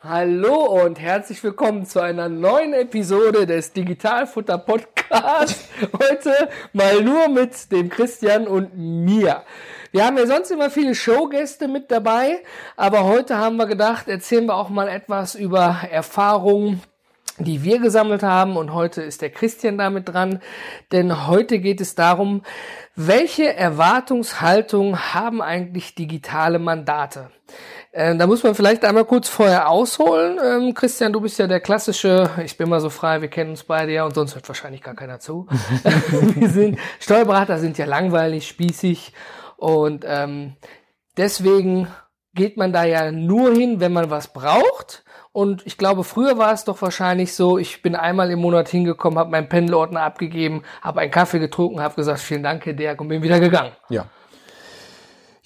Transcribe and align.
Hallo 0.00 0.84
und 0.84 1.00
herzlich 1.00 1.42
willkommen 1.42 1.86
zu 1.86 2.00
einer 2.00 2.28
neuen 2.28 2.74
Episode 2.74 3.46
des 3.46 3.72
Digitalfutter 3.72 4.58
Podcast. 4.58 5.70
Heute 5.94 6.50
mal 6.74 7.02
nur 7.02 7.28
mit 7.28 7.72
dem 7.72 7.88
Christian 7.88 8.46
und 8.46 8.76
mir. 8.76 9.42
Wir 9.92 10.04
haben 10.04 10.18
ja 10.18 10.26
sonst 10.26 10.50
immer 10.50 10.68
viele 10.68 10.94
Showgäste 10.94 11.66
mit 11.66 11.90
dabei, 11.90 12.42
aber 12.76 13.04
heute 13.04 13.38
haben 13.38 13.56
wir 13.56 13.64
gedacht, 13.64 14.06
erzählen 14.08 14.44
wir 14.44 14.56
auch 14.56 14.68
mal 14.68 14.88
etwas 14.88 15.34
über 15.34 15.78
Erfahrungen, 15.90 16.82
die 17.38 17.64
wir 17.64 17.78
gesammelt 17.78 18.22
haben 18.22 18.58
und 18.58 18.74
heute 18.74 19.00
ist 19.00 19.22
der 19.22 19.30
Christian 19.30 19.78
damit 19.78 20.10
dran, 20.10 20.40
denn 20.92 21.26
heute 21.26 21.58
geht 21.58 21.80
es 21.80 21.94
darum, 21.94 22.42
welche 22.96 23.54
Erwartungshaltung 23.54 24.98
haben 25.14 25.40
eigentlich 25.40 25.94
digitale 25.94 26.58
Mandate? 26.58 27.30
Äh, 27.96 28.14
da 28.14 28.26
muss 28.26 28.42
man 28.42 28.54
vielleicht 28.54 28.84
einmal 28.84 29.06
kurz 29.06 29.26
vorher 29.26 29.70
ausholen. 29.70 30.38
Ähm, 30.44 30.74
Christian, 30.74 31.14
du 31.14 31.22
bist 31.22 31.38
ja 31.38 31.46
der 31.46 31.60
klassische, 31.60 32.28
ich 32.44 32.58
bin 32.58 32.68
mal 32.68 32.82
so 32.82 32.90
frei, 32.90 33.22
wir 33.22 33.28
kennen 33.28 33.50
uns 33.50 33.64
beide 33.64 33.90
ja 33.90 34.04
und 34.04 34.14
sonst 34.14 34.34
hört 34.34 34.46
wahrscheinlich 34.48 34.82
gar 34.82 34.94
keiner 34.94 35.18
zu. 35.18 35.46
wir 35.82 36.50
sind, 36.50 36.78
Steuerberater 37.00 37.56
sind 37.56 37.78
ja 37.78 37.86
langweilig, 37.86 38.46
spießig 38.48 39.14
und 39.56 40.04
ähm, 40.06 40.56
deswegen 41.16 41.88
geht 42.34 42.58
man 42.58 42.70
da 42.70 42.84
ja 42.84 43.10
nur 43.10 43.54
hin, 43.54 43.80
wenn 43.80 43.94
man 43.94 44.10
was 44.10 44.28
braucht. 44.28 45.02
Und 45.32 45.66
ich 45.66 45.78
glaube, 45.78 46.04
früher 46.04 46.36
war 46.36 46.52
es 46.52 46.64
doch 46.64 46.82
wahrscheinlich 46.82 47.34
so, 47.34 47.56
ich 47.56 47.80
bin 47.80 47.96
einmal 47.96 48.30
im 48.30 48.40
Monat 48.40 48.68
hingekommen, 48.68 49.18
habe 49.18 49.30
meinen 49.30 49.48
Pendelordner 49.48 50.02
abgegeben, 50.02 50.64
habe 50.82 51.00
einen 51.00 51.10
Kaffee 51.10 51.38
getrunken, 51.38 51.80
habe 51.80 51.94
gesagt, 51.94 52.20
vielen 52.20 52.42
Dank, 52.42 52.66
Herr 52.66 52.74
Dirk, 52.74 53.00
und 53.00 53.08
bin 53.08 53.22
wieder 53.22 53.40
gegangen. 53.40 53.72
Ja. 53.88 54.04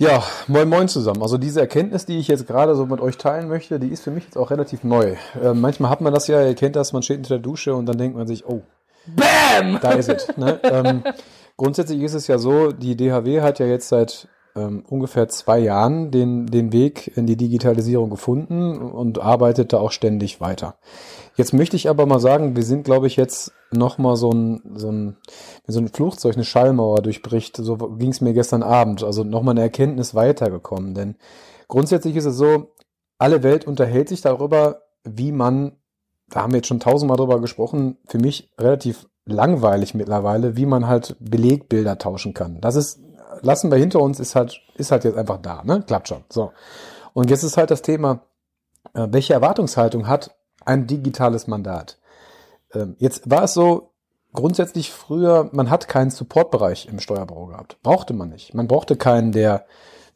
Ja, 0.01 0.25
moin 0.49 0.67
moin 0.67 0.89
zusammen. 0.89 1.21
Also 1.21 1.37
diese 1.37 1.61
Erkenntnis, 1.61 2.07
die 2.07 2.19
ich 2.19 2.27
jetzt 2.27 2.47
gerade 2.47 2.75
so 2.75 2.87
mit 2.87 3.03
euch 3.03 3.19
teilen 3.19 3.49
möchte, 3.49 3.79
die 3.79 3.89
ist 3.89 4.03
für 4.03 4.11
mich 4.11 4.25
jetzt 4.25 4.39
auch 4.39 4.51
relativ 4.51 4.83
neu. 4.83 5.17
Äh, 5.39 5.53
manchmal 5.53 5.91
hat 5.91 6.01
man 6.01 6.15
das 6.15 6.27
ja, 6.27 6.43
ihr 6.43 6.55
kennt 6.55 6.75
das, 6.75 6.95
man 6.95 7.03
steht 7.03 7.19
unter 7.19 7.35
der 7.35 7.41
Dusche 7.41 7.75
und 7.75 7.85
dann 7.85 7.99
denkt 7.99 8.17
man 8.17 8.27
sich, 8.27 8.47
oh, 8.47 8.63
Bam! 9.05 9.79
da 9.83 9.93
ist 9.93 10.09
es. 10.09 10.35
Ne? 10.39 10.59
ähm, 10.63 11.03
grundsätzlich 11.59 12.01
ist 12.01 12.15
es 12.15 12.29
ja 12.29 12.39
so, 12.39 12.73
die 12.73 12.97
DHW 12.97 13.43
hat 13.43 13.59
ja 13.59 13.67
jetzt 13.67 13.91
seit 13.91 14.27
ähm, 14.57 14.85
ungefähr 14.89 15.29
zwei 15.29 15.59
Jahren 15.59 16.11
den, 16.11 16.47
den 16.47 16.73
Weg 16.73 17.17
in 17.17 17.27
die 17.27 17.37
Digitalisierung 17.37 18.11
gefunden 18.11 18.79
und 18.79 19.21
arbeitet 19.21 19.73
da 19.73 19.79
auch 19.79 19.93
ständig 19.93 20.41
weiter. 20.41 20.77
Jetzt 21.37 21.53
möchte 21.53 21.77
ich 21.77 21.89
aber 21.89 22.07
mal 22.07 22.21
sagen, 22.21 22.57
wir 22.57 22.63
sind, 22.63 22.85
glaube 22.85 23.07
ich, 23.07 23.17
jetzt 23.17 23.53
noch 23.73 23.99
mal 23.99 24.17
so 24.17 24.31
ein, 24.31 24.61
so 24.75 24.91
ein, 24.91 25.17
wie 25.67 25.73
so 25.73 25.81
ein 25.81 25.89
Flugzeug 25.89 26.35
eine 26.35 26.45
Schallmauer 26.45 27.03
durchbricht. 27.03 27.57
So 27.57 27.77
ging 27.77 28.11
es 28.11 28.21
mir 28.21 28.35
gestern 28.35 28.63
Abend. 28.63 29.03
Also 29.05 29.25
noch 29.25 29.43
mal 29.43 29.53
eine 29.53 29.63
Erkenntnis 29.63 30.15
weitergekommen. 30.15 30.95
Denn 30.95 31.17
grundsätzlich 31.69 32.17
ist 32.17 32.27
es 32.27 32.37
so, 32.37 32.75
alle 33.19 33.43
Welt 33.43 33.67
unterhält 33.67 34.09
sich 34.09 34.21
darüber, 34.21 34.83
wie 35.05 35.33
man, 35.33 35.77
da 36.29 36.43
haben 36.43 36.53
wir 36.53 36.59
jetzt 36.59 36.69
schon 36.69 36.81
tausendmal 36.81 37.17
drüber 37.17 37.41
gesprochen, 37.41 37.99
für 38.07 38.19
mich 38.19 38.51
relativ 38.59 39.07
langweilig 39.27 39.95
mittlerweile, 39.95 40.57
wie 40.57 40.67
man 40.67 40.87
halt 40.87 41.17
Belegbilder 41.21 41.99
tauschen 41.99 42.35
kann. 42.35 42.61
Das 42.61 42.77
ist 42.77 43.01
lassen 43.43 43.71
wir 43.71 43.79
hinter 43.79 44.01
uns, 44.01 44.21
ist 44.21 44.35
halt, 44.35 44.61
ist 44.75 44.91
halt 44.91 45.05
jetzt 45.05 45.17
einfach 45.17 45.39
da, 45.41 45.63
ne? 45.65 45.83
Klappt 45.87 46.09
schon. 46.09 46.25
So. 46.29 46.53
Und 47.13 47.31
jetzt 47.31 47.43
ist 47.43 47.57
halt 47.57 47.71
das 47.71 47.83
Thema, 47.83 48.21
äh, 48.95 49.09
welche 49.11 49.35
Erwartungshaltung 49.35 50.07
hat 50.07 50.37
ein 50.65 50.87
digitales 50.87 51.47
Mandat? 51.47 51.99
Ähm, 52.75 52.97
jetzt 52.99 53.31
war 53.31 53.45
es 53.45 53.55
so, 53.55 53.91
grundsätzlich 54.33 54.93
früher, 54.93 55.49
man 55.53 55.71
hat 55.71 55.89
keinen 55.89 56.11
Supportbereich 56.11 56.87
im 56.87 57.01
Steuerbüro 57.01 57.47
gehabt. 57.47 57.79
Brauchte 57.83 58.15
man 58.15 58.29
nicht. 58.29 58.55
Man 58.55 58.69
brauchte 58.69 58.97
keinen, 58.97 59.33
der 59.33 59.67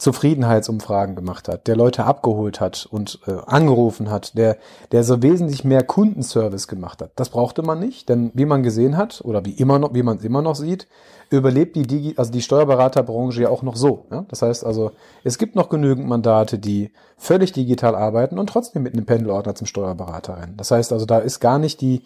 Zufriedenheitsumfragen 0.05 1.16
gemacht 1.16 1.48
hat, 1.48 1.66
der 1.66 1.77
Leute 1.77 2.05
abgeholt 2.05 2.60
hat 2.60 2.86
und 2.91 3.20
äh, 3.27 3.36
angerufen 3.47 4.10
hat, 4.10 4.36
der, 4.36 4.58
der 4.92 5.02
so 5.02 5.22
wesentlich 5.22 5.64
mehr 5.64 5.83
Kundenservice 5.83 6.69
gemacht 6.69 7.00
hat. 7.00 7.12
Das 7.16 7.30
brauchte 7.30 7.62
man 7.62 7.80
nicht, 7.80 8.10
denn 8.10 8.30
wie 8.34 8.44
man 8.44 8.62
gesehen 8.62 8.98
hat 8.98 9.22
oder 9.25 9.47
wie 9.47 9.52
immer 9.52 9.78
noch, 9.78 9.94
wie 9.94 10.02
man 10.02 10.19
es 10.19 10.25
immer 10.25 10.42
noch 10.42 10.56
sieht, 10.56 10.88
überlebt 11.30 11.75
die 11.75 11.87
Digi, 11.87 12.15
also 12.19 12.31
die 12.31 12.42
Steuerberaterbranche 12.42 13.42
ja 13.42 13.48
auch 13.48 13.62
noch 13.62 13.76
so. 13.76 14.04
Ja? 14.10 14.26
Das 14.28 14.42
heißt 14.42 14.66
also, 14.66 14.91
es 15.25 15.38
gibt 15.38 15.56
noch 15.56 15.70
genügend 15.70 16.06
Mandate, 16.06 16.59
die 16.59 16.92
völlig 17.16 17.53
digital 17.53 17.94
arbeiten 17.94 18.38
und 18.38 18.48
trotzdem 18.48 18.82
mit 18.82 18.92
einem 18.92 19.06
Pendelordner 19.06 19.54
zum 19.54 19.66
Steuerberater 19.66 20.36
rennen. 20.36 20.59
Das 20.59 20.71
heißt 20.71 20.92
also, 20.92 21.06
da 21.06 21.16
ist 21.16 21.41
gar 21.41 21.59
nicht 21.59 21.81
die, 21.81 22.03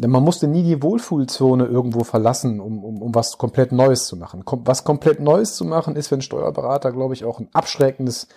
man 0.00 0.22
musste 0.22 0.48
nie 0.48 0.62
die 0.62 0.82
Wohlfühlzone 0.82 1.66
irgendwo 1.66 2.04
verlassen, 2.04 2.60
um, 2.60 2.84
um, 2.84 3.02
um 3.02 3.14
was 3.14 3.38
komplett 3.38 3.72
Neues 3.72 4.06
zu 4.06 4.16
machen. 4.16 4.44
Kom 4.44 4.66
was 4.66 4.84
komplett 4.84 5.20
Neues 5.20 5.54
zu 5.54 5.64
machen, 5.64 5.96
ist 5.96 6.08
für 6.08 6.16
einen 6.16 6.22
Steuerberater, 6.22 6.92
glaube 6.92 7.14
ich, 7.14 7.24
auch 7.24 7.38
ein 7.38 7.48
abschreckendes 7.52 8.28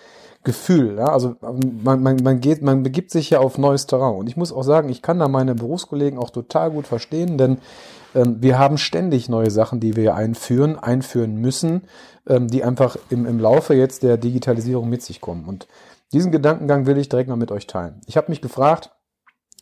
Gefühl. 0.44 0.96
Ja? 0.98 1.06
Also 1.06 1.36
man, 1.40 2.02
man, 2.02 2.16
man 2.22 2.40
geht, 2.40 2.62
man 2.62 2.82
begibt 2.82 3.10
sich 3.10 3.30
ja 3.30 3.40
auf 3.40 3.58
neues 3.58 3.86
Terrain. 3.86 4.14
Und 4.14 4.28
ich 4.28 4.36
muss 4.36 4.52
auch 4.52 4.62
sagen, 4.62 4.88
ich 4.88 5.02
kann 5.02 5.18
da 5.18 5.28
meine 5.28 5.54
Berufskollegen 5.54 6.18
auch 6.18 6.30
total 6.30 6.70
gut 6.70 6.86
verstehen, 6.86 7.38
denn 7.38 7.58
ähm, 8.14 8.36
wir 8.40 8.58
haben 8.58 8.78
ständig 8.78 9.28
neue 9.28 9.50
Sachen, 9.50 9.80
die 9.80 9.96
wir 9.96 10.14
einführen, 10.14 10.78
einführen 10.78 11.36
müssen, 11.36 11.82
ähm, 12.26 12.48
die 12.48 12.62
einfach 12.62 12.96
im, 13.10 13.26
im 13.26 13.40
Laufe 13.40 13.74
jetzt 13.74 14.02
der 14.02 14.16
Digitalisierung 14.16 14.88
mit 14.88 15.02
sich 15.02 15.20
kommen. 15.20 15.44
Und 15.46 15.66
diesen 16.12 16.32
Gedankengang 16.32 16.86
will 16.86 16.98
ich 16.98 17.08
direkt 17.08 17.28
mal 17.28 17.36
mit 17.36 17.50
euch 17.50 17.66
teilen. 17.66 18.00
Ich 18.06 18.16
habe 18.16 18.30
mich 18.30 18.40
gefragt, 18.40 18.90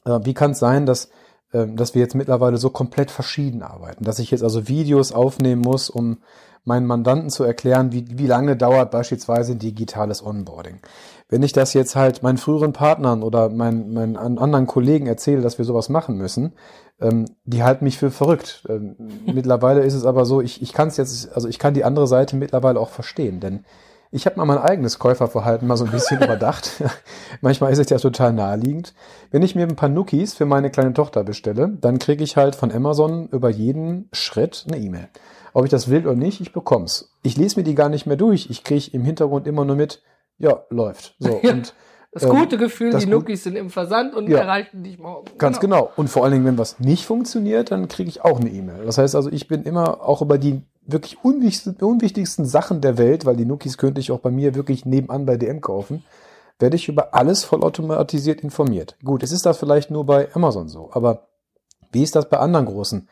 äh, 0.05 0.21
wie 0.23 0.35
kann 0.35 0.53
es 0.53 0.59
sein, 0.59 0.87
dass 0.87 1.07
ähm, 1.07 1.13
dass 1.53 1.95
wir 1.95 2.03
jetzt 2.03 2.15
mittlerweile 2.15 2.59
so 2.59 2.71
komplett 2.71 3.11
verschieden 3.11 3.63
arbeiten, 3.63 4.05
dass 4.05 4.19
ich 4.19 4.31
jetzt 4.31 4.43
also 4.43 4.69
Videos 4.69 5.13
aufnehmen 5.13 5.63
muss, 5.63 5.89
um 5.89 6.19
meinen 6.67 6.87
Mandanten 6.87 7.31
zu 7.31 7.45
erklären, 7.45 7.93
wie, 7.93 8.05
wie 8.19 8.27
lange 8.27 8.57
dauert 8.57 8.91
beispielsweise 8.91 9.53
ein 9.53 9.61
digitales 9.61 10.25
Onboarding. 10.25 10.81
Wenn 11.29 11.45
ich 11.45 11.53
das 11.53 11.73
jetzt 11.75 11.95
halt 11.95 12.25
meinen 12.25 12.39
früheren 12.39 12.73
Partnern 12.73 13.23
oder 13.23 13.49
meinen, 13.49 13.93
meinen 13.93 14.17
anderen 14.17 14.67
Kollegen 14.67 15.07
erzähle, 15.07 15.43
dass 15.43 15.59
wir 15.59 15.65
sowas 15.65 15.89
machen 15.89 16.17
müssen, 16.17 16.55
ähm, 17.01 17.27
die 17.45 17.63
halten 17.63 17.85
mich 17.85 17.99
für 17.99 18.11
verrückt. 18.11 18.65
Ähm, 18.69 18.97
mittlerweile 19.27 19.83
ist 19.83 19.95
es 19.95 20.05
aber 20.05 20.25
so, 20.25 20.41
ich, 20.41 20.61
ich 20.61 20.73
kann 20.73 20.89
es 20.89 20.97
jetzt, 20.97 21.33
also 21.33 21.49
ich 21.49 21.61
kann 21.61 21.75
die 21.75 21.85
andere 21.85 22.09
Seite 22.09 22.37
mittlerweile 22.37 22.81
auch 22.81 22.91
verstehen, 22.91 23.39
denn 23.39 23.65
ich 24.11 24.27
habe 24.27 24.37
mal 24.37 24.45
mein 24.45 24.59
eigenes 24.59 24.99
Käuferverhalten 24.99 25.67
mal 25.67 25.77
so 25.77 25.85
ein 25.85 25.91
bisschen 25.91 26.21
überdacht. 26.23 26.83
Manchmal 27.41 27.73
ist 27.73 27.79
es 27.79 27.91
ja 27.91 27.99
total 27.99 28.33
naheliegend. 28.33 28.95
Wenn 29.31 29.43
ich 29.43 29.55
mir 29.55 29.67
ein 29.67 29.77
paar 29.77 29.89
Nookies 29.89 30.35
für 30.35 30.47
meine 30.47 30.71
kleine 30.71 30.93
Tochter 30.93 31.25
bestelle, 31.25 31.77
dann 31.81 31.99
kriege 31.99 32.25
ich 32.25 32.37
halt 32.37 32.55
von 32.55 32.73
Amazon 32.73 33.29
über 33.29 33.51
jeden 33.51 34.09
Schritt 34.13 34.67
eine 34.69 34.79
E-Mail. 34.79 35.09
Ob 35.53 35.65
ich 35.65 35.71
das 35.71 35.89
will 35.91 36.07
oder 36.07 36.17
nicht, 36.17 36.41
ich 36.41 36.53
bekomm's. 36.53 37.15
Ich 37.23 37.37
lese 37.37 37.59
mir 37.59 37.65
die 37.65 37.75
gar 37.75 37.89
nicht 37.89 38.07
mehr 38.07 38.17
durch. 38.17 38.51
Ich 38.51 38.63
kriege 38.63 38.91
im 38.93 39.05
Hintergrund 39.05 39.47
immer 39.47 39.65
nur 39.65 39.77
mit, 39.77 40.03
ja, 40.39 40.65
läuft. 40.71 41.15
So, 41.19 41.33
und 41.37 41.75
das 42.17 42.23
ähm, 42.23 42.31
gute 42.31 42.57
Gefühl, 42.57 42.97
die 42.99 43.05
Nookies 43.05 43.45
sind 43.45 43.57
im 43.57 43.69
Versand 43.69 44.15
und 44.15 44.29
ja, 44.29 44.39
erreichen 44.39 44.83
dich 44.83 44.99
morgen. 44.99 45.27
Ganz 45.37 45.61
genau. 45.61 45.83
genau. 45.83 45.93
Und 45.97 46.09
vor 46.09 46.25
allen 46.25 46.33
Dingen, 46.33 46.47
wenn 46.47 46.57
was 46.57 46.81
nicht 46.81 47.05
funktioniert, 47.05 47.71
dann 47.71 47.89
kriege 47.89 48.09
ich 48.09 48.23
auch 48.25 48.41
eine 48.41 48.49
E-Mail. 48.49 48.87
Das 48.87 48.97
heißt 48.97 49.15
also, 49.15 49.31
ich 49.31 49.49
bin 49.49 49.65
immer 49.65 50.01
auch 50.01 50.23
über 50.23 50.39
die 50.39 50.63
wirklich 50.87 51.19
unwichtigsten, 51.23 52.47
Sachen 52.47 52.81
der 52.81 52.99
Welt, 52.99 53.25
weil 53.25 53.37
die 53.37 53.45
Nookies 53.45 53.79
könnte 53.79 54.01
ich 54.01 54.11
auch 54.11 54.21
bei 54.21 54.31
mir 54.31 54.55
wirklich 54.55 54.85
nebenan 54.85 55.27
bei 55.27 55.37
DM 55.37 55.61
kaufen, 55.61 56.05
werde 56.59 56.77
ich 56.77 56.89
über 56.89 57.15
alles 57.15 57.45
vollautomatisiert 57.45 58.41
informiert. 58.41 58.97
Gut, 59.05 59.23
es 59.23 59.33
ist 59.33 59.47
das 59.47 59.59
vielleicht 59.59 59.91
nur 59.91 60.07
bei 60.07 60.35
Amazon 60.35 60.69
so, 60.69 60.91
aber 60.93 61.29
wie 61.93 62.03
ist 62.03 62.17
das 62.17 62.29
bei 62.29 62.39
anderen 62.39 62.67
großen 62.67 63.09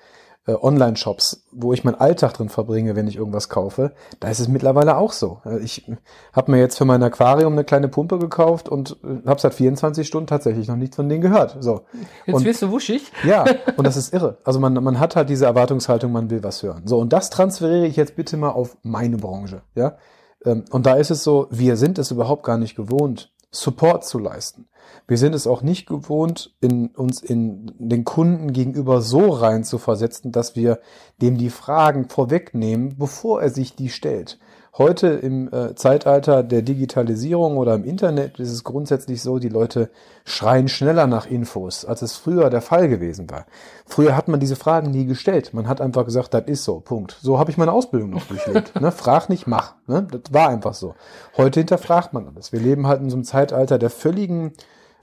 äh, 0.46 0.52
Online-Shops, 0.52 1.46
wo 1.52 1.72
ich 1.72 1.84
meinen 1.84 1.94
Alltag 1.94 2.34
drin 2.34 2.48
verbringe, 2.48 2.96
wenn 2.96 3.06
ich 3.06 3.16
irgendwas 3.16 3.48
kaufe, 3.48 3.92
da 4.20 4.28
ist 4.28 4.40
es 4.40 4.48
mittlerweile 4.48 4.96
auch 4.96 5.12
so. 5.12 5.40
Äh, 5.44 5.58
ich 5.60 5.90
habe 6.32 6.50
mir 6.50 6.58
jetzt 6.58 6.76
für 6.76 6.84
mein 6.84 7.02
Aquarium 7.02 7.54
eine 7.54 7.64
kleine 7.64 7.88
Pumpe 7.88 8.18
gekauft 8.18 8.68
und 8.68 8.98
äh, 9.04 9.26
habe 9.26 9.40
seit 9.40 9.54
24 9.54 10.06
Stunden 10.06 10.26
tatsächlich 10.26 10.68
noch 10.68 10.76
nichts 10.76 10.96
von 10.96 11.08
denen 11.08 11.22
gehört. 11.22 11.56
So. 11.60 11.82
Jetzt 12.26 12.36
und, 12.36 12.44
wirst 12.44 12.62
du 12.62 12.70
wuschig. 12.70 13.12
Ja, 13.24 13.44
und 13.76 13.86
das 13.86 13.96
ist 13.96 14.12
irre. 14.12 14.36
Also 14.44 14.60
man, 14.60 14.74
man 14.74 15.00
hat 15.00 15.16
halt 15.16 15.30
diese 15.30 15.46
Erwartungshaltung, 15.46 16.12
man 16.12 16.28
will 16.28 16.42
was 16.42 16.62
hören. 16.62 16.82
So, 16.84 16.98
und 16.98 17.12
das 17.12 17.30
transferiere 17.30 17.86
ich 17.86 17.96
jetzt 17.96 18.16
bitte 18.16 18.36
mal 18.36 18.50
auf 18.50 18.76
meine 18.82 19.16
Branche. 19.16 19.62
Ja. 19.74 19.96
Ähm, 20.44 20.64
und 20.70 20.84
da 20.86 20.94
ist 20.94 21.10
es 21.10 21.24
so, 21.24 21.46
wir 21.50 21.76
sind 21.76 21.98
es 21.98 22.10
überhaupt 22.10 22.44
gar 22.44 22.58
nicht 22.58 22.76
gewohnt, 22.76 23.32
Support 23.54 24.04
zu 24.04 24.18
leisten. 24.18 24.66
Wir 25.06 25.18
sind 25.18 25.34
es 25.34 25.46
auch 25.46 25.62
nicht 25.62 25.86
gewohnt, 25.86 26.54
in, 26.60 26.88
uns 26.88 27.20
in 27.20 27.72
den 27.78 28.04
Kunden 28.04 28.52
gegenüber 28.52 29.02
so 29.02 29.30
rein 29.30 29.64
zu 29.64 29.78
versetzen, 29.78 30.32
dass 30.32 30.56
wir 30.56 30.80
dem 31.20 31.36
die 31.36 31.50
Fragen 31.50 32.08
vorwegnehmen, 32.08 32.96
bevor 32.98 33.42
er 33.42 33.50
sich 33.50 33.76
die 33.76 33.90
stellt. 33.90 34.38
Heute 34.76 35.06
im 35.06 35.52
äh, 35.52 35.76
Zeitalter 35.76 36.42
der 36.42 36.62
Digitalisierung 36.62 37.58
oder 37.58 37.76
im 37.76 37.84
Internet 37.84 38.40
ist 38.40 38.50
es 38.50 38.64
grundsätzlich 38.64 39.22
so, 39.22 39.38
die 39.38 39.48
Leute 39.48 39.88
schreien 40.24 40.66
schneller 40.66 41.06
nach 41.06 41.26
Infos, 41.26 41.84
als 41.84 42.02
es 42.02 42.16
früher 42.16 42.50
der 42.50 42.60
Fall 42.60 42.88
gewesen 42.88 43.30
war. 43.30 43.46
Früher 43.86 44.16
hat 44.16 44.26
man 44.26 44.40
diese 44.40 44.56
Fragen 44.56 44.90
nie 44.90 45.06
gestellt. 45.06 45.54
Man 45.54 45.68
hat 45.68 45.80
einfach 45.80 46.04
gesagt, 46.04 46.34
das 46.34 46.46
ist 46.46 46.64
so, 46.64 46.80
Punkt. 46.80 47.16
So 47.22 47.38
habe 47.38 47.52
ich 47.52 47.56
meine 47.56 47.70
Ausbildung 47.70 48.10
noch 48.10 48.26
durchlebt. 48.26 48.80
ne? 48.80 48.90
Frag 48.90 49.28
nicht, 49.28 49.46
mach. 49.46 49.74
Ne? 49.86 50.08
Das 50.10 50.32
war 50.32 50.48
einfach 50.48 50.74
so. 50.74 50.96
Heute 51.36 51.60
hinterfragt 51.60 52.12
man 52.12 52.26
alles. 52.26 52.52
Wir 52.52 52.58
leben 52.58 52.88
halt 52.88 53.00
in 53.00 53.10
so 53.10 53.16
einem 53.16 53.24
Zeitalter 53.24 53.78
der 53.78 53.90
völligen 53.90 54.54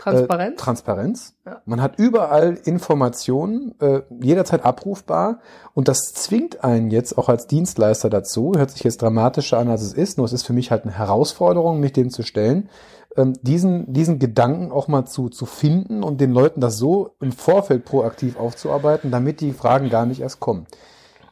Transparenz. 0.01 0.53
Äh, 0.53 0.55
Transparenz. 0.63 1.33
Ja. 1.45 1.61
Man 1.65 1.81
hat 1.81 1.99
überall 1.99 2.57
Informationen, 2.65 3.75
äh, 3.79 4.01
jederzeit 4.19 4.65
abrufbar 4.65 5.39
und 5.73 5.87
das 5.87 6.13
zwingt 6.13 6.63
einen 6.63 6.89
jetzt 6.89 7.17
auch 7.17 7.29
als 7.29 7.47
Dienstleister 7.47 8.09
dazu, 8.09 8.53
hört 8.55 8.71
sich 8.71 8.83
jetzt 8.83 9.01
dramatischer 9.01 9.59
an, 9.59 9.69
als 9.69 9.83
es 9.83 9.93
ist, 9.93 10.17
nur 10.17 10.25
es 10.25 10.33
ist 10.33 10.43
für 10.43 10.53
mich 10.53 10.71
halt 10.71 10.83
eine 10.83 10.97
Herausforderung, 10.97 11.79
mich 11.79 11.93
dem 11.93 12.09
zu 12.09 12.23
stellen, 12.23 12.69
ähm, 13.15 13.33
diesen, 13.41 13.93
diesen 13.93 14.17
Gedanken 14.17 14.71
auch 14.71 14.87
mal 14.87 15.05
zu, 15.05 15.29
zu 15.29 15.45
finden 15.45 16.03
und 16.03 16.19
den 16.19 16.31
Leuten 16.31 16.61
das 16.61 16.77
so 16.77 17.11
im 17.19 17.31
Vorfeld 17.31 17.85
proaktiv 17.85 18.39
aufzuarbeiten, 18.39 19.11
damit 19.11 19.39
die 19.39 19.53
Fragen 19.53 19.89
gar 19.89 20.07
nicht 20.07 20.21
erst 20.21 20.39
kommen. 20.39 20.65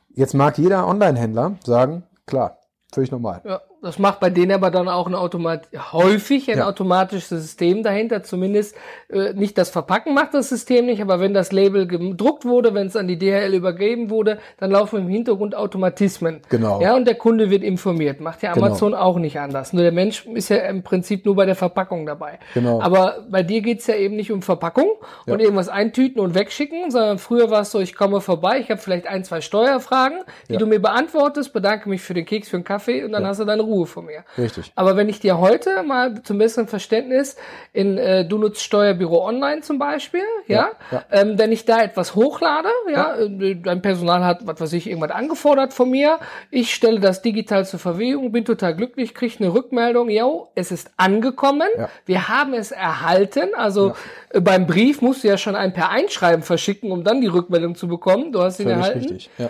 Jetzt 0.10 0.36
mag 0.36 0.58
jeder 0.60 0.88
Online-Händler 0.88 1.56
sagen, 1.64 2.04
klar, 2.28 2.60
völlig 2.92 3.12
normal. 3.12 3.42
Ja. 3.46 3.62
Das 3.82 3.98
macht 3.98 4.20
bei 4.20 4.30
denen 4.30 4.52
aber 4.52 4.72
dann 4.72 4.90
auch 4.90 5.08
ein 5.08 5.16
Automat 5.16 5.68
häufig 5.94 6.52
ein 6.52 6.58
Ja. 6.58 6.68
automatisches 6.68 7.30
System 7.30 7.82
dahinter. 7.82 8.24
Zumindest 8.24 8.76
äh, 9.10 9.34
nicht 9.34 9.58
das 9.58 9.70
Verpacken 9.70 10.14
macht 10.14 10.34
das 10.34 10.50
System 10.50 10.86
nicht, 10.88 11.02
aber 11.02 11.20
wenn 11.22 11.34
das 11.34 11.52
Label 11.54 11.88
gedruckt 11.88 12.44
wurde, 12.44 12.74
wenn 12.74 12.88
es 12.88 12.96
an 12.98 13.08
die 13.08 13.18
DHL 13.18 13.54
übergeben 13.54 14.10
wurde, 14.10 14.40
dann 14.58 14.72
laufen 14.72 15.00
im 15.00 15.08
Hintergrund 15.08 15.56
Automatismen. 15.56 16.42
Genau. 16.50 16.82
Ja, 16.82 16.94
und 16.96 17.06
der 17.06 17.16
Kunde 17.16 17.50
wird 17.50 17.64
informiert. 17.64 18.20
Macht 18.20 18.44
ja 18.44 18.54
Genau. 18.54 18.66
Amazon 18.68 18.94
auch 18.94 19.18
nicht 19.18 19.40
anders. 19.40 19.72
Nur 19.72 19.84
der 19.84 19.94
Mensch 19.94 20.26
ist 20.26 20.50
ja 20.50 20.58
im 20.58 20.84
Prinzip 20.84 21.26
nur 21.26 21.36
bei 21.38 21.46
der 21.46 21.56
Verpackung 21.56 22.06
dabei. 22.06 22.40
Genau. 22.54 22.82
Aber 22.82 23.26
bei 23.30 23.44
dir 23.44 23.62
geht's 23.62 23.88
ja 23.88 23.96
eben 23.96 24.16
nicht 24.18 24.32
um 24.32 24.42
Verpackung 24.42 24.90
und 25.26 25.40
Ja. 25.40 25.46
irgendwas 25.46 25.70
eintüten 25.70 26.20
und 26.20 26.36
wegschicken, 26.36 26.92
sondern 26.92 27.18
früher 27.18 27.50
war 27.50 27.62
es 27.62 27.72
so, 27.72 27.80
ich 27.80 27.96
komme 27.96 28.20
vorbei, 28.20 28.60
ich 28.60 28.70
habe 28.70 28.82
vielleicht 28.82 29.08
ein, 29.08 29.24
zwei 29.24 29.40
Steuerfragen, 29.42 30.20
die 30.50 30.54
Ja. 30.54 30.60
du 30.60 30.66
mir 30.66 30.80
beantwortest, 30.82 31.54
bedanke 31.54 31.88
mich 31.88 32.02
für 32.02 32.14
den 32.14 32.26
Keks, 32.26 32.50
für 32.50 32.58
den 32.58 32.64
Kaffee 32.66 33.04
und 33.06 33.14
dann 33.14 33.26
hast 33.26 33.40
du 33.40 33.46
deine 33.46 33.69
Ruhe 33.70 33.86
von 33.86 34.06
mir. 34.06 34.24
Richtig. 34.38 34.72
Aber 34.76 34.98
wenn 34.98 35.08
ich 35.10 35.20
dir 35.20 35.38
heute 35.40 35.84
mal 35.84 36.22
zum 36.24 36.38
besseren 36.40 36.68
Verständnis 36.68 37.38
in 37.74 37.98
äh, 37.98 38.26
du 38.28 38.38
nutzt 38.38 38.62
Steuerbüro 38.64 39.26
Online 39.26 39.62
zum 39.62 39.80
Beispiel, 39.80 40.24
ja, 40.48 40.72
Ja, 40.92 41.04
Ähm, 41.12 41.38
wenn 41.40 41.52
ich 41.52 41.66
da 41.66 41.82
etwas 41.82 42.16
hochlade, 42.16 42.70
ja, 42.92 43.16
äh, 43.18 43.56
dein 43.56 43.82
Personal 43.82 44.26
hat, 44.26 44.46
was 44.48 44.60
weiß 44.60 44.74
ich, 44.74 44.88
irgendwas 44.88 45.12
angefordert 45.12 45.74
von 45.74 45.90
mir, 45.90 46.20
ich 46.52 46.74
stelle 46.74 47.00
das 47.00 47.22
digital 47.22 47.66
zur 47.66 47.80
Verfügung, 47.80 48.32
bin 48.32 48.44
total 48.46 48.76
glücklich, 48.76 49.14
kriege 49.14 49.36
eine 49.40 49.54
Rückmeldung, 49.54 50.10
yo, 50.10 50.50
es 50.56 50.72
ist 50.72 50.92
angekommen, 50.98 51.70
Ja. 51.78 51.90
wir 52.06 52.28
haben 52.30 52.54
es 52.54 52.72
erhalten, 52.72 53.50
also 53.56 53.94
äh, 54.32 54.42
beim 54.42 54.66
Brief 54.68 55.02
musst 55.02 55.24
du 55.24 55.28
ja 55.28 55.38
schon 55.38 55.56
ein 55.56 55.74
per 55.74 55.90
Einschreiben 55.90 56.44
verschicken, 56.44 56.92
um 56.92 57.04
dann 57.04 57.22
die 57.22 57.28
Rückmeldung 57.28 57.76
zu 57.76 57.88
bekommen, 57.88 58.32
du 58.32 58.42
hast 58.42 58.60
ihn 58.60 58.66
Völlig 58.66 58.78
erhalten. 58.80 59.00
richtig. 59.00 59.30
Ja. 59.38 59.50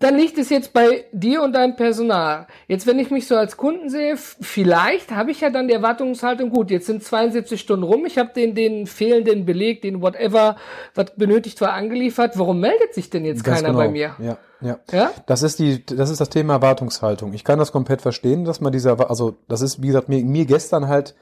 Dann 0.00 0.16
liegt 0.16 0.38
es 0.38 0.48
jetzt 0.48 0.72
bei 0.72 1.04
dir 1.12 1.42
und 1.42 1.52
deinem 1.52 1.76
Personal. 1.76 2.46
Jetzt, 2.68 2.86
wenn 2.86 2.98
ich 2.98 3.10
mich 3.10 3.28
so 3.28 3.36
als 3.36 3.58
Kunden 3.58 3.90
sehe, 3.90 4.16
vielleicht 4.16 5.10
habe 5.10 5.30
ich 5.30 5.42
ja 5.42 5.50
dann 5.50 5.68
die 5.68 5.74
Erwartungshaltung, 5.74 6.48
gut, 6.48 6.70
jetzt 6.70 6.86
sind 6.86 7.04
72 7.04 7.60
Stunden 7.60 7.84
rum, 7.84 8.06
ich 8.06 8.16
habe 8.16 8.30
den, 8.34 8.54
den 8.54 8.86
fehlenden 8.86 9.44
Beleg, 9.44 9.82
den 9.82 10.00
whatever, 10.00 10.56
was 10.94 11.14
benötigt 11.16 11.60
war, 11.60 11.74
angeliefert. 11.74 12.38
Warum 12.38 12.60
meldet 12.60 12.94
sich 12.94 13.10
denn 13.10 13.26
jetzt 13.26 13.44
Ganz 13.44 13.58
keiner 13.58 13.68
genau. 13.68 13.78
bei 13.78 13.88
mir? 13.90 14.16
Ja, 14.18 14.38
ja. 14.62 14.78
Ja? 14.90 15.10
Das 15.26 15.42
ist 15.42 15.58
die, 15.58 15.84
das 15.84 16.08
ist 16.08 16.18
das 16.22 16.30
Thema 16.30 16.54
Erwartungshaltung. 16.54 17.34
Ich 17.34 17.44
kann 17.44 17.58
das 17.58 17.70
komplett 17.70 18.00
verstehen, 18.00 18.46
dass 18.46 18.62
man 18.62 18.72
dieser, 18.72 19.10
also 19.10 19.36
das 19.48 19.60
ist, 19.60 19.82
wie 19.82 19.88
gesagt, 19.88 20.08
mir, 20.08 20.24
mir 20.24 20.46
gestern 20.46 20.88
halt 20.88 21.14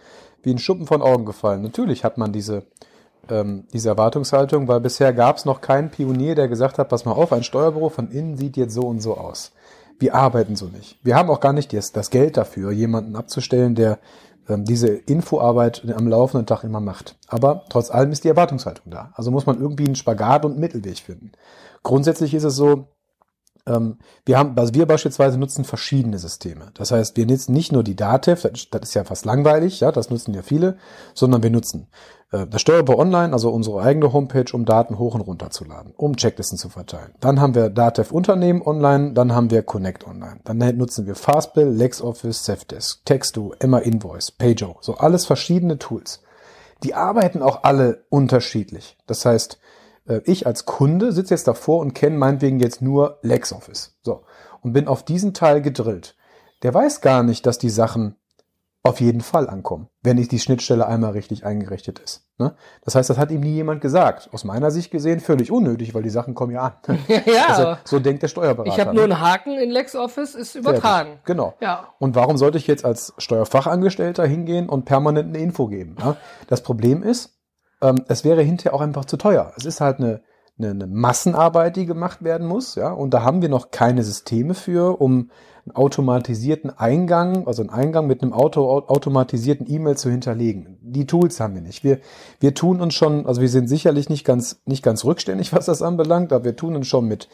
wie 0.45 0.51
ein 0.51 0.59
Schuppen 0.59 0.87
von 0.87 1.03
Augen 1.03 1.25
gefallen. 1.25 1.63
Natürlich 1.63 2.05
hat 2.05 2.17
man 2.17 2.33
diese, 2.33 2.63
ähm, 3.31 3.67
diese 3.73 3.89
Erwartungshaltung, 3.89 4.69
weil 4.69 4.81
bisher 4.81 5.13
gab 5.13 5.37
es 5.37 5.45
noch 5.45 5.61
keinen 5.61 5.91
Pionier, 5.91 6.35
der 6.35 6.49
gesagt 6.49 6.79
hat, 6.79 6.89
pass 6.89 7.05
mal 7.05 7.13
auf, 7.13 7.33
ein 7.33 7.43
Steuerbüro 7.43 7.89
von 7.89 8.11
innen 8.11 8.37
sieht 8.37 8.57
jetzt 8.57 8.75
so 8.75 8.83
und 8.83 9.01
so 9.01 9.17
aus. 9.17 9.53
Wir 9.99 10.15
arbeiten 10.15 10.57
so 10.57 10.67
nicht. 10.67 10.99
Wir 11.03 11.17
haben 11.17 11.31
auch 11.31 11.41
gar 11.41 11.53
nicht 11.53 11.73
das, 11.73 11.93
das 11.93 12.11
Geld 12.11 12.37
dafür, 12.37 12.71
jemanden 12.71 13.17
abzustellen, 13.17 13.75
der 13.75 13.99
ähm, 14.49 14.65
diese 14.65 14.89
Infoarbeit 14.89 15.85
am 15.95 16.09
laufenden 16.09 16.47
Tag 16.47 16.65
immer 16.65 16.81
macht. 16.81 17.17
Aber 17.29 17.65
trotz 17.69 17.91
allem 17.91 18.13
ist 18.13 18.25
die 18.25 18.29
Erwartungshaltung 18.29 18.91
da. 18.91 19.13
Also 19.15 19.31
muss 19.31 19.47
man 19.47 19.61
irgendwie 19.61 19.87
einen 19.87 19.97
Spagat 19.97 20.45
und 20.45 20.59
Mittelweg 20.59 20.99
finden. 20.99 21.33
Grundsätzlich 21.83 22.35
ist 22.35 22.45
es 22.45 22.57
so, 22.57 22.89
wir 24.25 24.39
haben, 24.39 24.57
also 24.57 24.75
wir 24.75 24.87
beispielsweise 24.87 25.39
nutzen 25.39 25.65
verschiedene 25.65 26.19
Systeme. 26.19 26.67
Das 26.75 26.91
heißt, 26.91 27.17
wir 27.17 27.27
nutzen 27.27 27.53
nicht 27.53 27.73
nur 27.73 27.83
die 27.83 27.97
Datev, 27.97 28.49
das, 28.49 28.71
das 28.71 28.83
ist 28.83 28.95
ja 28.95 29.05
fast 29.05 29.25
langweilig, 29.25 29.81
ja, 29.81 29.93
das 29.93 30.11
nutzen 30.11 30.35
ja 30.35 30.43
viele, 30.43 30.79
sondern 31.15 31.43
wir 31.43 31.51
nutzen 31.51 31.89
äh, 32.33 32.47
das 32.47 32.61
Steuerbüro 32.61 32.99
Online, 32.99 33.33
also 33.33 33.51
unsere 33.51 33.83
eigene 33.83 34.13
Homepage, 34.13 34.53
um 34.53 34.65
Daten 34.65 34.99
hoch 34.99 35.15
und 35.15 35.21
runter 35.23 35.51
zu 35.51 35.65
laden, 35.65 35.93
um 35.97 36.17
Checklisten 36.17 36.59
zu 36.59 36.69
verteilen. 36.69 37.13
Dann 37.21 37.41
haben 37.41 37.55
wir 37.55 37.71
Datev 37.71 38.13
Unternehmen 38.13 38.63
online, 38.63 39.13
dann 39.13 39.35
haben 39.35 39.51
wir 39.51 39.63
Connect 39.63 40.07
Online. 40.07 40.41
Dann 40.45 40.59
nutzen 40.77 41.07
wir 41.07 41.15
Fastbill, 41.15 41.69
LexOffice, 41.69 42.45
Safdesk, 42.45 43.05
Texto, 43.05 43.55
Emma 43.59 43.79
Invoice, 43.79 44.31
Pajo, 44.31 44.77
so 44.81 44.95
alles 44.97 45.27
verschiedene 45.27 45.79
Tools. 45.79 46.23
Die 46.85 46.95
arbeiten 46.95 47.43
auch 47.43 47.65
alle 47.65 48.05
unterschiedlich. 48.09 48.97
Das 49.07 49.25
heißt, 49.25 49.59
ich 50.25 50.47
als 50.47 50.65
Kunde 50.65 51.13
sitze 51.13 51.35
jetzt 51.35 51.49
davor 51.49 51.81
und 51.81 51.95
kenne 51.95 52.17
meinetwegen 52.17 52.61
jetzt 52.61 52.83
nur 52.83 53.19
LexOffice. 53.23 53.97
So. 54.03 54.23
Und 54.63 54.73
bin 54.73 54.89
auf 54.89 55.05
diesen 55.05 55.35
Teil 55.35 55.63
gedrillt. 55.63 56.17
Der 56.63 56.75
weiß 56.75 57.01
gar 57.01 57.23
nicht, 57.23 57.47
dass 57.47 57.59
die 57.59 57.71
Sachen 57.71 58.17
auf 58.85 59.01
jeden 59.01 59.21
Fall 59.21 59.49
ankommen, 59.49 59.89
wenn 60.03 60.17
nicht 60.17 60.31
die 60.31 60.39
Schnittstelle 60.39 60.87
einmal 60.87 61.13
richtig 61.13 61.45
eingerichtet 61.45 61.99
ist. 61.99 62.25
Ne? 62.39 62.55
Das 62.85 62.95
heißt, 62.95 63.11
das 63.11 63.19
hat 63.19 63.31
ihm 63.31 63.41
nie 63.41 63.55
jemand 63.55 63.81
gesagt. 63.81 64.31
Aus 64.33 64.45
meiner 64.45 64.71
Sicht 64.71 64.91
gesehen 64.91 65.21
völlig 65.21 65.51
unnötig, 65.51 65.95
weil 65.95 66.03
die 66.03 66.11
Sachen 66.11 66.35
kommen 66.35 66.53
ja 66.53 66.79
an. 66.87 66.99
Ja. 67.27 67.47
Also, 67.49 67.77
so 67.85 67.99
denkt 67.99 68.23
der 68.23 68.29
Steuerberater. 68.29 68.73
ich 68.73 68.81
habe 68.81 68.91
ne? 68.91 68.97
nur 68.97 69.05
einen 69.05 69.21
Haken 69.21 69.59
in 69.59 69.71
LexOffice, 69.71 70.35
ist 70.35 70.55
übertragen. 70.55 71.09
Fertig. 71.09 71.25
Genau. 71.25 71.55
Ja. 71.61 71.89
Und 71.99 72.15
warum 72.15 72.39
sollte 72.39 72.57
ich 72.57 72.67
jetzt 72.67 72.85
als 72.85 73.13
Steuerfachangestellter 73.19 74.25
hingehen 74.25 74.69
und 74.69 74.85
permanent 74.85 75.29
eine 75.29 75.39
Info 75.43 75.67
geben? 75.67 75.97
Ja? 76.01 76.17
Das 76.47 76.63
Problem 76.63 77.03
ist, 77.03 77.38
ähm, 77.83 77.97
es 78.09 78.25
wäre 78.25 78.43
hinterher 78.43 78.75
auch 78.75 78.81
einfach 78.81 79.05
zu 79.05 79.17
teuer. 79.17 79.53
Es 79.57 79.65
ist 79.65 79.81
halt 79.81 79.99
eine, 79.99 80.21
eine, 80.59 80.71
eine 80.71 80.87
Massenarbeit, 80.87 81.77
die 81.77 81.87
gemacht 81.87 82.23
werden 82.23 82.47
muss, 82.47 82.75
ja, 82.75 82.91
und 82.91 83.15
da 83.15 83.23
haben 83.23 83.43
wir 83.43 83.49
noch 83.49 83.71
keine 83.71 84.03
Systeme 84.03 84.55
für, 84.55 85.01
um 85.01 85.31
einen 85.69 85.77
automatisierten 85.77 86.71
Eingang, 86.71 87.47
also 87.47 87.63
einen 87.63 87.71
Eingang 87.71 88.07
mit 88.07 88.23
einem 88.23 88.33
Auto, 88.33 88.69
automatisierten 88.71 89.71
E-Mail 89.71 89.97
zu 89.97 90.11
hinterlegen. 90.11 90.79
Die 90.81 91.07
Tools 91.07 91.41
haben 91.41 91.55
wir 91.55 91.61
nicht. 91.61 91.85
Wir, 91.85 91.99
wir 92.41 92.55
tun 92.55 92.81
uns 92.81 92.95
schon, 92.95 93.27
also 93.27 93.41
wir 93.41 93.49
sind 93.49 93.69
sicherlich 93.69 94.09
nicht 94.09 94.25
ganz, 94.25 94.61
nicht 94.65 94.83
ganz 94.83 95.05
rückständig, 95.05 95.53
was 95.53 95.67
das 95.67 95.83
anbelangt, 95.83 96.33
aber 96.33 96.45
wir 96.45 96.57
tun 96.57 96.75
uns 96.75 96.87
schon 96.87 97.07
mit 97.07 97.29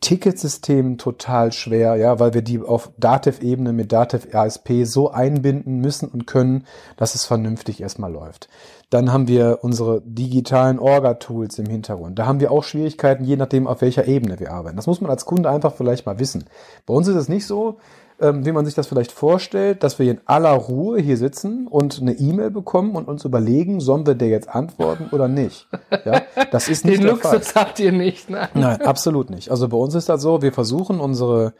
Ticketsystemen 0.00 0.96
total 0.96 1.52
schwer, 1.52 1.96
ja, 1.96 2.20
weil 2.20 2.32
wir 2.32 2.42
die 2.42 2.60
auf 2.60 2.92
Datev-Ebene 2.98 3.72
mit 3.72 3.90
Datev 3.90 4.28
ASP 4.32 4.84
so 4.84 5.10
einbinden 5.10 5.80
müssen 5.80 6.08
und 6.08 6.26
können, 6.26 6.66
dass 6.96 7.16
es 7.16 7.24
vernünftig 7.24 7.80
erstmal 7.80 8.12
läuft. 8.12 8.48
Dann 8.90 9.12
haben 9.12 9.28
wir 9.28 9.58
unsere 9.62 10.00
digitalen 10.02 10.78
Orga-Tools 10.78 11.58
im 11.58 11.66
Hintergrund. 11.66 12.18
Da 12.18 12.26
haben 12.26 12.40
wir 12.40 12.50
auch 12.50 12.64
Schwierigkeiten, 12.64 13.24
je 13.24 13.36
nachdem, 13.36 13.66
auf 13.66 13.82
welcher 13.82 14.06
Ebene 14.08 14.40
wir 14.40 14.52
arbeiten. 14.52 14.76
Das 14.76 14.86
muss 14.86 15.00
man 15.00 15.10
als 15.10 15.26
Kunde 15.26 15.50
einfach 15.50 15.74
vielleicht 15.74 16.06
mal 16.06 16.18
wissen. 16.18 16.44
Bei 16.86 16.94
uns 16.94 17.06
ist 17.06 17.16
es 17.16 17.28
nicht 17.28 17.46
so, 17.46 17.78
ähm, 18.20 18.44
wie 18.44 18.52
man 18.52 18.64
sich 18.64 18.74
das 18.74 18.86
vielleicht 18.86 19.12
vorstellt, 19.12 19.82
dass 19.82 19.98
wir 19.98 20.10
in 20.10 20.20
aller 20.26 20.52
Ruhe 20.52 21.00
hier 21.00 21.16
sitzen 21.16 21.66
und 21.68 22.00
eine 22.00 22.12
E-Mail 22.14 22.50
bekommen 22.50 22.96
und 22.96 23.08
uns 23.08 23.24
überlegen, 23.24 23.80
sollen 23.80 24.06
wir 24.06 24.14
der 24.14 24.28
jetzt 24.28 24.48
antworten 24.48 25.08
oder 25.12 25.28
nicht. 25.28 25.68
Ja, 26.04 26.22
das 26.50 26.68
ist 26.68 26.84
nicht 26.84 26.98
Den 26.98 27.06
der 27.06 27.16
Fall. 27.16 27.34
Luxus 27.34 27.54
habt 27.54 27.78
ihr 27.78 27.92
nicht, 27.92 28.30
ne? 28.30 28.48
Nein, 28.54 28.82
absolut 28.82 29.30
nicht. 29.30 29.50
Also 29.50 29.68
bei 29.68 29.76
uns 29.76 29.94
ist 29.94 30.08
das 30.08 30.22
so, 30.22 30.42
wir 30.42 30.52
versuchen 30.52 30.98
unsere, 30.98 31.52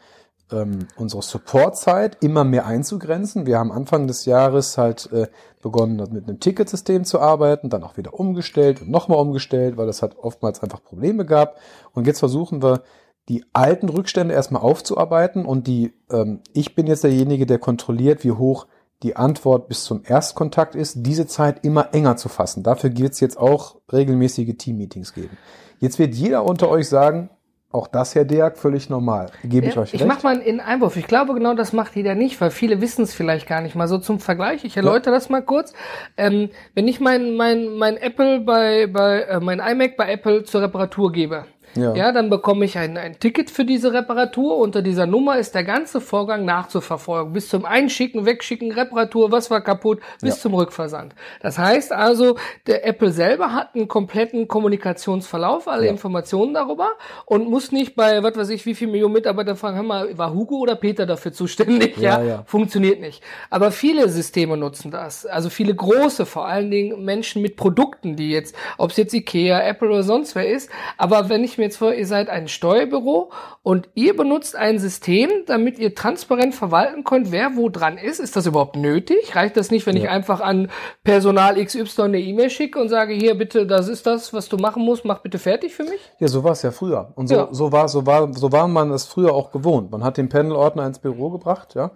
ähm, 0.51 0.87
unsere 0.95 1.21
Supportzeit 1.21 2.17
immer 2.23 2.43
mehr 2.43 2.65
einzugrenzen. 2.65 3.45
Wir 3.45 3.59
haben 3.59 3.71
Anfang 3.71 4.07
des 4.07 4.25
Jahres 4.25 4.77
halt 4.77 5.11
äh, 5.11 5.27
begonnen, 5.61 5.97
mit 6.11 6.27
einem 6.27 6.39
Ticketsystem 6.39 7.03
zu 7.03 7.19
arbeiten, 7.19 7.69
dann 7.69 7.83
auch 7.83 7.97
wieder 7.97 8.13
umgestellt 8.13 8.81
und 8.81 8.89
nochmal 8.89 9.19
umgestellt, 9.19 9.77
weil 9.77 9.87
das 9.87 10.01
halt 10.01 10.17
oftmals 10.17 10.61
einfach 10.63 10.83
Probleme 10.83 11.25
gab. 11.25 11.57
Und 11.93 12.07
jetzt 12.07 12.19
versuchen 12.19 12.63
wir, 12.63 12.83
die 13.27 13.45
alten 13.53 13.89
Rückstände 13.89 14.33
erstmal 14.33 14.63
aufzuarbeiten 14.63 15.45
und 15.45 15.67
die, 15.67 15.93
ähm, 16.11 16.41
ich 16.53 16.73
bin 16.73 16.87
jetzt 16.87 17.03
derjenige, 17.03 17.45
der 17.45 17.59
kontrolliert, 17.59 18.23
wie 18.23 18.31
hoch 18.31 18.65
die 19.03 19.15
Antwort 19.15 19.67
bis 19.67 19.83
zum 19.83 20.01
Erstkontakt 20.03 20.75
ist, 20.75 20.95
diese 21.05 21.27
Zeit 21.27 21.63
immer 21.63 21.93
enger 21.93 22.17
zu 22.17 22.27
fassen. 22.27 22.63
Dafür 22.63 22.97
wird 22.97 23.13
es 23.13 23.19
jetzt 23.19 23.37
auch 23.37 23.77
regelmäßige 23.93 24.57
Team-Meetings 24.57 25.13
geben. 25.13 25.37
Jetzt 25.79 25.99
wird 25.99 26.15
jeder 26.15 26.43
unter 26.43 26.69
euch 26.69 26.89
sagen, 26.89 27.29
auch 27.71 27.87
das, 27.87 28.15
Herr 28.15 28.25
Deak, 28.25 28.57
völlig 28.57 28.89
normal. 28.89 29.29
Gebe 29.43 29.67
ich 29.67 29.75
Ja, 29.75 29.81
euch 29.81 29.93
ich 29.93 29.99
recht. 30.01 30.07
mach 30.07 30.23
mal 30.23 30.41
einen 30.41 30.59
Einwurf. 30.59 30.97
Ich 30.97 31.05
glaube, 31.05 31.33
genau 31.35 31.53
das 31.53 31.71
macht 31.71 31.95
jeder 31.95 32.15
nicht, 32.15 32.41
weil 32.41 32.49
viele 32.49 32.81
wissen 32.81 33.03
es 33.03 33.13
vielleicht 33.13 33.47
gar 33.47 33.61
nicht 33.61 33.75
mal. 33.75 33.87
So 33.87 33.99
zum 33.99 34.19
Vergleich, 34.19 34.63
ich 34.65 34.75
erläutere 34.75 35.13
das 35.13 35.29
mal 35.29 35.43
kurz. 35.43 35.73
Ähm, 36.17 36.49
wenn 36.73 36.87
ich 36.87 36.99
mein, 36.99 37.35
mein, 37.35 37.75
mein 37.75 37.97
Apple 37.97 38.39
bei, 38.41 38.87
bei 38.87 39.21
äh, 39.21 39.39
mein 39.39 39.59
iMac 39.59 39.97
bei 39.97 40.11
Apple 40.11 40.43
zur 40.45 40.63
Reparatur 40.63 41.11
gebe, 41.11 41.45
Ja. 41.75 41.93
ja, 41.95 42.11
dann 42.11 42.29
bekomme 42.29 42.65
ich 42.65 42.77
ein, 42.77 42.97
ein 42.97 43.19
Ticket 43.19 43.49
für 43.51 43.65
diese 43.65 43.93
Reparatur. 43.93 44.57
Unter 44.57 44.81
dieser 44.81 45.05
Nummer 45.05 45.37
ist 45.37 45.53
der 45.55 45.63
ganze 45.63 46.01
Vorgang 46.01 46.45
nachzuverfolgen. 46.45 47.33
Bis 47.33 47.49
zum 47.49 47.65
Einschicken, 47.65 48.25
Wegschicken, 48.25 48.71
Reparatur, 48.71 49.31
was 49.31 49.51
war 49.51 49.61
kaputt, 49.61 49.99
bis 50.21 50.35
Ja. 50.35 50.41
zum 50.41 50.53
Rückversand. 50.55 51.13
Das 51.41 51.57
heißt 51.57 51.91
also, 51.91 52.37
der 52.67 52.85
Apple 52.87 53.11
selber 53.11 53.53
hat 53.53 53.75
einen 53.75 53.87
kompletten 53.87 54.47
Kommunikationsverlauf, 54.47 55.67
alle 55.67 55.85
Ja. 55.85 55.91
Informationen 55.91 56.53
darüber 56.53 56.89
und 57.25 57.49
muss 57.49 57.71
nicht 57.71 57.95
bei, 57.95 58.23
was 58.23 58.35
weiß 58.35 58.49
ich, 58.49 58.65
wie 58.65 58.75
viel 58.75 58.87
Millionen 58.87 59.13
Mitarbeiter 59.13 59.55
fragen, 59.55 59.75
hör 59.77 59.83
mal, 59.83 60.17
war 60.17 60.33
Hugo 60.33 60.57
oder 60.57 60.75
Peter 60.75 61.05
dafür 61.05 61.31
zuständig? 61.33 61.97
Ja, 61.97 62.19
Ja, 62.21 62.23
ja. 62.23 62.43
funktioniert 62.45 62.99
nicht. 63.01 63.21
Aber 63.49 63.71
viele 63.71 64.09
Systeme 64.09 64.57
nutzen 64.57 64.91
das. 64.91 65.25
Also 65.25 65.49
viele 65.49 65.75
große, 65.75 66.25
vor 66.25 66.47
allen 66.47 66.71
Dingen 66.71 67.03
Menschen 67.05 67.41
mit 67.41 67.55
Produkten, 67.55 68.15
die 68.15 68.31
jetzt, 68.31 68.55
ob 68.77 68.91
es 68.91 68.97
jetzt 68.97 69.13
Ikea, 69.13 69.61
Apple 69.61 69.89
oder 69.89 70.03
sonst 70.03 70.35
wer 70.35 70.49
ist. 70.49 70.69
Aber 70.97 71.29
wenn 71.29 71.43
ich 71.43 71.57
mir 71.59 71.65
jetzt 71.65 71.77
vor, 71.77 71.93
ihr 71.93 72.07
seid 72.07 72.29
ein 72.29 72.47
Steuerbüro 72.47 73.31
und 73.61 73.89
ihr 73.93 74.15
benutzt 74.15 74.55
ein 74.55 74.79
System, 74.79 75.29
damit 75.45 75.77
ihr 75.77 75.93
transparent 75.93 76.55
verwalten 76.55 77.03
könnt, 77.03 77.31
wer 77.31 77.55
wo 77.55 77.69
dran 77.69 77.99
ist. 77.99 78.19
Ist 78.19 78.35
das 78.35 78.47
überhaupt 78.47 78.75
nötig? 78.75 79.35
Reicht 79.35 79.55
das 79.57 79.69
nicht, 79.69 79.85
wenn 79.85 79.95
ja. 79.95 80.03
ich 80.03 80.09
einfach 80.09 80.41
an 80.41 80.71
Personal 81.03 81.63
XY 81.63 82.01
eine 82.01 82.19
E-Mail 82.19 82.49
schicke 82.49 82.79
und 82.79 82.89
sage, 82.89 83.13
hier 83.13 83.37
bitte, 83.37 83.67
das 83.67 83.87
ist 83.87 84.07
das, 84.07 84.33
was 84.33 84.49
du 84.49 84.57
machen 84.57 84.83
musst, 84.83 85.05
mach 85.05 85.19
bitte 85.19 85.37
fertig 85.37 85.75
für 85.75 85.83
mich? 85.83 85.99
Ja, 86.19 86.27
so 86.27 86.43
war 86.43 86.53
es 86.53 86.63
ja 86.63 86.71
früher. 86.71 87.11
Und 87.15 87.27
so, 87.27 87.35
ja. 87.35 87.47
so 87.51 87.71
war, 87.71 87.87
so 87.87 88.05
war, 88.07 88.33
so 88.33 88.51
war 88.51 88.67
man 88.67 88.91
es 88.91 89.05
früher 89.05 89.33
auch 89.33 89.51
gewohnt. 89.51 89.91
Man 89.91 90.03
hat 90.03 90.17
den 90.17 90.29
Panel-Ordner 90.29 90.87
ins 90.87 90.99
Büro 90.99 91.29
gebracht, 91.29 91.75
ja. 91.75 91.91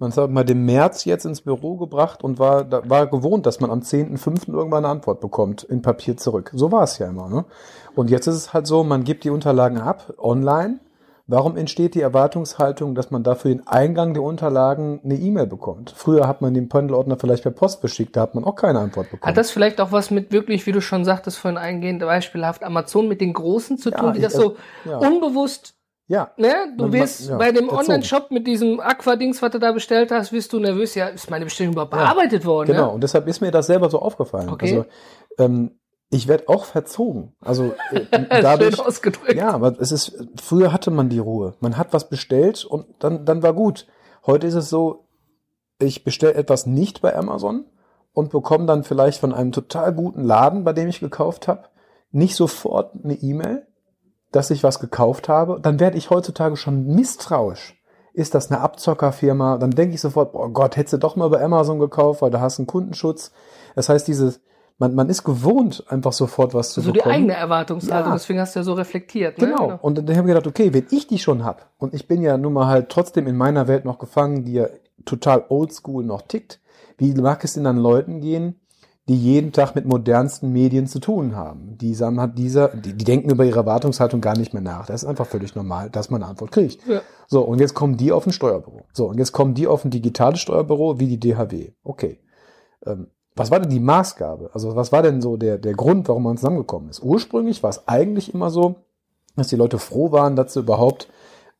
Man 0.00 0.14
hat 0.14 0.30
mal 0.30 0.44
den 0.44 0.64
März 0.64 1.04
jetzt 1.06 1.24
ins 1.24 1.40
Büro 1.40 1.76
gebracht 1.76 2.22
und 2.22 2.38
war, 2.38 2.64
da, 2.64 2.88
war 2.88 3.08
gewohnt, 3.08 3.46
dass 3.46 3.58
man 3.58 3.70
am 3.70 3.80
10.5. 3.80 4.52
irgendwann 4.52 4.84
eine 4.84 4.92
Antwort 4.92 5.20
bekommt, 5.20 5.64
in 5.64 5.82
Papier 5.82 6.16
zurück. 6.16 6.52
So 6.54 6.70
war 6.70 6.84
es 6.84 6.98
ja 6.98 7.08
immer. 7.08 7.28
Ne? 7.28 7.44
Und 7.98 8.10
jetzt 8.10 8.28
ist 8.28 8.36
es 8.36 8.54
halt 8.54 8.68
so, 8.68 8.84
man 8.84 9.02
gibt 9.02 9.24
die 9.24 9.30
Unterlagen 9.30 9.80
ab, 9.80 10.14
online. 10.18 10.78
Warum 11.26 11.56
entsteht 11.56 11.96
die 11.96 12.00
Erwartungshaltung, 12.00 12.94
dass 12.94 13.10
man 13.10 13.24
dafür 13.24 13.50
den 13.50 13.66
Eingang 13.66 14.14
der 14.14 14.22
Unterlagen 14.22 15.00
eine 15.02 15.16
E-Mail 15.16 15.48
bekommt? 15.48 15.92
Früher 15.96 16.28
hat 16.28 16.40
man 16.40 16.54
den 16.54 16.68
Pendelordner 16.68 17.16
vielleicht 17.18 17.42
per 17.42 17.50
Post 17.50 17.82
beschickt, 17.82 18.14
da 18.14 18.20
hat 18.20 18.36
man 18.36 18.44
auch 18.44 18.54
keine 18.54 18.78
Antwort 18.78 19.10
bekommen. 19.10 19.28
Hat 19.28 19.36
das 19.36 19.50
vielleicht 19.50 19.80
auch 19.80 19.90
was 19.90 20.12
mit 20.12 20.30
wirklich, 20.30 20.64
wie 20.68 20.70
du 20.70 20.80
schon 20.80 21.04
sagtest, 21.04 21.38
vorhin 21.38 21.58
eingehend, 21.58 21.98
beispielhaft 21.98 22.62
Amazon 22.62 23.08
mit 23.08 23.20
den 23.20 23.32
Großen 23.32 23.78
zu 23.78 23.90
tun, 23.90 24.06
ja, 24.06 24.12
die 24.12 24.20
das 24.20 24.34
so 24.34 24.54
ja. 24.84 24.98
unbewusst 24.98 25.74
ja. 26.06 26.30
Ne? 26.38 26.54
Du 26.76 26.84
man, 26.84 26.92
wirst 26.94 27.28
ja, 27.28 27.36
bei 27.36 27.52
dem 27.52 27.68
Online-Shop 27.68 28.30
mit 28.30 28.46
diesem 28.46 28.80
Aqua-Dings, 28.80 29.42
was 29.42 29.50
du 29.50 29.58
da 29.58 29.72
bestellt 29.72 30.10
hast, 30.10 30.32
wirst 30.32 30.52
du 30.54 30.58
nervös. 30.58 30.94
Ja, 30.94 31.08
ist 31.08 31.30
meine 31.30 31.44
Bestellung 31.44 31.74
überhaupt 31.74 31.92
ja. 31.92 31.98
bearbeitet 31.98 32.46
worden? 32.46 32.68
Genau, 32.68 32.86
ne? 32.86 32.92
und 32.92 33.02
deshalb 33.02 33.28
ist 33.28 33.42
mir 33.42 33.50
das 33.50 33.66
selber 33.66 33.90
so 33.90 33.98
aufgefallen. 33.98 34.48
Okay. 34.48 34.78
Also, 34.78 34.86
ähm, 35.38 35.77
ich 36.10 36.28
werde 36.28 36.48
auch 36.48 36.64
verzogen. 36.64 37.34
Also 37.40 37.74
äh, 37.90 38.42
dadurch. 38.42 38.76
Schön 38.76 38.86
ausgedrückt. 38.86 39.34
Ja, 39.34 39.50
aber 39.50 39.78
es 39.78 39.92
ist, 39.92 40.16
früher 40.40 40.72
hatte 40.72 40.90
man 40.90 41.08
die 41.08 41.18
Ruhe. 41.18 41.54
Man 41.60 41.76
hat 41.76 41.92
was 41.92 42.08
bestellt 42.08 42.64
und 42.64 42.86
dann, 42.98 43.24
dann 43.24 43.42
war 43.42 43.52
gut. 43.52 43.86
Heute 44.26 44.46
ist 44.46 44.54
es 44.54 44.68
so, 44.68 45.06
ich 45.80 46.04
bestelle 46.04 46.34
etwas 46.34 46.66
nicht 46.66 47.02
bei 47.02 47.16
Amazon 47.16 47.66
und 48.12 48.30
bekomme 48.30 48.66
dann 48.66 48.84
vielleicht 48.84 49.20
von 49.20 49.32
einem 49.32 49.52
total 49.52 49.92
guten 49.92 50.24
Laden, 50.24 50.64
bei 50.64 50.72
dem 50.72 50.88
ich 50.88 51.00
gekauft 51.00 51.46
habe, 51.46 51.64
nicht 52.10 52.34
sofort 52.34 52.92
eine 53.04 53.14
E-Mail, 53.14 53.66
dass 54.32 54.50
ich 54.50 54.64
was 54.64 54.80
gekauft 54.80 55.28
habe, 55.28 55.60
dann 55.60 55.78
werde 55.78 55.98
ich 55.98 56.10
heutzutage 56.10 56.56
schon 56.56 56.86
misstrauisch. 56.86 57.74
Ist 58.12 58.34
das 58.34 58.50
eine 58.50 58.60
Abzockerfirma? 58.60 59.58
Dann 59.58 59.70
denke 59.70 59.94
ich 59.94 60.00
sofort, 60.00 60.34
oh 60.34 60.48
Gott, 60.48 60.76
hättest 60.76 60.94
du 60.94 60.98
doch 60.98 61.14
mal 61.14 61.28
bei 61.28 61.42
Amazon 61.42 61.78
gekauft, 61.78 62.20
weil 62.20 62.30
da 62.30 62.40
hast 62.40 62.58
du 62.58 62.62
einen 62.62 62.66
Kundenschutz. 62.66 63.30
Das 63.76 63.88
heißt, 63.88 64.08
dieses, 64.08 64.40
man, 64.78 64.94
man 64.94 65.08
ist 65.08 65.24
gewohnt, 65.24 65.84
einfach 65.88 66.12
sofort 66.12 66.54
was 66.54 66.72
zu 66.72 66.80
also 66.80 66.92
bekommen. 66.92 67.04
So 67.04 67.10
die 67.10 67.16
eigene 67.16 67.34
Erwartungshaltung, 67.34 68.12
ja. 68.12 68.16
deswegen 68.16 68.40
hast 68.40 68.54
du 68.54 68.60
ja 68.60 68.64
so 68.64 68.72
reflektiert. 68.74 69.38
Ne? 69.38 69.46
Genau. 69.48 69.66
genau. 69.66 69.78
Und 69.82 69.98
dann 69.98 70.16
habe 70.16 70.28
ich 70.28 70.34
gedacht, 70.34 70.46
okay, 70.46 70.72
wenn 70.72 70.86
ich 70.90 71.06
die 71.06 71.18
schon 71.18 71.44
hab 71.44 71.70
und 71.78 71.94
ich 71.94 72.06
bin 72.06 72.22
ja 72.22 72.38
nun 72.38 72.52
mal 72.52 72.66
halt 72.66 72.88
trotzdem 72.88 73.26
in 73.26 73.36
meiner 73.36 73.66
Welt 73.68 73.84
noch 73.84 73.98
gefangen, 73.98 74.44
die 74.44 74.54
ja 74.54 74.68
total 75.04 75.44
oldschool 75.48 76.04
noch 76.04 76.22
tickt, 76.22 76.60
wie 76.96 77.12
mag 77.14 77.42
es 77.44 77.54
denn 77.54 77.64
dann 77.64 77.76
Leuten 77.76 78.20
gehen, 78.20 78.60
die 79.08 79.16
jeden 79.16 79.52
Tag 79.52 79.74
mit 79.74 79.86
modernsten 79.86 80.52
Medien 80.52 80.86
zu 80.86 80.98
tun 80.98 81.34
haben. 81.34 81.78
Die, 81.78 81.94
sagen, 81.94 82.20
hat 82.20 82.36
dieser, 82.36 82.68
die, 82.68 82.92
die 82.92 83.04
denken 83.04 83.30
über 83.30 83.44
ihre 83.44 83.60
Erwartungshaltung 83.60 84.20
gar 84.20 84.36
nicht 84.36 84.52
mehr 84.52 84.62
nach. 84.62 84.84
Das 84.86 85.02
ist 85.02 85.08
einfach 85.08 85.26
völlig 85.26 85.54
normal, 85.54 85.88
dass 85.88 86.10
man 86.10 86.22
eine 86.22 86.30
Antwort 86.30 86.52
kriegt. 86.52 86.86
Ja. 86.86 87.00
So, 87.26 87.40
und 87.40 87.58
jetzt 87.58 87.72
kommen 87.72 87.96
die 87.96 88.12
auf 88.12 88.26
ein 88.26 88.32
Steuerbüro. 88.32 88.82
So, 88.92 89.06
und 89.06 89.18
jetzt 89.18 89.32
kommen 89.32 89.54
die 89.54 89.66
auf 89.66 89.84
ein 89.84 89.90
digitales 89.90 90.40
Steuerbüro 90.40 91.00
wie 91.00 91.06
die 91.06 91.18
DHW. 91.18 91.72
Okay. 91.82 92.20
Ähm, 92.84 93.08
was 93.38 93.50
war 93.50 93.60
denn 93.60 93.70
die 93.70 93.80
Maßgabe? 93.80 94.50
Also 94.52 94.76
was 94.76 94.92
war 94.92 95.02
denn 95.02 95.20
so 95.20 95.36
der, 95.36 95.58
der 95.58 95.74
Grund, 95.74 96.08
warum 96.08 96.24
man 96.24 96.36
zusammengekommen 96.36 96.90
ist? 96.90 97.02
Ursprünglich 97.02 97.62
war 97.62 97.70
es 97.70 97.86
eigentlich 97.86 98.34
immer 98.34 98.50
so, 98.50 98.76
dass 99.36 99.48
die 99.48 99.56
Leute 99.56 99.78
froh 99.78 100.12
waren, 100.12 100.36
dass 100.36 100.54
sie 100.54 100.60
überhaupt 100.60 101.08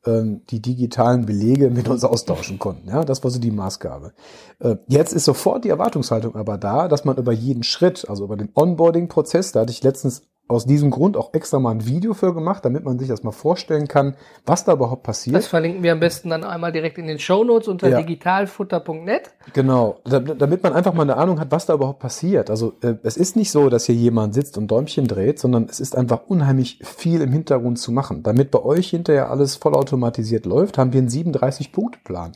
ähm, 0.05 0.41
die 0.49 0.61
digitalen 0.61 1.25
Belege 1.25 1.69
mit 1.69 1.87
uns 1.87 2.03
austauschen 2.03 2.59
konnten. 2.59 2.87
Ja, 2.89 3.03
das 3.03 3.23
war 3.23 3.31
so 3.31 3.39
die 3.39 3.51
Maßgabe. 3.51 4.13
Äh, 4.59 4.75
jetzt 4.87 5.13
ist 5.13 5.25
sofort 5.25 5.65
die 5.65 5.69
Erwartungshaltung 5.69 6.35
aber 6.35 6.57
da, 6.57 6.87
dass 6.87 7.05
man 7.05 7.17
über 7.17 7.31
jeden 7.31 7.63
Schritt, 7.63 8.07
also 8.09 8.25
über 8.25 8.37
den 8.37 8.49
Onboarding-Prozess, 8.53 9.51
da 9.51 9.61
hatte 9.61 9.71
ich 9.71 9.83
letztens 9.83 10.23
aus 10.49 10.65
diesem 10.65 10.89
Grund 10.89 11.15
auch 11.15 11.33
extra 11.33 11.59
mal 11.59 11.69
ein 11.69 11.85
Video 11.85 12.15
für 12.15 12.33
gemacht, 12.33 12.65
damit 12.65 12.83
man 12.83 12.97
sich 12.97 13.07
das 13.07 13.23
mal 13.23 13.31
vorstellen 13.31 13.87
kann, 13.87 14.15
was 14.47 14.65
da 14.65 14.73
überhaupt 14.73 15.03
passiert. 15.03 15.35
Das 15.35 15.45
verlinken 15.45 15.83
wir 15.83 15.91
am 15.91 15.99
besten 15.99 16.31
dann 16.31 16.43
einmal 16.43 16.71
direkt 16.71 16.97
in 16.97 17.05
den 17.05 17.19
Show 17.19 17.43
Notes 17.43 17.67
unter 17.67 17.87
ja. 17.87 17.99
digitalfutter.net. 17.99 19.29
Genau, 19.53 19.99
damit 20.03 20.63
man 20.63 20.73
einfach 20.73 20.93
mal 20.93 21.03
eine 21.03 21.17
Ahnung 21.17 21.39
hat, 21.39 21.51
was 21.51 21.67
da 21.67 21.75
überhaupt 21.75 21.99
passiert. 21.99 22.49
Also 22.49 22.73
äh, 22.81 22.95
es 23.03 23.15
ist 23.15 23.35
nicht 23.35 23.51
so, 23.51 23.69
dass 23.69 23.85
hier 23.85 23.93
jemand 23.93 24.33
sitzt 24.33 24.57
und 24.57 24.69
Däumchen 24.69 25.07
dreht, 25.07 25.37
sondern 25.37 25.67
es 25.69 25.79
ist 25.79 25.95
einfach 25.95 26.21
unheimlich 26.27 26.79
viel 26.83 27.21
im 27.21 27.31
Hintergrund 27.31 27.77
zu 27.77 27.91
machen. 27.91 28.23
Damit 28.23 28.49
bei 28.49 28.63
euch 28.63 28.89
hinterher 28.89 29.29
alles 29.29 29.55
vollautomatisiert 29.55 30.47
läuft, 30.47 30.79
haben 30.79 30.93
wir 30.93 30.99
einen 30.99 31.09
37-Punkte-Plan. 31.09 32.31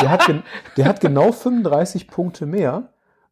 Der 0.00 0.08
hat, 0.08 0.22
der 0.78 0.86
hat 0.86 1.00
genau 1.02 1.30
35 1.30 2.08
Punkte 2.08 2.46
mehr 2.46 2.88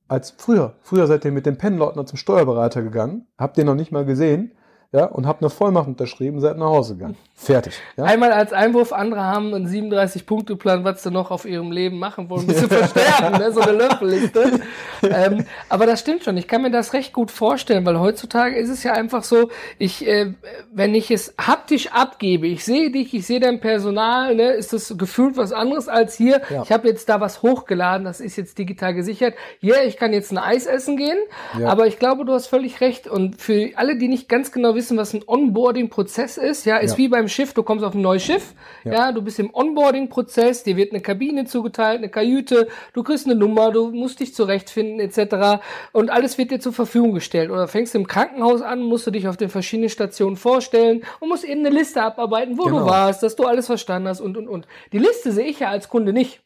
als 0.08 0.30
früher. 0.30 0.74
Früher 0.82 1.06
seid 1.06 1.24
ihr 1.24 1.32
mit 1.32 1.46
dem 1.46 1.58
Pennleutner 1.58 2.06
zum 2.06 2.16
Steuerberater 2.18 2.82
gegangen, 2.82 3.26
habt 3.36 3.56
den 3.56 3.66
noch 3.66 3.74
nicht 3.74 3.92
mal 3.92 4.04
gesehen 4.04 4.52
ja, 4.90 5.04
und 5.04 5.26
habt 5.26 5.42
eine 5.42 5.50
Vollmacht 5.50 5.86
unterschrieben, 5.86 6.40
seid 6.40 6.56
nach 6.56 6.68
Hause 6.68 6.94
gegangen. 6.94 7.16
Fertig. 7.34 7.74
Ja? 7.98 8.04
Einmal 8.04 8.32
als 8.32 8.54
Einwurf, 8.54 8.94
andere 8.94 9.22
haben 9.22 9.52
einen 9.52 9.68
37-Punkte-Plan, 9.68 10.82
was 10.82 11.02
sie 11.02 11.10
noch 11.10 11.30
auf 11.30 11.44
ihrem 11.44 11.70
Leben 11.70 11.98
machen 11.98 12.30
wollen, 12.30 12.46
bis 12.46 12.60
sie 12.60 12.68
versterben, 12.68 13.38
ne? 13.38 13.52
so 13.52 13.60
eine 13.60 13.72
Löffelliste. 13.72 14.60
ähm, 15.02 15.44
aber 15.68 15.84
das 15.84 16.00
stimmt 16.00 16.24
schon, 16.24 16.38
ich 16.38 16.48
kann 16.48 16.62
mir 16.62 16.70
das 16.70 16.94
recht 16.94 17.12
gut 17.12 17.30
vorstellen, 17.30 17.84
weil 17.84 18.00
heutzutage 18.00 18.56
ist 18.56 18.70
es 18.70 18.82
ja 18.82 18.92
einfach 18.92 19.24
so, 19.24 19.50
ich, 19.78 20.06
äh, 20.06 20.32
wenn 20.72 20.94
ich 20.94 21.10
es 21.10 21.34
haptisch 21.38 21.92
abgebe, 21.92 22.46
ich 22.46 22.64
sehe 22.64 22.90
dich, 22.90 23.12
ich 23.12 23.26
sehe 23.26 23.40
dein 23.40 23.60
Personal, 23.60 24.34
ne, 24.34 24.52
ist 24.52 24.72
das 24.72 24.94
gefühlt 24.96 25.36
was 25.36 25.52
anderes 25.52 25.88
als 25.88 26.16
hier. 26.16 26.40
Ja. 26.48 26.62
Ich 26.62 26.72
habe 26.72 26.88
jetzt 26.88 27.10
da 27.10 27.20
was 27.20 27.42
hochgeladen, 27.42 28.06
das 28.06 28.20
ist 28.20 28.36
jetzt 28.36 28.56
digital 28.56 28.94
gesichert. 28.94 29.34
Ja, 29.60 29.76
yeah, 29.76 29.84
ich 29.84 29.98
kann 29.98 30.14
jetzt 30.14 30.32
ein 30.32 30.38
Eis 30.38 30.64
essen 30.64 30.96
gehen, 30.96 31.18
ja. 31.60 31.68
aber 31.68 31.86
ich 31.86 31.98
glaube, 31.98 32.24
du 32.24 32.32
hast 32.32 32.46
völlig 32.46 32.80
recht. 32.80 33.06
Und 33.06 33.38
für 33.38 33.72
alle, 33.76 33.98
die 33.98 34.08
nicht 34.08 34.30
ganz 34.30 34.50
genau 34.50 34.77
wissen, 34.78 34.96
was 34.96 35.12
ein 35.12 35.22
Onboarding-Prozess 35.26 36.38
ist, 36.38 36.64
ja, 36.64 36.78
ist 36.78 36.92
ja. 36.92 36.98
wie 36.98 37.08
beim 37.08 37.28
Schiff, 37.28 37.52
du 37.52 37.62
kommst 37.62 37.84
auf 37.84 37.94
ein 37.94 38.00
neues 38.00 38.22
Schiff, 38.22 38.54
ja, 38.84 38.92
ja 38.92 39.12
du 39.12 39.20
bist 39.20 39.38
im 39.38 39.52
Onboarding-Prozess, 39.52 40.62
dir 40.62 40.76
wird 40.76 40.92
eine 40.92 41.02
Kabine 41.02 41.44
zugeteilt, 41.44 41.98
eine 41.98 42.08
Kajüte, 42.08 42.68
du 42.94 43.02
kriegst 43.02 43.26
eine 43.26 43.34
Nummer, 43.34 43.70
du 43.70 43.90
musst 43.90 44.20
dich 44.20 44.34
zurechtfinden, 44.34 45.00
etc. 45.00 45.60
Und 45.92 46.10
alles 46.10 46.38
wird 46.38 46.50
dir 46.50 46.60
zur 46.60 46.72
Verfügung 46.72 47.12
gestellt. 47.12 47.50
Oder 47.50 47.68
fängst 47.68 47.94
im 47.94 48.06
Krankenhaus 48.06 48.62
an, 48.62 48.80
musst 48.80 49.06
du 49.06 49.10
dich 49.10 49.28
auf 49.28 49.36
den 49.36 49.50
verschiedenen 49.50 49.90
Stationen 49.90 50.36
vorstellen 50.36 51.02
und 51.20 51.28
musst 51.28 51.44
eben 51.44 51.66
eine 51.66 51.76
Liste 51.76 52.00
abarbeiten, 52.00 52.56
wo 52.56 52.64
genau. 52.64 52.80
du 52.80 52.86
warst, 52.86 53.22
dass 53.22 53.36
du 53.36 53.44
alles 53.44 53.66
verstanden 53.66 54.08
hast 54.08 54.20
und, 54.20 54.36
und, 54.36 54.48
und. 54.48 54.66
Die 54.92 54.98
Liste 54.98 55.32
sehe 55.32 55.46
ich 55.46 55.60
ja 55.60 55.68
als 55.68 55.88
Kunde 55.88 56.12
nicht. 56.12 56.40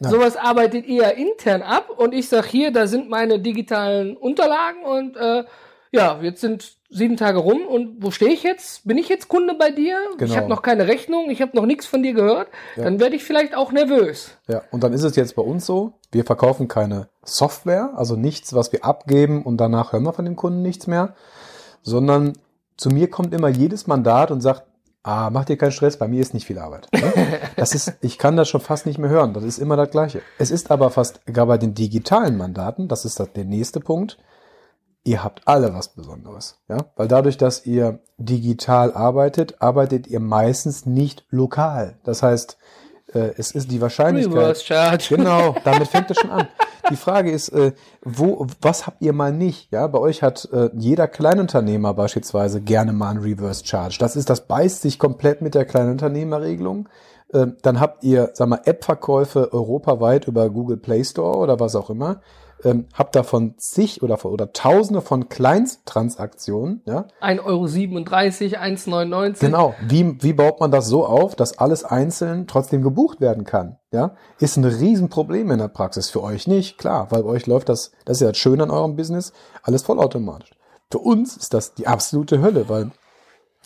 Nein. 0.00 0.12
Sowas 0.12 0.36
arbeitet 0.36 0.86
ihr 0.86 1.14
intern 1.14 1.62
ab 1.62 1.90
und 1.90 2.14
ich 2.14 2.28
sag 2.28 2.46
hier, 2.46 2.70
da 2.70 2.86
sind 2.86 3.08
meine 3.08 3.40
digitalen 3.40 4.16
Unterlagen 4.16 4.84
und 4.84 5.16
äh, 5.16 5.44
ja, 5.92 6.20
jetzt 6.22 6.40
sind 6.40 6.76
sieben 6.90 7.16
Tage 7.16 7.38
rum 7.38 7.66
und 7.66 8.02
wo 8.02 8.10
stehe 8.10 8.32
ich 8.32 8.42
jetzt? 8.42 8.86
Bin 8.86 8.96
ich 8.96 9.08
jetzt 9.08 9.28
Kunde 9.28 9.54
bei 9.58 9.70
dir? 9.70 9.98
Genau. 10.16 10.30
Ich 10.30 10.36
habe 10.36 10.48
noch 10.48 10.62
keine 10.62 10.88
Rechnung, 10.88 11.28
ich 11.30 11.42
habe 11.42 11.56
noch 11.56 11.66
nichts 11.66 11.86
von 11.86 12.02
dir 12.02 12.14
gehört. 12.14 12.48
Ja. 12.76 12.84
Dann 12.84 12.98
werde 13.00 13.16
ich 13.16 13.24
vielleicht 13.24 13.54
auch 13.54 13.72
nervös. 13.72 14.30
Ja, 14.48 14.62
und 14.70 14.82
dann 14.82 14.92
ist 14.92 15.02
es 15.02 15.16
jetzt 15.16 15.36
bei 15.36 15.42
uns 15.42 15.66
so, 15.66 15.94
wir 16.12 16.24
verkaufen 16.24 16.68
keine 16.68 17.08
Software, 17.24 17.92
also 17.96 18.16
nichts, 18.16 18.54
was 18.54 18.72
wir 18.72 18.84
abgeben 18.84 19.42
und 19.42 19.58
danach 19.58 19.92
hören 19.92 20.04
wir 20.04 20.12
von 20.12 20.24
dem 20.24 20.36
Kunden 20.36 20.62
nichts 20.62 20.86
mehr, 20.86 21.14
sondern 21.82 22.32
zu 22.76 22.88
mir 22.90 23.10
kommt 23.10 23.34
immer 23.34 23.48
jedes 23.48 23.86
Mandat 23.86 24.30
und 24.30 24.40
sagt, 24.40 24.62
ah, 25.02 25.30
mach 25.30 25.44
dir 25.44 25.56
keinen 25.56 25.72
Stress, 25.72 25.98
bei 25.98 26.08
mir 26.08 26.20
ist 26.20 26.34
nicht 26.34 26.46
viel 26.46 26.58
Arbeit. 26.58 26.88
Ne? 26.92 27.12
Das 27.56 27.74
ist, 27.74 27.94
ich 28.02 28.18
kann 28.18 28.36
das 28.36 28.48
schon 28.48 28.60
fast 28.60 28.86
nicht 28.86 28.98
mehr 28.98 29.10
hören. 29.10 29.34
Das 29.34 29.42
ist 29.42 29.58
immer 29.58 29.76
das 29.76 29.90
Gleiche. 29.90 30.22
Es 30.38 30.52
ist 30.52 30.70
aber 30.70 30.90
fast, 30.90 31.20
gar 31.26 31.46
bei 31.46 31.58
den 31.58 31.74
digitalen 31.74 32.36
Mandaten, 32.36 32.86
das 32.86 33.04
ist 33.04 33.18
der 33.18 33.44
nächste 33.44 33.80
Punkt, 33.80 34.16
ihr 35.08 35.24
habt 35.24 35.42
alle 35.46 35.74
was 35.74 35.88
Besonderes. 35.88 36.58
Ja? 36.68 36.78
Weil 36.96 37.08
dadurch, 37.08 37.38
dass 37.38 37.64
ihr 37.66 38.00
digital 38.18 38.92
arbeitet, 38.92 39.60
arbeitet 39.60 40.06
ihr 40.06 40.20
meistens 40.20 40.86
nicht 40.86 41.24
lokal. 41.30 41.96
Das 42.04 42.22
heißt, 42.22 42.58
äh, 43.14 43.30
es 43.38 43.52
ist 43.52 43.70
die 43.70 43.80
Wahrscheinlichkeit. 43.80 44.34
Reverse 44.34 44.64
Charge. 44.64 45.16
Genau, 45.16 45.56
damit 45.64 45.88
fängt 45.88 46.10
es 46.10 46.18
schon 46.18 46.30
an. 46.30 46.48
Die 46.90 46.96
Frage 46.96 47.30
ist, 47.30 47.48
äh, 47.50 47.72
wo, 48.02 48.46
was 48.60 48.86
habt 48.86 49.00
ihr 49.00 49.12
mal 49.12 49.32
nicht? 49.32 49.72
Ja, 49.72 49.86
bei 49.86 49.98
euch 49.98 50.22
hat 50.22 50.48
äh, 50.52 50.70
jeder 50.74 51.08
Kleinunternehmer 51.08 51.94
beispielsweise 51.94 52.60
gerne 52.60 52.92
mal 52.92 53.10
ein 53.10 53.18
Reverse 53.18 53.64
Charge. 53.64 53.96
Das 53.98 54.14
ist, 54.14 54.28
das 54.28 54.46
beißt 54.46 54.82
sich 54.82 54.98
komplett 54.98 55.40
mit 55.40 55.54
der 55.54 55.64
Kleinunternehmerregelung. 55.64 56.88
Äh, 57.32 57.48
dann 57.62 57.80
habt 57.80 58.04
ihr, 58.04 58.30
sag 58.34 58.48
mal, 58.48 58.60
App-Verkäufe 58.64 59.52
europaweit 59.52 60.28
über 60.28 60.50
Google 60.50 60.76
Play 60.76 61.04
Store 61.04 61.38
oder 61.38 61.60
was 61.60 61.76
auch 61.76 61.88
immer 61.88 62.20
ähm, 62.64 62.86
habe 62.94 63.10
davon 63.12 63.54
zig 63.58 64.02
oder, 64.02 64.24
oder 64.24 64.52
tausende 64.52 65.00
von 65.00 65.28
Kleinsttransaktionen. 65.28 66.82
Ja? 66.86 67.06
1,37 67.20 67.42
Euro, 67.44 67.64
1,99. 67.64 69.40
Genau. 69.40 69.74
Wie, 69.86 70.22
wie 70.22 70.32
baut 70.32 70.60
man 70.60 70.70
das 70.70 70.86
so 70.86 71.06
auf, 71.06 71.34
dass 71.34 71.58
alles 71.58 71.84
einzeln 71.84 72.46
trotzdem 72.46 72.82
gebucht 72.82 73.20
werden 73.20 73.44
kann? 73.44 73.78
Ja, 73.90 74.16
ist 74.38 74.56
ein 74.56 74.64
Riesenproblem 74.64 75.50
in 75.50 75.58
der 75.58 75.68
Praxis. 75.68 76.10
Für 76.10 76.22
euch 76.22 76.46
nicht, 76.46 76.76
klar, 76.76 77.06
weil 77.10 77.22
bei 77.22 77.30
euch 77.30 77.46
läuft 77.46 77.68
das, 77.68 77.92
das 78.04 78.18
ist 78.18 78.20
ja 78.20 78.28
das 78.28 78.36
Schöne 78.36 78.64
an 78.64 78.70
eurem 78.70 78.96
Business, 78.96 79.32
alles 79.62 79.82
vollautomatisch. 79.82 80.50
Für 80.90 80.98
uns 80.98 81.36
ist 81.36 81.54
das 81.54 81.74
die 81.74 81.86
absolute 81.86 82.42
Hölle, 82.42 82.68
weil 82.68 82.90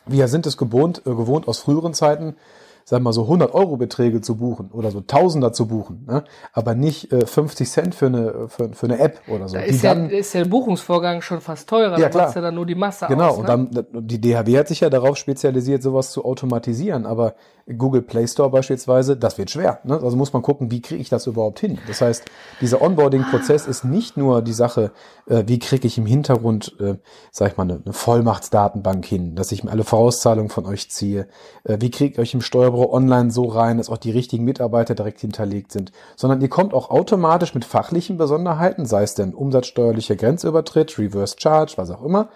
Wir 0.04 0.28
sind 0.28 0.46
es 0.46 0.56
gewohnt, 0.56 1.02
äh, 1.06 1.10
gewohnt 1.10 1.46
aus 1.48 1.58
früheren 1.58 1.94
Zeiten, 1.94 2.36
sagen 2.84 3.02
wir 3.02 3.08
mal 3.08 3.12
so 3.12 3.22
100 3.22 3.54
Euro 3.54 3.76
Beträge 3.76 4.20
zu 4.20 4.36
buchen 4.36 4.70
oder 4.72 4.90
so 4.90 5.00
Tausender 5.00 5.52
zu 5.52 5.66
buchen, 5.66 6.04
ne? 6.06 6.24
aber 6.52 6.74
nicht 6.74 7.12
äh, 7.12 7.26
50 7.26 7.70
Cent 7.70 7.94
für 7.94 8.06
eine, 8.06 8.48
für, 8.48 8.72
für 8.72 8.86
eine 8.86 8.98
App 8.98 9.20
oder 9.28 9.48
so. 9.48 9.56
Da 9.56 9.62
ist, 9.62 9.82
ja, 9.82 9.94
dann- 9.94 10.10
ist 10.10 10.34
der 10.34 10.44
Buchungsvorgang 10.44 11.22
schon 11.22 11.40
fast 11.40 11.68
teurer, 11.68 11.92
Ja, 11.98 12.04
da 12.06 12.08
klar. 12.08 12.22
macht's 12.24 12.34
ja 12.34 12.40
dann 12.40 12.54
nur 12.54 12.66
die 12.66 12.74
Masse 12.74 13.06
Genau, 13.08 13.28
aus. 13.30 13.38
und 13.38 13.48
ne? 13.48 13.84
dann, 13.92 14.06
die 14.06 14.20
DHW 14.20 14.58
hat 14.58 14.68
sich 14.68 14.80
ja 14.80 14.90
darauf 14.90 15.16
spezialisiert, 15.16 15.82
sowas 15.82 16.10
zu 16.12 16.24
automatisieren, 16.24 17.06
aber 17.06 17.34
Google 17.78 18.02
Play 18.02 18.26
Store 18.26 18.50
beispielsweise, 18.50 19.16
das 19.16 19.38
wird 19.38 19.50
schwer. 19.50 19.78
Ne? 19.84 19.94
Also 20.02 20.16
muss 20.16 20.32
man 20.32 20.42
gucken, 20.42 20.70
wie 20.72 20.80
kriege 20.82 21.00
ich 21.00 21.08
das 21.08 21.28
überhaupt 21.28 21.60
hin? 21.60 21.78
Das 21.86 22.00
heißt, 22.00 22.24
dieser 22.60 22.82
Onboarding-Prozess 22.82 23.68
ist 23.68 23.84
nicht 23.84 24.16
nur 24.16 24.42
die 24.42 24.52
Sache, 24.52 24.90
äh, 25.28 25.44
wie 25.46 25.60
kriege 25.60 25.86
ich 25.86 25.96
im 25.96 26.04
Hintergrund, 26.06 26.74
äh, 26.80 26.96
sag 27.30 27.52
ich 27.52 27.56
mal, 27.56 27.62
eine, 27.62 27.80
eine 27.84 27.92
Vollmachtsdatenbank 27.92 29.04
hin, 29.04 29.36
dass 29.36 29.52
ich 29.52 29.62
mir 29.62 29.70
alle 29.70 29.84
Vorauszahlungen 29.84 30.50
von 30.50 30.66
euch 30.66 30.90
ziehe, 30.90 31.28
äh, 31.64 31.76
wie 31.80 31.90
kriege 31.90 32.14
ich 32.14 32.18
euch 32.18 32.34
im 32.34 32.40
Steuerbüro 32.72 32.92
online 32.92 33.30
so 33.30 33.44
rein, 33.44 33.78
dass 33.78 33.90
auch 33.90 33.98
die 33.98 34.10
richtigen 34.10 34.44
Mitarbeiter 34.44 34.94
direkt 34.94 35.20
hinterlegt 35.20 35.72
sind, 35.72 35.92
sondern 36.16 36.40
ihr 36.40 36.48
kommt 36.48 36.74
auch 36.74 36.90
automatisch 36.90 37.54
mit 37.54 37.64
fachlichen 37.64 38.16
Besonderheiten, 38.16 38.86
sei 38.86 39.02
es 39.02 39.14
denn 39.14 39.34
umsatzsteuerlicher 39.34 40.16
Grenzübertritt, 40.16 40.98
Reverse 40.98 41.36
Charge, 41.38 41.74
was 41.76 41.90
auch 41.90 42.02
immer, 42.02 42.28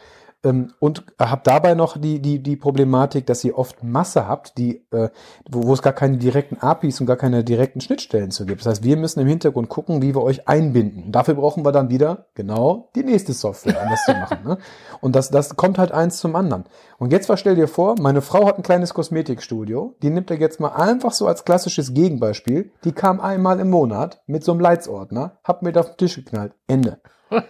und 0.50 1.04
habt 1.18 1.46
dabei 1.46 1.74
noch 1.74 1.98
die, 1.98 2.20
die, 2.20 2.42
die 2.42 2.56
Problematik, 2.56 3.26
dass 3.26 3.44
ihr 3.44 3.56
oft 3.58 3.82
Masse 3.82 4.28
habt, 4.28 4.58
die, 4.58 4.86
äh, 4.92 5.08
wo, 5.50 5.64
wo 5.64 5.72
es 5.72 5.82
gar 5.82 5.92
keine 5.92 6.18
direkten 6.18 6.58
APIs 6.58 7.00
und 7.00 7.06
gar 7.06 7.16
keine 7.16 7.44
direkten 7.44 7.80
Schnittstellen 7.80 8.30
zu 8.30 8.46
gibt. 8.46 8.60
Das 8.60 8.66
heißt, 8.66 8.84
wir 8.84 8.96
müssen 8.96 9.20
im 9.20 9.26
Hintergrund 9.26 9.68
gucken, 9.68 10.02
wie 10.02 10.14
wir 10.14 10.22
euch 10.22 10.48
einbinden. 10.48 11.04
Und 11.04 11.12
dafür 11.12 11.34
brauchen 11.34 11.64
wir 11.64 11.72
dann 11.72 11.90
wieder 11.90 12.26
genau 12.34 12.90
die 12.94 13.04
nächste 13.04 13.32
Software, 13.32 13.82
um 13.82 13.90
das 13.90 14.04
zu 14.04 14.12
machen. 14.12 14.38
Ne? 14.44 14.58
Und 15.00 15.16
das, 15.16 15.30
das 15.30 15.56
kommt 15.56 15.78
halt 15.78 15.92
eins 15.92 16.18
zum 16.18 16.36
anderen. 16.36 16.64
Und 16.98 17.12
jetzt 17.12 17.30
stell 17.38 17.56
dir 17.56 17.68
vor, 17.68 17.96
meine 18.00 18.22
Frau 18.22 18.46
hat 18.46 18.58
ein 18.58 18.62
kleines 18.62 18.94
Kosmetikstudio, 18.94 19.96
die 20.02 20.10
nimmt 20.10 20.30
er 20.30 20.38
jetzt 20.38 20.60
mal 20.60 20.70
einfach 20.70 21.12
so 21.12 21.26
als 21.26 21.44
klassisches 21.44 21.94
Gegenbeispiel. 21.94 22.72
Die 22.84 22.92
kam 22.92 23.20
einmal 23.20 23.60
im 23.60 23.70
Monat 23.70 24.22
mit 24.26 24.44
so 24.44 24.52
einem 24.52 24.60
Leitsordner, 24.60 25.38
hab 25.44 25.62
mir 25.62 25.72
da 25.72 25.80
auf 25.80 25.90
den 25.90 25.96
Tisch 25.96 26.16
geknallt. 26.16 26.52
Ende. 26.66 27.00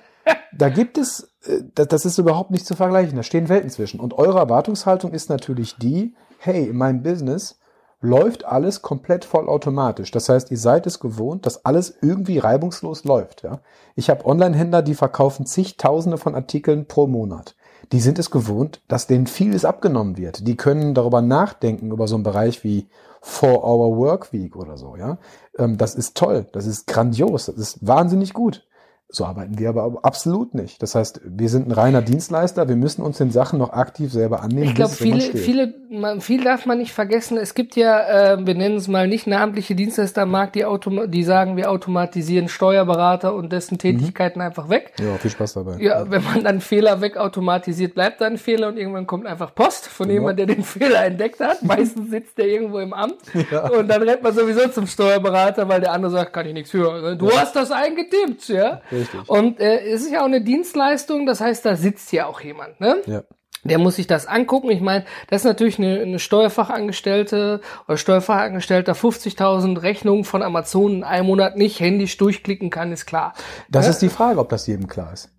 Da 0.52 0.70
gibt 0.70 0.98
es, 0.98 1.35
das, 1.74 1.88
das 1.88 2.04
ist 2.04 2.18
überhaupt 2.18 2.50
nicht 2.50 2.66
zu 2.66 2.76
vergleichen. 2.76 3.16
Da 3.16 3.22
stehen 3.22 3.48
Welten 3.48 3.70
zwischen. 3.70 4.00
Und 4.00 4.14
eure 4.14 4.38
Erwartungshaltung 4.38 5.12
ist 5.12 5.30
natürlich 5.30 5.76
die, 5.76 6.14
hey, 6.38 6.68
in 6.68 6.76
meinem 6.76 7.02
Business 7.02 7.58
läuft 8.00 8.44
alles 8.44 8.82
komplett 8.82 9.24
vollautomatisch. 9.24 10.10
Das 10.10 10.28
heißt, 10.28 10.50
ihr 10.50 10.58
seid 10.58 10.86
es 10.86 11.00
gewohnt, 11.00 11.46
dass 11.46 11.64
alles 11.64 11.96
irgendwie 12.02 12.38
reibungslos 12.38 13.04
läuft. 13.04 13.42
Ja? 13.42 13.60
Ich 13.94 14.10
habe 14.10 14.26
Online-Händler, 14.26 14.82
die 14.82 14.94
verkaufen 14.94 15.46
zigtausende 15.46 16.18
von 16.18 16.34
Artikeln 16.34 16.86
pro 16.86 17.06
Monat. 17.06 17.56
Die 17.92 18.00
sind 18.00 18.18
es 18.18 18.30
gewohnt, 18.30 18.82
dass 18.88 19.06
denen 19.06 19.26
vieles 19.26 19.64
abgenommen 19.64 20.16
wird. 20.16 20.46
Die 20.46 20.56
können 20.56 20.94
darüber 20.94 21.22
nachdenken, 21.22 21.90
über 21.90 22.08
so 22.08 22.16
einen 22.16 22.24
Bereich 22.24 22.64
wie 22.64 22.88
Four-Hour 23.22 23.96
Workweek 23.96 24.56
oder 24.56 24.76
so. 24.76 24.96
Ja, 24.96 25.18
ähm, 25.58 25.78
Das 25.78 25.94
ist 25.94 26.16
toll, 26.16 26.46
das 26.52 26.66
ist 26.66 26.86
grandios, 26.86 27.46
das 27.46 27.56
ist 27.56 27.86
wahnsinnig 27.86 28.32
gut. 28.34 28.64
So 29.08 29.24
arbeiten 29.24 29.56
wir 29.58 29.68
aber 29.68 30.00
absolut 30.02 30.54
nicht. 30.54 30.82
Das 30.82 30.96
heißt, 30.96 31.20
wir 31.24 31.48
sind 31.48 31.68
ein 31.68 31.72
reiner 31.72 32.02
Dienstleister, 32.02 32.68
wir 32.68 32.74
müssen 32.74 33.02
uns 33.02 33.18
den 33.18 33.30
Sachen 33.30 33.56
noch 33.60 33.70
aktiv 33.72 34.12
selber 34.12 34.42
annehmen. 34.42 34.64
Ich 34.64 34.74
glaube, 34.74 34.92
viele, 34.94 35.20
viele, 35.20 35.74
man, 35.90 36.20
viel 36.20 36.42
darf 36.42 36.66
man 36.66 36.78
nicht 36.78 36.92
vergessen. 36.92 37.36
Es 37.38 37.54
gibt 37.54 37.76
ja, 37.76 38.32
äh, 38.32 38.44
wir 38.46 38.56
nennen 38.56 38.76
es 38.76 38.88
mal 38.88 39.06
nicht 39.06 39.28
namentliche 39.28 39.76
Dienstleister 39.76 40.22
am 40.22 40.32
Markt, 40.32 40.56
die, 40.56 40.64
automa 40.64 41.06
die 41.06 41.22
sagen, 41.22 41.56
wir 41.56 41.70
automatisieren 41.70 42.48
Steuerberater 42.48 43.32
und 43.34 43.52
dessen 43.52 43.78
Tätigkeiten 43.78 44.40
einfach 44.40 44.68
weg. 44.68 44.92
Ja, 44.98 45.14
viel 45.18 45.30
Spaß 45.30 45.54
dabei. 45.54 45.76
Ja, 45.78 46.10
wenn 46.10 46.24
man 46.24 46.42
dann 46.42 46.60
Fehler 46.60 47.00
wegautomatisiert, 47.00 47.94
bleibt 47.94 48.20
da 48.20 48.26
ein 48.26 48.38
Fehler 48.38 48.66
und 48.68 48.76
irgendwann 48.76 49.06
kommt 49.06 49.26
einfach 49.26 49.54
Post 49.54 49.86
von 49.86 50.08
Genau. 50.08 50.20
jemand, 50.20 50.38
der 50.40 50.46
den 50.46 50.64
Fehler 50.64 51.04
entdeckt 51.04 51.38
hat. 51.40 51.62
Meistens 51.62 52.10
sitzt 52.10 52.38
der 52.38 52.46
irgendwo 52.48 52.80
im 52.80 52.92
Amt 52.92 53.18
Ja. 53.52 53.68
und 53.70 53.86
dann 53.88 54.02
rennt 54.02 54.22
man 54.24 54.34
sowieso 54.34 54.66
zum 54.68 54.88
Steuerberater, 54.88 55.68
weil 55.68 55.80
der 55.80 55.92
andere 55.92 56.10
sagt, 56.10 56.32
kann 56.32 56.46
ich 56.46 56.54
nichts 56.54 56.72
hören. 56.72 57.16
Du 57.18 57.30
hast 57.30 57.54
das 57.54 57.70
eingetippt, 57.70 58.48
ja. 58.48 58.80
Richtig. 58.96 59.28
Und 59.28 59.60
äh, 59.60 59.80
es 59.88 60.02
ist 60.02 60.12
ja 60.12 60.20
auch 60.22 60.26
eine 60.26 60.40
Dienstleistung, 60.40 61.26
das 61.26 61.40
heißt, 61.40 61.64
da 61.64 61.76
sitzt 61.76 62.12
ja 62.12 62.26
auch 62.26 62.40
jemand, 62.40 62.80
ne? 62.80 62.96
Ja. 63.06 63.22
Der 63.64 63.78
muss 63.78 63.96
sich 63.96 64.06
das 64.06 64.26
angucken. 64.28 64.70
Ich 64.70 64.80
meine, 64.80 65.04
das 65.28 65.40
ist 65.40 65.44
natürlich 65.46 65.78
eine, 65.78 65.98
eine 66.00 66.18
Steuerfachangestellte 66.20 67.60
oder 67.88 67.96
Steuerfachangestellter 67.96 68.92
50.000 68.92 69.82
Rechnungen 69.82 70.24
von 70.24 70.42
Amazon 70.42 70.96
in 70.96 71.04
einem 71.04 71.26
Monat 71.26 71.56
nicht 71.56 71.80
händisch 71.80 72.16
durchklicken 72.16 72.70
kann, 72.70 72.92
ist 72.92 73.06
klar. 73.06 73.34
Das 73.68 73.86
Ja? 73.86 73.90
ist 73.90 74.02
die 74.02 74.08
Frage, 74.08 74.38
ob 74.38 74.48
das 74.50 74.66
jedem 74.66 74.86
klar 74.86 75.12
ist. 75.12 75.30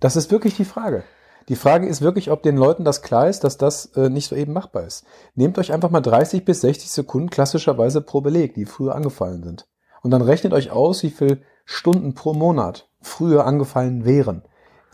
Das 0.00 0.16
ist 0.16 0.30
wirklich 0.30 0.56
die 0.56 0.64
Frage. 0.64 1.04
Die 1.48 1.56
Frage 1.56 1.86
ist 1.86 2.02
wirklich, 2.02 2.30
ob 2.30 2.42
den 2.42 2.56
Leuten 2.56 2.84
das 2.84 3.02
klar 3.02 3.28
ist, 3.28 3.44
dass 3.44 3.56
das 3.56 3.86
äh, 3.96 4.10
nicht 4.10 4.28
so 4.28 4.36
eben 4.36 4.52
machbar 4.52 4.84
ist. 4.84 5.04
Nehmt 5.34 5.56
euch 5.58 5.72
einfach 5.72 5.90
mal 5.90 6.00
30 6.00 6.44
bis 6.44 6.60
60 6.60 6.90
Sekunden 6.90 7.30
klassischerweise 7.30 8.00
pro 8.02 8.20
Beleg, 8.20 8.54
die 8.54 8.66
früher 8.66 8.94
angefallen 8.94 9.42
sind. 9.42 9.66
Und 10.02 10.10
dann 10.10 10.22
rechnet 10.22 10.52
euch 10.52 10.70
aus, 10.70 11.02
wie 11.02 11.10
viel 11.10 11.42
Stunden 11.70 12.14
pro 12.14 12.32
Monat 12.32 12.88
früher 13.02 13.44
angefallen 13.44 14.06
wären. 14.06 14.42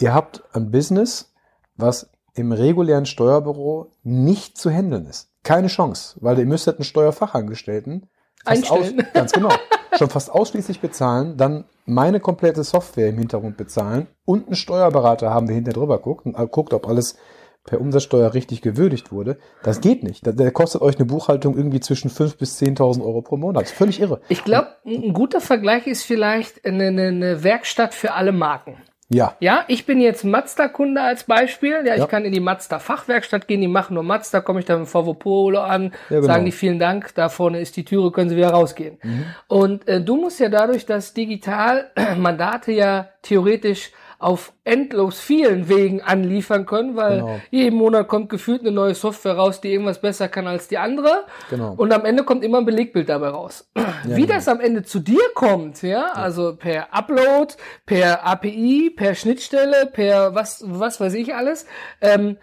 Ihr 0.01 0.13
habt 0.13 0.43
ein 0.53 0.73
Business, 0.73 1.33
was 1.77 2.11
im 2.35 2.51
regulären 2.51 3.07
Steuerbüro 3.07 3.93
nicht 4.03 4.59
zu 4.59 4.71
handeln 4.71 5.07
ist. 5.07 5.31
Keine 5.45 5.69
Chance, 5.69 6.19
weil 6.21 6.37
ihr 6.37 6.47
müsstet 6.47 6.79
einen 6.79 6.85
Steuerfachangestellten 6.85 8.11
aus, 8.45 8.93
ganz 9.13 9.31
genau, 9.31 9.51
schon 9.97 10.11
fast 10.11 10.33
ausschließlich 10.33 10.81
bezahlen, 10.81 11.37
dann 11.37 11.65
meine 11.87 12.19
komplette 12.19 12.65
Software 12.65 13.09
im 13.09 13.19
Hintergrund 13.19 13.57
bezahlen 13.57 14.09
und 14.25 14.47
einen 14.47 14.57
Steuerberater 14.57 15.31
haben, 15.31 15.47
der 15.47 15.55
hinter 15.55 15.73
drüber 15.73 16.01
guckt 16.01 16.27
und 16.27 16.35
guckt, 16.51 16.75
ob 16.75 16.89
alles 16.89 17.17
per 17.64 17.81
Umsatzsteuer 17.81 18.35
richtig 18.35 18.61
gewürdigt 18.62 19.11
wurde. 19.11 19.38
Das 19.62 19.81
geht 19.81 20.03
nicht. 20.03 20.22
Der, 20.27 20.50
kostet 20.50 20.83
euch 20.83 20.96
eine 20.96 21.07
Buchhaltung 21.07 21.57
irgendwie 21.57 21.81
zwischen 21.81 22.11
5.000 22.11 22.38
bis 22.38 22.61
10.000 22.61 23.03
Euro 23.03 23.22
pro 23.22 23.37
Monat. 23.37 23.68
Völlig 23.68 24.00
irre. 24.00 24.20
Ich 24.29 24.44
glaube, 24.44 24.68
ein 24.87 25.12
guter 25.14 25.40
Vergleich 25.40 25.87
ist 25.87 26.03
vielleicht 26.03 26.64
eine, 26.66 26.88
eine, 26.88 27.07
eine 27.09 27.42
Werkstatt 27.42 27.94
für 27.94 28.12
alle 28.12 28.33
Marken. 28.33 28.77
Ja, 29.11 29.37
Ja, 29.38 29.64
ich 29.68 29.85
bin 29.87 30.00
jetzt 30.00 30.24
Mazda-Kunde 30.24 31.00
als 31.00 31.24
Beispiel. 31.24 31.83
Ja, 31.87 31.92
ich 31.94 32.00
Ja. 32.00 32.07
kann 32.07 32.24
in 32.24 32.33
die 32.33 32.40
Mazda-Fachwerkstatt 32.40 33.46
gehen, 33.46 33.61
die 33.61 33.68
machen 33.68 33.94
nur 33.94 34.03
Mazda, 34.03 34.40
komme 34.40 34.61
ich 34.61 34.66
dann 34.66 34.81
mit 34.81 34.88
VW 34.88 35.12
Polo 35.14 35.61
an, 35.61 35.92
Ja, 36.11 36.16
genau. 36.20 36.27
sagen 36.27 36.44
die 36.46 36.53
vielen 36.53 36.79
Dank, 36.79 37.14
da 37.14 37.29
vorne 37.29 37.61
ist 37.61 37.77
die 37.77 37.85
Türe, 37.85 38.11
können 38.12 38.31
Sie 38.31 38.37
wieder 38.37 38.50
rausgehen. 38.50 38.98
Mhm. 39.03 39.24
Und 39.48 39.88
äh, 39.88 40.03
du 40.03 40.16
musst 40.16 40.40
ja 40.40 40.48
dadurch, 40.48 40.87
dass 40.87 41.12
digital 41.14 41.90
Mandate 42.16 42.72
ja 42.72 43.09
theoretisch 43.22 43.92
auf 44.25 44.55
endlos 44.65 45.21
vielen 45.21 45.69
Wegen 45.69 46.01
anliefern 46.01 46.65
können, 46.65 46.97
weil 46.97 47.19
Genau. 47.19 47.41
jeden 47.51 47.77
Monat 47.77 48.09
kommt 48.09 48.31
gefühlt 48.31 48.63
eine 48.63 48.73
neue 48.73 48.95
Software 48.95 49.35
raus, 49.35 49.61
die 49.61 49.71
irgendwas 49.71 50.01
besser 50.01 50.29
kann 50.29 50.47
als 50.47 50.67
die 50.67 50.79
andere. 50.79 51.25
Genau. 51.51 51.75
Und 51.77 51.93
am 51.93 52.07
Ende 52.07 52.25
kommt 52.25 52.43
immer 52.43 52.59
ein 52.59 52.65
Belegbild 52.65 53.11
dabei 53.11 53.29
raus. 53.29 53.71
Wie 54.05 54.23
genau. 54.23 54.35
das 54.35 54.49
am 54.49 54.61
Ende 54.61 54.83
zu 54.83 55.01
dir 55.01 55.23
kommt, 55.35 55.83
ja, 55.83 56.13
also 56.13 56.57
per 56.57 56.95
Upload, 56.95 57.55
per 57.85 58.27
API, 58.27 58.91
per 58.97 59.15
Schnittstelle, 59.15 59.91
per 59.93 60.35
was, 60.35 60.65
was 60.67 61.01
weiß 61.01 61.13
ich 61.15 61.35
alles, 61.35 61.67
ähm, 62.01 62.39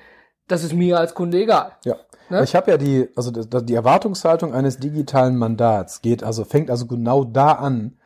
das 0.47 0.63
ist 0.63 0.73
mir 0.73 0.99
als 0.99 1.15
Kunde 1.15 1.41
egal. 1.41 1.71
Ja. 1.83 1.95
Ne? 2.29 2.43
Ich 2.43 2.55
habe 2.55 2.71
ja 2.71 2.77
die, 2.77 3.09
also 3.15 3.31
die 3.31 3.75
Erwartungshaltung 3.75 4.53
eines 4.53 4.77
digitalen 4.77 5.35
Mandats 5.35 6.01
geht, 6.01 6.23
also 6.23 6.45
fängt 6.45 6.69
also 6.69 6.85
genau 6.85 7.23
da 7.23 7.53
an, 7.53 7.97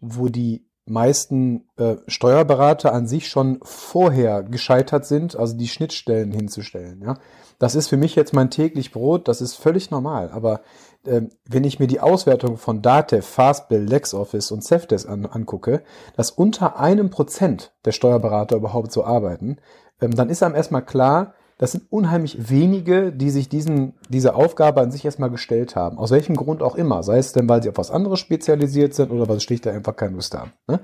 wo 0.00 0.28
die 0.28 0.65
meisten 0.86 1.68
äh, 1.76 1.96
Steuerberater 2.06 2.92
an 2.92 3.06
sich 3.06 3.28
schon 3.28 3.58
vorher 3.62 4.42
gescheitert 4.42 5.04
sind, 5.04 5.36
also 5.36 5.56
die 5.56 5.68
Schnittstellen 5.68 6.30
hinzustellen. 6.32 7.02
Ja, 7.04 7.18
das 7.58 7.74
ist 7.74 7.88
für 7.88 7.96
mich 7.96 8.14
jetzt 8.14 8.32
mein 8.32 8.50
täglich 8.50 8.92
Brot. 8.92 9.28
Das 9.28 9.40
ist 9.40 9.54
völlig 9.54 9.90
normal. 9.90 10.30
Aber 10.30 10.60
ähm, 11.06 11.30
wenn 11.48 11.64
ich 11.64 11.78
mir 11.78 11.86
die 11.86 12.00
Auswertung 12.00 12.56
von 12.56 12.82
Datev, 12.82 13.26
Fastbill, 13.26 13.82
LexOffice 13.82 14.50
und 14.50 14.62
Cefdesk 14.62 15.08
an, 15.08 15.26
angucke, 15.26 15.82
dass 16.16 16.30
unter 16.30 16.78
einem 16.78 17.10
Prozent 17.10 17.72
der 17.84 17.92
Steuerberater 17.92 18.56
überhaupt 18.56 18.92
so 18.92 19.04
arbeiten, 19.04 19.56
ähm, 20.00 20.14
dann 20.14 20.28
ist 20.28 20.42
einem 20.42 20.54
erstmal 20.54 20.84
klar, 20.84 21.34
das 21.58 21.72
sind 21.72 21.84
unheimlich 21.90 22.50
wenige, 22.50 23.12
die 23.12 23.30
sich 23.30 23.48
diesen, 23.48 23.94
diese 24.08 24.34
Aufgabe 24.34 24.80
an 24.82 24.90
sich 24.90 25.04
erstmal 25.04 25.30
gestellt 25.30 25.74
haben. 25.74 25.96
Aus 25.98 26.10
welchem 26.10 26.36
Grund 26.36 26.62
auch 26.62 26.76
immer. 26.76 27.02
Sei 27.02 27.16
es 27.18 27.32
denn, 27.32 27.48
weil 27.48 27.62
sie 27.62 27.70
auf 27.70 27.78
was 27.78 27.90
anderes 27.90 28.20
spezialisiert 28.20 28.92
sind 28.94 29.10
oder 29.10 29.26
weil 29.28 29.36
sie 29.36 29.44
schlicht 29.46 29.66
einfach 29.66 29.96
keine 29.96 30.16
Lust 30.16 30.34
haben. 30.36 30.52
Ne? 30.68 30.80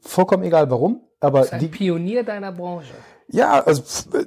Vollkommen 0.00 0.42
egal 0.42 0.68
warum, 0.70 1.00
aber 1.20 1.38
Das 1.38 1.46
ist 1.48 1.52
ein 1.54 1.60
die, 1.60 1.68
Pionier 1.68 2.24
deiner 2.24 2.50
Branche. 2.52 2.94
ja, 3.28 3.60
also 3.64 3.82
äh, 4.18 4.24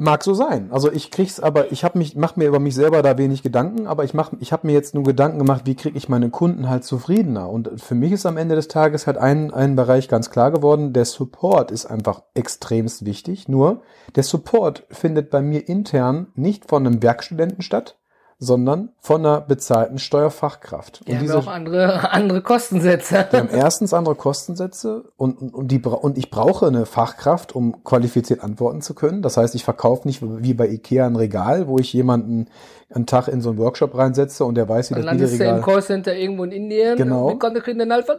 mag 0.00 0.24
so 0.24 0.32
sein. 0.32 0.68
Also 0.72 0.90
ich 0.90 1.10
krieg's, 1.10 1.40
aber 1.40 1.72
ich 1.72 1.84
habe 1.84 1.98
mich, 1.98 2.16
mach 2.16 2.34
mir 2.34 2.48
über 2.48 2.58
mich 2.58 2.74
selber 2.74 3.02
da 3.02 3.18
wenig 3.18 3.42
Gedanken, 3.42 3.86
aber 3.86 4.02
ich 4.04 4.14
mach, 4.14 4.32
ich 4.40 4.50
habe 4.52 4.66
mir 4.66 4.72
jetzt 4.72 4.94
nur 4.94 5.04
Gedanken 5.04 5.38
gemacht, 5.38 5.62
wie 5.66 5.74
kriege 5.74 5.96
ich 5.96 6.08
meine 6.08 6.30
Kunden 6.30 6.70
halt 6.70 6.84
zufriedener. 6.84 7.50
Und 7.50 7.80
für 7.80 7.94
mich 7.94 8.12
ist 8.12 8.24
am 8.24 8.38
Ende 8.38 8.54
des 8.54 8.68
Tages 8.68 9.06
halt 9.06 9.18
ein, 9.18 9.52
ein 9.52 9.76
Bereich 9.76 10.08
ganz 10.08 10.30
klar 10.30 10.50
geworden, 10.50 10.94
der 10.94 11.04
Support 11.04 11.70
ist 11.70 11.86
einfach 11.86 12.22
extremst 12.34 13.04
wichtig. 13.04 13.46
Nur 13.48 13.82
der 14.16 14.22
Support 14.22 14.86
findet 14.90 15.30
bei 15.30 15.42
mir 15.42 15.68
intern 15.68 16.28
nicht 16.34 16.68
von 16.68 16.86
einem 16.86 17.02
Werkstudenten 17.02 17.62
statt, 17.62 17.98
sondern 18.42 18.88
von 18.98 19.24
einer 19.24 19.40
bezahlten 19.40 19.98
Steuerfachkraft. 19.98 21.06
Die 21.06 21.10
und 21.12 21.18
haben 21.18 21.22
diese, 21.22 21.38
auch 21.38 21.46
andere, 21.46 22.10
andere 22.12 22.42
Kostensätze. 22.42 23.26
Die 23.30 23.36
haben 23.36 23.48
erstens 23.50 23.94
andere 23.94 24.16
Kostensätze 24.16 25.04
und, 25.16 25.54
und, 25.54 25.70
die, 25.70 25.78
und 25.78 26.18
ich 26.18 26.30
brauche 26.30 26.66
eine 26.66 26.86
Fachkraft, 26.86 27.54
um 27.54 27.84
qualifiziert 27.84 28.42
antworten 28.42 28.80
zu 28.80 28.94
können. 28.94 29.22
Das 29.22 29.36
heißt, 29.36 29.54
ich 29.54 29.64
verkaufe 29.64 30.08
nicht 30.08 30.22
wie 30.22 30.54
bei 30.54 30.68
Ikea 30.68 31.06
ein 31.06 31.16
Regal, 31.16 31.68
wo 31.68 31.78
ich 31.78 31.92
jemanden 31.92 32.48
einen 32.92 33.06
Tag 33.06 33.28
in 33.28 33.40
so 33.40 33.50
einen 33.50 33.58
Workshop 33.58 33.96
reinsetze 33.96 34.44
und 34.44 34.56
der 34.56 34.68
weiß, 34.68 34.90
wie 34.90 34.94
das 34.94 35.04
Videoregal... 35.12 35.46
Dann 35.46 35.56
im 35.58 35.62
Callcenter 35.62 36.16
irgendwo 36.16 36.42
in 36.42 36.50
Indien 36.50 36.96
genau. 36.96 37.28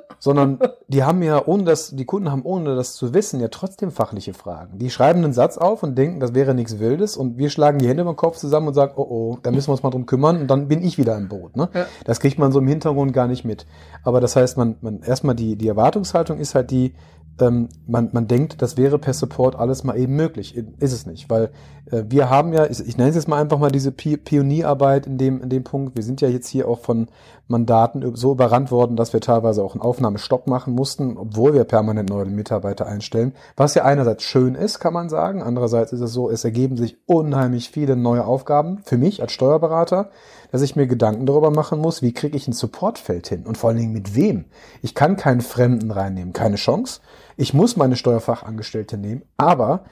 Sondern 0.19 0.59
die 0.87 1.03
haben 1.03 1.21
ja, 1.23 1.45
ohne 1.45 1.63
das, 1.65 1.93
die 1.93 2.05
Kunden 2.05 2.31
haben, 2.31 2.43
ohne 2.43 2.75
das 2.75 2.93
zu 2.93 3.13
wissen, 3.13 3.41
ja 3.41 3.49
trotzdem 3.49 3.91
fachliche 3.91 4.33
Fragen. 4.33 4.77
Die 4.77 4.89
schreiben 4.89 5.25
einen 5.25 5.33
Satz 5.33 5.57
auf 5.57 5.83
und 5.83 5.97
denken, 5.97 6.21
das 6.21 6.33
wäre 6.33 6.53
nichts 6.53 6.79
Wildes 6.79 7.17
und 7.17 7.37
wir 7.37 7.49
schlagen 7.49 7.79
die 7.79 7.87
Hände 7.89 8.03
über 8.03 8.13
den 8.13 8.17
Kopf 8.17 8.37
zusammen 8.37 8.69
und 8.69 8.73
sagen, 8.73 8.93
oh 8.95 9.07
oh, 9.09 9.37
da 9.43 9.51
müssen 9.51 9.67
wir 9.67 9.73
uns 9.73 9.83
mal 9.83 9.89
drum 9.89 10.05
kümmern 10.11 10.41
und 10.41 10.47
dann 10.47 10.67
bin 10.67 10.83
ich 10.83 10.97
wieder 10.97 11.15
im 11.15 11.29
Boot. 11.29 11.55
Ne? 11.55 11.69
Ja. 11.73 11.85
Das 12.03 12.19
kriegt 12.19 12.37
man 12.37 12.51
so 12.51 12.59
im 12.59 12.67
Hintergrund 12.67 13.13
gar 13.13 13.27
nicht 13.27 13.45
mit. 13.45 13.65
Aber 14.03 14.19
das 14.19 14.35
heißt, 14.35 14.57
man, 14.57 14.75
man 14.81 15.01
erstmal 15.03 15.35
die, 15.35 15.55
die 15.55 15.69
Erwartungshaltung 15.69 16.37
ist 16.37 16.53
halt 16.53 16.69
die, 16.69 16.93
ähm, 17.41 17.69
man, 17.87 18.09
man 18.13 18.27
denkt, 18.27 18.61
das 18.61 18.77
wäre 18.77 18.99
per 18.99 19.13
Support 19.13 19.55
alles 19.55 19.83
mal 19.83 19.97
eben 19.97 20.15
möglich. 20.15 20.55
Ist 20.55 20.93
es 20.93 21.05
nicht, 21.05 21.29
weil 21.29 21.51
äh, 21.91 22.03
wir 22.07 22.29
haben 22.29 22.53
ja, 22.53 22.65
ich, 22.65 22.79
ich 22.79 22.97
nenne 22.97 23.09
es 23.09 23.15
jetzt 23.15 23.27
mal 23.27 23.41
einfach 23.41 23.59
mal 23.59 23.71
diese 23.71 23.91
Pionierarbeit 23.91 25.07
in 25.07 25.17
dem, 25.17 25.41
in 25.41 25.49
dem 25.49 25.63
Punkt. 25.63 25.95
Wir 25.95 26.03
sind 26.03 26.21
ja 26.21 26.29
jetzt 26.29 26.47
hier 26.47 26.67
auch 26.67 26.79
von 26.79 27.07
Mandaten 27.47 28.15
so 28.15 28.31
überrannt 28.31 28.71
worden, 28.71 28.95
dass 28.95 29.13
wir 29.13 29.19
teilweise 29.19 29.63
auch 29.63 29.73
einen 29.73 29.81
Aufnahmestopp 29.81 30.47
machen 30.47 30.73
mussten, 30.73 31.17
obwohl 31.17 31.53
wir 31.53 31.65
permanent 31.65 32.09
neue 32.09 32.25
Mitarbeiter 32.25 32.87
einstellen. 32.87 33.33
Was 33.57 33.75
ja 33.75 33.83
einerseits 33.83 34.23
schön 34.23 34.55
ist, 34.55 34.79
kann 34.79 34.93
man 34.93 35.09
sagen. 35.09 35.43
Andererseits 35.43 35.91
ist 35.91 36.01
es 36.01 36.13
so, 36.13 36.29
es 36.29 36.43
ergeben 36.43 36.77
sich 36.77 36.97
unheimlich 37.05 37.69
viele 37.69 37.95
neue 37.95 38.25
Aufgaben 38.25 38.79
für 38.83 38.97
mich 38.97 39.21
als 39.21 39.33
Steuerberater, 39.33 40.09
dass 40.51 40.61
ich 40.61 40.75
mir 40.75 40.87
Gedanken 40.87 41.25
darüber 41.25 41.49
machen 41.49 41.79
muss, 41.79 42.01
wie 42.01 42.13
kriege 42.13 42.37
ich 42.37 42.47
ein 42.47 42.53
Supportfeld 42.53 43.27
hin 43.27 43.45
und 43.45 43.57
vor 43.57 43.69
allen 43.69 43.79
Dingen 43.79 43.93
mit 43.93 44.15
wem. 44.15 44.45
Ich 44.81 44.95
kann 44.95 45.15
keinen 45.17 45.41
Fremden 45.41 45.91
reinnehmen, 45.91 46.33
keine 46.33 46.57
Chance. 46.57 47.01
Ich 47.37 47.53
muss 47.53 47.77
meine 47.77 47.95
Steuerfachangestellte 47.95 48.97
nehmen, 48.97 49.23
aber 49.37 49.85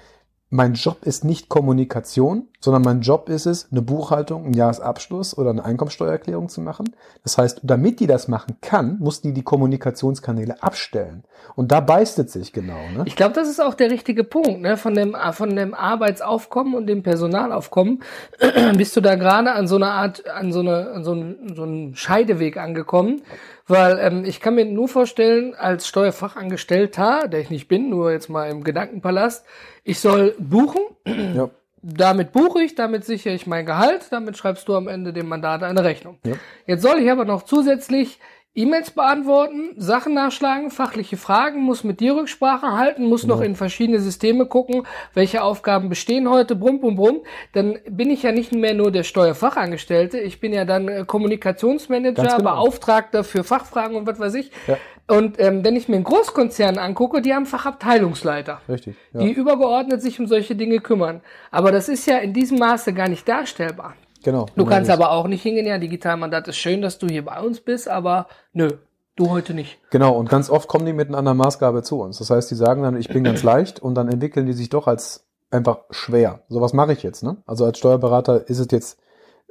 mein 0.52 0.74
Job 0.74 1.04
ist 1.04 1.24
nicht 1.24 1.48
Kommunikation, 1.48 2.48
sondern 2.60 2.82
mein 2.82 3.02
Job 3.02 3.30
ist 3.30 3.46
es, 3.46 3.68
eine 3.72 3.84
Buchhaltung, 3.84 4.46
einen 4.46 4.54
Jahresabschluss 4.56 5.38
oder 5.38 5.52
eine 5.52 5.64
Einkommensteuererklärung 5.64 6.50
zu 6.50 6.62
machen. 6.62 6.96
Das 7.24 7.38
heißt, 7.38 7.62
damit 7.64 8.00
die 8.00 8.08
das 8.08 8.28
machen 8.28 8.58
kann, 8.60 8.98
muss 9.00 9.22
die 9.22 9.32
die 9.32 9.44
Kommunikationskanäle 9.44 10.62
abstellen. 10.64 11.24
Und 11.56 11.72
da 11.72 11.82
beißt 11.82 12.18
es 12.20 12.34
sich 12.34 12.52
genau. 12.52 12.80
Ne? 12.96 13.04
Ich 13.06 13.16
glaube, 13.16 13.36
das 13.36 13.48
ist 13.48 13.62
auch 13.62 13.76
der 13.76 13.92
richtige 13.92 14.24
Punkt. 14.24 14.62
Ne? 14.62 14.76
Von, 14.76 14.96
dem, 14.96 15.16
von 15.34 15.56
dem 15.56 15.76
Arbeitsaufkommen 15.76 16.74
und 16.74 16.88
dem 16.88 17.04
Personalaufkommen 17.04 18.02
bist 18.76 18.96
du 18.98 19.02
da 19.02 19.16
gerade 19.16 19.52
an 19.52 19.68
so 19.68 19.76
einer 19.76 19.92
Art, 19.92 20.28
an 20.28 20.52
so, 20.52 20.62
eine, 20.62 20.90
an 20.92 21.04
so, 21.04 21.12
einen, 21.12 21.56
so 21.56 21.64
einen 21.64 21.96
Scheideweg 21.96 22.58
angekommen, 22.58 23.22
weil 23.68 24.00
ähm, 24.00 24.26
ich 24.26 24.42
kann 24.42 24.56
mir 24.56 24.66
nur 24.66 24.88
vorstellen, 24.88 25.54
als 25.54 25.88
Steuerfachangestellter, 25.88 27.28
der 27.28 27.40
ich 27.40 27.52
nicht 27.52 27.68
bin, 27.68 27.90
nur 27.90 28.12
jetzt 28.12 28.30
mal 28.30 28.50
im 28.50 28.64
Gedankenpalast, 28.64 29.46
ich 29.90 30.00
soll 30.00 30.36
buchen. 30.40 30.82
Ja. 31.06 31.50
Damit 31.82 32.34
buche 32.34 32.62
ich, 32.62 32.76
damit 32.76 33.06
sichere 33.06 33.34
ich 33.34 33.48
mein 33.48 33.66
Gehalt, 33.66 34.08
damit 34.12 34.38
schreibst 34.38 34.68
du 34.68 34.76
am 34.76 34.88
Ende 34.90 35.14
dem 35.14 35.28
Mandat 35.28 35.64
eine 35.64 35.84
Rechnung. 35.84 36.18
Ja. 36.26 36.36
Jetzt 36.68 36.82
soll 36.82 37.00
ich 37.00 37.10
aber 37.10 37.24
noch 37.24 37.44
zusätzlich 37.44 38.20
E-Mails 38.56 38.92
beantworten, 38.92 39.76
Sachen 39.78 40.16
nachschlagen, 40.16 40.72
fachliche 40.72 41.18
Fragen, 41.18 41.62
muss 41.62 41.84
mit 41.84 42.00
dir 42.00 42.16
Rücksprache 42.16 42.74
halten, 42.74 43.06
muss 43.06 43.22
genau. 43.22 43.36
noch 43.36 43.42
in 43.42 43.56
verschiedene 43.56 44.00
Systeme 44.00 44.48
gucken, 44.48 44.88
welche 45.14 45.44
Aufgaben 45.44 45.88
bestehen 45.88 46.28
heute, 46.30 46.56
brumm, 46.56 46.80
brumm, 46.82 46.96
brumm. 46.96 47.22
Dann 47.54 47.78
bin 47.88 48.10
ich 48.10 48.24
ja 48.24 48.32
nicht 48.32 48.52
mehr 48.52 48.74
nur 48.74 48.92
der 48.92 49.04
Steuerfachangestellte, 49.04 50.20
ich 50.20 50.40
bin 50.40 50.52
ja 50.52 50.66
dann 50.66 50.88
äh, 50.88 51.06
Kommunikationsmanager, 51.06 52.24
genau. 52.24 52.38
Beauftragter 52.38 53.24
für 53.24 53.44
Fachfragen 53.44 53.96
und 53.96 54.08
was 54.08 54.20
weiß 54.20 54.34
ich. 54.34 54.52
Ja. 54.68 54.78
Und 55.08 55.40
ähm, 55.40 55.64
wenn 55.64 55.76
ich 55.76 55.88
mir 55.88 55.96
einen 55.96 56.04
Großkonzern 56.04 56.78
angucke, 56.78 57.22
die 57.22 57.34
haben 57.34 57.46
Fachabteilungsleiter, 57.46 58.62
Richtig, 58.68 58.96
ja. 59.14 59.22
die 59.22 59.32
übergeordnet 59.32 60.02
sich 60.02 60.20
um 60.20 60.28
solche 60.28 60.56
Dinge 60.56 60.80
kümmern. 60.80 61.22
Aber 61.50 61.72
das 61.72 61.88
ist 61.88 62.06
ja 62.08 62.18
in 62.18 62.34
diesem 62.34 62.60
Maße 62.60 62.94
gar 62.94 63.10
nicht 63.10 63.28
darstellbar. 63.28 63.96
Genau. 64.24 64.48
Du 64.56 64.66
kannst 64.66 64.90
aber 64.90 65.12
auch 65.12 65.28
nicht 65.28 65.44
hingehen, 65.44 65.66
ja, 65.66 65.78
Digitalmandat 65.78 66.48
ist 66.48 66.58
schön, 66.58 66.82
dass 66.82 66.98
du 66.98 67.08
hier 67.08 67.24
bei 67.26 67.42
uns 67.42 67.62
bist, 67.62 67.88
aber 67.88 68.28
nö, 68.54 68.70
du 69.16 69.30
heute 69.30 69.54
nicht. 69.54 69.80
Genau, 69.92 70.16
und 70.16 70.30
ganz 70.30 70.50
oft 70.50 70.68
kommen 70.68 70.86
die 70.86 70.94
mit 70.94 71.08
einer 71.08 71.18
anderen 71.18 71.38
Maßgabe 71.38 71.84
zu 71.84 72.00
uns. 72.02 72.18
Das 72.18 72.30
heißt, 72.30 72.50
die 72.52 72.56
sagen 72.56 72.84
dann, 72.84 72.98
ich 72.98 73.08
bin 73.08 73.24
ganz 73.24 73.44
leicht 73.44 73.80
und 73.80 73.96
dann 73.96 74.10
entwickeln 74.10 74.46
die 74.46 74.54
sich 74.54 74.70
doch 74.70 74.88
als 74.88 75.26
einfach 75.52 75.80
schwer. 75.90 76.42
So 76.50 76.62
was 76.62 76.74
mache 76.74 76.94
ich 76.94 77.04
jetzt, 77.04 77.24
ne? 77.24 77.38
Also 77.46 77.66
als 77.66 77.78
Steuerberater 77.78 78.50
ist 78.50 78.60
es 78.60 78.68
jetzt 78.72 79.00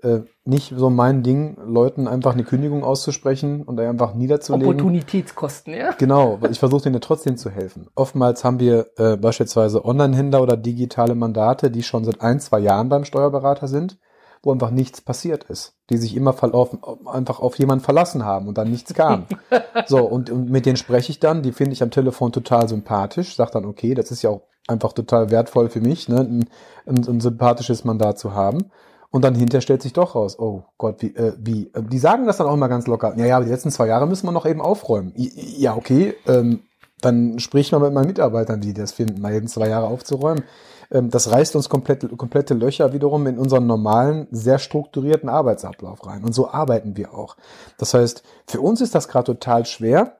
äh, 0.03 0.21
nicht 0.45 0.73
so 0.77 0.91
mein 0.91 1.23
Ding, 1.23 1.57
Leuten 1.65 2.07
einfach 2.07 2.35
eine 2.35 2.45
Kündigung 2.45 2.85
auszusprechen 2.85 3.63
und 3.63 3.81
einfach 3.81 4.15
niederzulegen. 4.15 4.69
Opportunitätskosten, 4.69 5.75
ja? 5.75 5.91
Genau, 5.99 6.39
ich 6.51 6.61
versuche 6.61 6.83
denen 6.83 6.95
ja 6.95 7.01
trotzdem 7.01 7.37
zu 7.37 7.51
helfen. 7.51 7.89
Oftmals 7.97 8.45
haben 8.45 8.61
wir 8.61 8.87
äh, 8.97 9.17
beispielsweise 9.17 9.85
Online-Händler 9.85 10.41
oder 10.41 10.57
digitale 10.57 11.17
Mandate, 11.17 11.71
die 11.71 11.83
schon 11.83 12.05
seit 12.05 12.21
ein, 12.21 12.39
zwei 12.39 12.61
Jahren 12.61 12.89
beim 12.89 13.05
Steuerberater 13.05 13.67
sind 13.67 13.99
wo 14.43 14.53
einfach 14.53 14.71
nichts 14.71 15.01
passiert 15.01 15.45
ist, 15.45 15.75
die 15.91 15.97
sich 15.97 16.17
immer 16.17 16.35
auf, 16.55 17.07
einfach 17.07 17.41
auf 17.41 17.59
jemanden 17.59 17.85
verlassen 17.85 18.25
haben 18.25 18.49
und 18.49 18.59
dann 18.59 18.71
nichts 18.71 18.95
kam. 18.95 19.27
so, 19.87 20.05
und, 20.05 20.31
und 20.31 20.51
mit 20.51 20.67
denen 20.67 20.77
spreche 20.77 21.11
ich 21.11 21.21
dann, 21.21 21.43
die 21.43 21.53
finde 21.53 21.73
ich 21.73 21.83
am 21.83 21.91
Telefon 21.91 22.33
total 22.33 22.69
sympathisch, 22.69 23.37
sag 23.37 23.53
dann, 23.53 23.65
okay, 23.65 23.95
das 23.95 24.11
ist 24.11 24.23
ja 24.23 24.31
auch 24.31 24.43
einfach 24.67 24.93
total 24.93 25.31
wertvoll 25.31 25.69
für 25.71 25.81
mich, 25.81 26.09
ne, 26.09 26.21
ein, 26.21 26.49
ein, 26.87 27.09
ein 27.09 27.21
sympathisches 27.21 27.85
Mandat 27.85 28.19
zu 28.19 28.35
haben. 28.35 28.71
Und 29.11 29.25
dann 29.25 29.35
hinterher 29.35 29.63
stellt 29.63 29.81
sich 29.81 29.95
doch 29.95 30.15
raus, 30.15 30.39
oh 30.39 30.65
Gott, 30.77 31.01
wie, 31.01 31.17
äh, 31.17 31.33
wie, 31.39 31.71
äh, 31.73 31.83
die 31.83 31.99
sagen 31.99 32.27
das 32.27 32.37
dann 32.37 32.47
auch 32.47 32.53
immer 32.53 32.69
ganz 32.69 32.87
locker. 32.87 33.15
Ja, 33.17 33.25
ja, 33.25 33.37
aber 33.37 33.47
die 33.47 33.51
letzten 33.51 33.71
zwei 33.71 33.87
Jahre 33.87 34.07
müssen 34.07 34.27
wir 34.27 34.33
noch 34.33 34.45
eben 34.45 34.61
aufräumen. 34.61 35.15
Ja, 35.17 35.77
okay, 35.77 36.15
ähm, 36.27 36.61
dann 37.01 37.39
sprich 37.39 37.73
mal 37.73 37.81
mit 37.81 37.93
meinen 37.93 38.07
Mitarbeitern, 38.07 38.61
die 38.61 38.75
das 38.75 38.93
finden, 38.93 39.21
mal 39.21 39.35
eben 39.35 39.49
zwei 39.49 39.69
Jahre 39.69 39.87
aufzuräumen. 39.87 40.45
Ähm, 40.91 41.11
das 41.11 41.31
reißt 41.31 41.57
uns 41.57 41.69
komplett, 41.69 42.17
komplette 42.17 42.55
Löcher 42.55 42.93
wiederum 42.93 43.27
in 43.27 43.39
unseren 43.39 43.67
normalen, 43.67 44.27
sehr 44.31 44.59
strukturierten 44.59 45.29
Arbeitsablauf 45.29 46.07
rein. 46.07 46.25
Und 46.25 46.35
so 46.35 46.49
arbeiten 46.49 46.97
wir 46.97 47.15
auch. 47.15 47.37
Das 47.79 47.95
heißt, 47.95 48.23
für 48.47 48.61
uns 48.61 48.81
ist 48.81 48.95
das 48.95 49.09
gerade 49.09 49.27
total 49.35 49.67
schwer, 49.67 50.19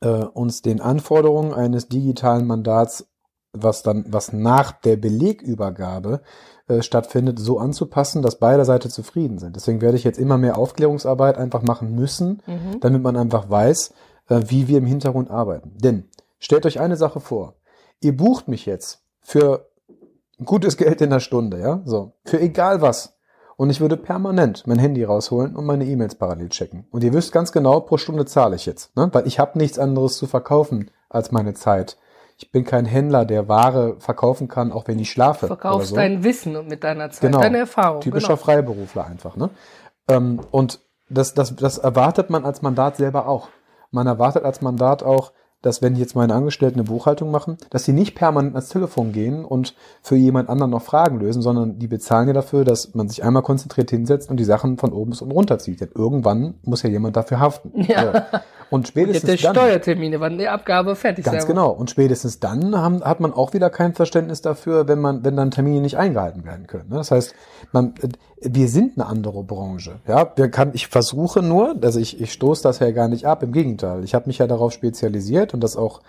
äh, 0.00 0.08
uns 0.08 0.62
den 0.62 0.80
Anforderungen 0.80 1.52
eines 1.52 1.88
digitalen 1.88 2.46
Mandats, 2.46 3.06
was 3.52 3.82
dann, 3.82 4.04
was 4.08 4.32
nach 4.32 4.72
der 4.72 4.96
Belegübergabe 4.96 6.22
äh, 6.68 6.82
stattfindet, 6.82 7.38
so 7.40 7.58
anzupassen, 7.58 8.22
dass 8.22 8.38
beide 8.38 8.64
Seiten 8.64 8.90
zufrieden 8.90 9.38
sind. 9.38 9.56
Deswegen 9.56 9.80
werde 9.80 9.96
ich 9.96 10.04
jetzt 10.04 10.20
immer 10.20 10.38
mehr 10.38 10.56
Aufklärungsarbeit 10.56 11.36
einfach 11.36 11.62
machen 11.62 11.96
müssen, 11.96 12.42
mhm. 12.46 12.78
damit 12.80 13.02
man 13.02 13.16
einfach 13.16 13.50
weiß, 13.50 13.92
wie 14.30 14.68
wir 14.68 14.78
im 14.78 14.86
Hintergrund 14.86 15.30
arbeiten. 15.30 15.72
Denn 15.78 16.08
stellt 16.38 16.66
euch 16.66 16.80
eine 16.80 16.96
Sache 16.96 17.20
vor. 17.20 17.54
Ihr 18.00 18.16
bucht 18.16 18.48
mich 18.48 18.66
jetzt 18.66 19.02
für 19.20 19.68
gutes 20.44 20.76
Geld 20.76 21.00
in 21.00 21.10
der 21.10 21.20
Stunde, 21.20 21.60
ja, 21.60 21.82
so, 21.84 22.12
für 22.24 22.40
egal 22.40 22.80
was. 22.80 23.16
Und 23.56 23.68
ich 23.68 23.82
würde 23.82 23.98
permanent 23.98 24.66
mein 24.66 24.78
Handy 24.78 25.04
rausholen 25.04 25.54
und 25.54 25.66
meine 25.66 25.84
E-Mails 25.84 26.14
parallel 26.14 26.48
checken. 26.48 26.86
Und 26.90 27.04
ihr 27.04 27.12
wisst 27.12 27.30
ganz 27.30 27.52
genau, 27.52 27.80
pro 27.80 27.98
Stunde 27.98 28.24
zahle 28.24 28.56
ich 28.56 28.64
jetzt, 28.64 28.96
ne? 28.96 29.10
weil 29.12 29.26
ich 29.26 29.38
habe 29.38 29.58
nichts 29.58 29.78
anderes 29.78 30.16
zu 30.16 30.26
verkaufen 30.26 30.90
als 31.10 31.30
meine 31.30 31.52
Zeit. 31.52 31.98
Ich 32.38 32.50
bin 32.50 32.64
kein 32.64 32.86
Händler, 32.86 33.26
der 33.26 33.48
Ware 33.48 33.96
verkaufen 33.98 34.48
kann, 34.48 34.72
auch 34.72 34.88
wenn 34.88 34.98
ich 34.98 35.10
schlafe. 35.10 35.40
Du 35.40 35.48
verkaufst 35.48 35.90
so. 35.90 35.96
dein 35.96 36.24
Wissen 36.24 36.68
mit 36.68 36.84
deiner 36.84 37.10
Zeit, 37.10 37.20
genau. 37.20 37.40
deine 37.42 37.58
Erfahrung. 37.58 38.00
Typischer 38.00 38.28
genau. 38.28 38.38
Freiberufler 38.38 39.04
einfach. 39.04 39.36
Ne? 39.36 39.50
Ähm, 40.08 40.40
und 40.50 40.80
das, 41.10 41.34
das, 41.34 41.54
das 41.54 41.76
erwartet 41.76 42.30
man 42.30 42.46
als 42.46 42.62
Mandat 42.62 42.96
selber 42.96 43.28
auch. 43.28 43.48
Man 43.90 44.06
erwartet 44.06 44.44
als 44.44 44.60
Mandat 44.60 45.02
auch, 45.02 45.32
dass 45.62 45.82
wenn 45.82 45.94
jetzt 45.94 46.16
meine 46.16 46.34
Angestellten 46.34 46.78
eine 46.78 46.88
Buchhaltung 46.88 47.30
machen, 47.30 47.58
dass 47.68 47.84
sie 47.84 47.92
nicht 47.92 48.14
permanent 48.14 48.54
ans 48.54 48.70
Telefon 48.70 49.12
gehen 49.12 49.44
und 49.44 49.74
für 50.00 50.16
jemand 50.16 50.48
anderen 50.48 50.70
noch 50.70 50.82
Fragen 50.82 51.18
lösen, 51.18 51.42
sondern 51.42 51.78
die 51.78 51.88
bezahlen 51.88 52.28
ja 52.28 52.34
dafür, 52.34 52.64
dass 52.64 52.94
man 52.94 53.08
sich 53.08 53.22
einmal 53.22 53.42
konzentriert 53.42 53.90
hinsetzt 53.90 54.30
und 54.30 54.38
die 54.38 54.44
Sachen 54.44 54.78
von 54.78 54.92
oben 54.92 55.10
bis 55.10 55.20
unten 55.20 55.34
runterzieht. 55.34 55.80
Denn 55.80 55.90
irgendwann 55.94 56.54
muss 56.62 56.82
ja 56.82 56.88
jemand 56.88 57.16
dafür 57.16 57.40
haften. 57.40 57.72
Ja. 57.82 58.26
Und 58.70 58.88
spätestens 58.88 59.22
und 59.22 59.28
der 59.28 59.52
dann. 59.52 59.54
Steuertermine, 59.54 60.20
wann 60.20 60.38
die 60.38 60.48
Abgabe 60.48 60.94
fertig 60.94 61.26
ist. 61.26 61.32
Ganz 61.32 61.44
selber. 61.44 61.60
genau. 61.60 61.70
Und 61.72 61.90
spätestens 61.90 62.38
dann 62.38 62.76
haben, 62.76 63.02
hat 63.02 63.20
man 63.20 63.32
auch 63.32 63.52
wieder 63.52 63.68
kein 63.68 63.94
Verständnis 63.94 64.42
dafür, 64.42 64.86
wenn 64.86 65.00
man, 65.00 65.24
wenn 65.24 65.36
dann 65.36 65.50
Termine 65.50 65.80
nicht 65.80 65.98
eingehalten 65.98 66.44
werden 66.44 66.66
können. 66.66 66.88
Ne? 66.88 66.96
Das 66.96 67.10
heißt, 67.10 67.34
man, 67.72 67.94
wir 68.40 68.68
sind 68.68 68.96
eine 68.96 69.06
andere 69.06 69.42
Branche. 69.42 70.00
Ja, 70.06 70.32
wir 70.36 70.50
kann, 70.50 70.70
ich 70.74 70.86
versuche 70.86 71.42
nur, 71.42 71.76
also 71.82 71.98
ich, 71.98 72.20
ich 72.20 72.32
stoße 72.32 72.62
das 72.62 72.78
ja 72.78 72.90
gar 72.92 73.08
nicht 73.08 73.26
ab. 73.26 73.42
Im 73.42 73.52
Gegenteil, 73.52 74.04
ich 74.04 74.14
habe 74.14 74.26
mich 74.28 74.38
ja 74.38 74.46
darauf 74.46 74.72
spezialisiert 74.72 75.52
und 75.52 75.60
das 75.62 75.76
auch 75.76 76.00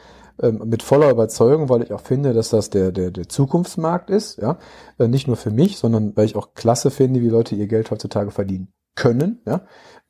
ähm, 0.42 0.62
mit 0.66 0.84
voller 0.84 1.10
Überzeugung, 1.10 1.70
weil 1.70 1.84
ich 1.84 1.94
auch 1.94 2.02
finde, 2.02 2.34
dass 2.34 2.50
das 2.50 2.70
der, 2.70 2.92
der, 2.92 3.12
der 3.12 3.28
Zukunftsmarkt 3.28 4.10
ist. 4.10 4.38
Ja, 4.38 4.58
äh, 5.00 5.08
nicht 5.08 5.28
nur 5.28 5.36
für 5.36 5.52
mich, 5.52 5.78
sondern 5.78 6.16
weil 6.16 6.26
ich 6.26 6.36
auch 6.36 6.54
klasse 6.54 6.92
finde, 6.92 7.22
wie 7.22 7.30
Leute 7.30 7.56
ihr 7.56 7.68
Geld 7.68 7.92
heutzutage 7.92 8.32
verdienen 8.32 8.72
können. 8.96 9.42
Ja, 9.46 9.62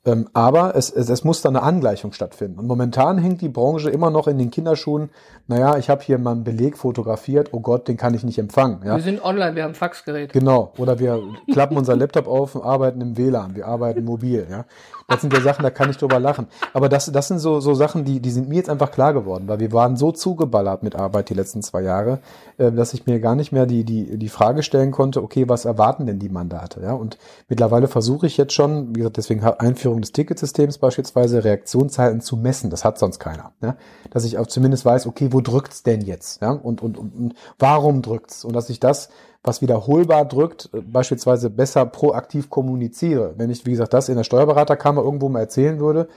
Ähm, 0.03 0.27
aber 0.33 0.75
es, 0.75 0.89
es, 0.89 1.09
es 1.09 1.23
muss 1.23 1.41
da 1.41 1.49
eine 1.49 1.61
Angleichung 1.61 2.11
stattfinden. 2.11 2.57
Und 2.59 2.65
momentan 2.65 3.19
hängt 3.19 3.41
die 3.41 3.49
Branche 3.49 3.91
immer 3.91 4.09
noch 4.09 4.27
in 4.27 4.39
den 4.39 4.49
Kinderschuhen. 4.49 5.11
Naja, 5.47 5.77
ich 5.77 5.91
habe 5.91 6.01
hier 6.01 6.17
mal 6.17 6.31
einen 6.31 6.43
Beleg 6.43 6.75
fotografiert. 6.77 7.49
Oh 7.51 7.59
Gott, 7.59 7.87
den 7.87 7.97
kann 7.97 8.15
ich 8.15 8.23
nicht 8.23 8.39
empfangen. 8.39 8.81
Ja? 8.83 8.95
Wir 8.95 9.03
sind 9.03 9.23
online, 9.23 9.55
wir 9.55 9.63
haben 9.63 9.75
Faxgerät. 9.75 10.33
Genau. 10.33 10.73
Oder 10.77 10.97
wir 10.97 11.21
klappen 11.51 11.77
unser 11.77 11.95
Laptop 11.95 12.27
auf 12.27 12.55
und 12.55 12.63
arbeiten 12.63 12.99
im 12.99 13.15
WLAN. 13.15 13.55
Wir 13.55 13.67
arbeiten 13.67 14.03
mobil. 14.03 14.47
Ja? 14.49 14.65
Das 15.11 15.19
sind 15.19 15.33
ja 15.33 15.41
Sachen, 15.41 15.63
da 15.63 15.69
kann 15.69 15.89
ich 15.89 15.97
drüber 15.97 16.19
lachen. 16.19 16.47
Aber 16.73 16.87
das, 16.87 17.11
das 17.11 17.27
sind 17.27 17.39
so, 17.39 17.59
so 17.59 17.73
Sachen, 17.73 18.05
die, 18.05 18.21
die 18.21 18.31
sind 18.31 18.47
mir 18.47 18.55
jetzt 18.55 18.69
einfach 18.69 18.91
klar 18.91 19.13
geworden, 19.13 19.43
weil 19.47 19.59
wir 19.59 19.73
waren 19.73 19.97
so 19.97 20.13
zugeballert 20.13 20.83
mit 20.83 20.95
Arbeit 20.95 21.27
die 21.27 21.33
letzten 21.33 21.61
zwei 21.61 21.81
Jahre, 21.81 22.19
äh, 22.57 22.71
dass 22.71 22.93
ich 22.93 23.05
mir 23.05 23.19
gar 23.19 23.35
nicht 23.35 23.51
mehr 23.51 23.65
die, 23.65 23.83
die, 23.83 24.17
die 24.17 24.29
Frage 24.29 24.63
stellen 24.63 24.91
konnte, 24.91 25.21
okay, 25.21 25.49
was 25.49 25.65
erwarten 25.65 26.05
denn 26.05 26.19
die 26.19 26.29
Mandate? 26.29 26.79
Ja? 26.81 26.93
Und 26.93 27.17
mittlerweile 27.49 27.89
versuche 27.89 28.25
ich 28.25 28.37
jetzt 28.37 28.53
schon, 28.53 28.95
wie 28.95 28.99
gesagt, 28.99 29.17
deswegen 29.17 29.43
Einführung 29.43 29.99
des 29.99 30.13
Ticketsystems 30.13 30.77
beispielsweise, 30.77 31.43
Reaktionszeiten 31.43 32.21
zu 32.21 32.37
messen. 32.37 32.69
Das 32.69 32.85
hat 32.85 32.97
sonst 32.97 33.19
keiner. 33.19 33.51
Ja? 33.61 33.75
Dass 34.11 34.23
ich 34.23 34.37
auch 34.37 34.47
zumindest 34.47 34.85
weiß, 34.85 35.07
okay, 35.07 35.27
wo 35.31 35.41
drückt's 35.41 35.83
denn 35.83 35.99
jetzt? 35.99 36.41
Ja? 36.41 36.51
Und, 36.51 36.81
und, 36.81 36.97
und, 36.97 37.13
und 37.13 37.33
warum 37.59 38.01
drückt's? 38.01 38.45
Und 38.45 38.55
dass 38.55 38.69
ich 38.69 38.79
das 38.79 39.09
was 39.43 39.61
wiederholbar 39.61 40.25
drückt, 40.25 40.69
äh, 40.73 40.81
beispielsweise 40.81 41.49
besser 41.49 41.85
proaktiv 41.85 42.49
kommuniziere. 42.49 43.33
Wenn 43.37 43.49
ich, 43.49 43.65
wie 43.65 43.71
gesagt, 43.71 43.93
das 43.93 44.09
in 44.09 44.17
der 44.17 44.23
Steuerberaterkammer 44.23 45.01
irgendwo 45.01 45.29
mal 45.29 45.39
erzählen 45.39 45.79
würde, 45.79 46.07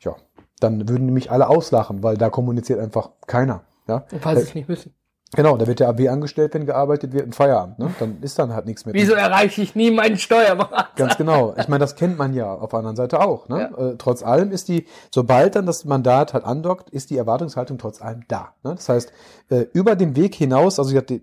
ja, 0.00 0.16
dann 0.60 0.88
würden 0.88 1.12
mich 1.12 1.30
alle 1.30 1.48
auslachen, 1.48 2.02
weil 2.02 2.16
da 2.16 2.30
kommuniziert 2.30 2.80
einfach 2.80 3.10
keiner. 3.26 3.62
Ja? 3.88 4.04
Und 4.10 4.20
falls 4.20 4.42
es 4.42 4.54
nicht 4.54 4.68
müssen. 4.68 4.94
Genau, 5.36 5.56
da 5.56 5.66
wird 5.66 5.80
der 5.80 5.88
AB 5.88 6.08
angestellt, 6.08 6.54
wenn 6.54 6.66
gearbeitet 6.66 7.12
wird, 7.12 7.26
im 7.26 7.32
Feierabend. 7.32 7.78
Ne? 7.78 7.94
Dann 7.98 8.18
ist 8.20 8.38
dann 8.38 8.52
halt 8.52 8.66
nichts 8.66 8.84
mehr. 8.84 8.94
Wieso 8.94 9.14
erreiche 9.14 9.62
ich 9.62 9.74
nie 9.74 9.90
meinen 9.90 10.18
Steuerberater? 10.18 10.88
Ganz 10.96 11.16
genau. 11.16 11.54
Ich 11.58 11.68
meine, 11.68 11.80
das 11.80 11.96
kennt 11.96 12.18
man 12.18 12.34
ja 12.34 12.52
auf 12.52 12.70
der 12.70 12.78
anderen 12.80 12.96
Seite 12.96 13.20
auch. 13.20 13.48
Ne? 13.48 13.70
Ja. 13.70 13.88
Äh, 13.90 13.94
trotz 13.98 14.22
allem 14.22 14.50
ist 14.50 14.68
die, 14.68 14.86
sobald 15.10 15.56
dann 15.56 15.66
das 15.66 15.84
Mandat 15.84 16.34
halt 16.34 16.44
andockt, 16.44 16.90
ist 16.90 17.10
die 17.10 17.16
Erwartungshaltung 17.16 17.78
trotz 17.78 18.00
allem 18.00 18.22
da. 18.28 18.54
Ne? 18.62 18.74
Das 18.74 18.88
heißt, 18.88 19.12
äh, 19.50 19.66
über 19.72 19.96
den 19.96 20.16
Weg 20.16 20.34
hinaus, 20.34 20.78
also 20.78 20.90
ich 20.90 20.96
hatte 20.96 21.20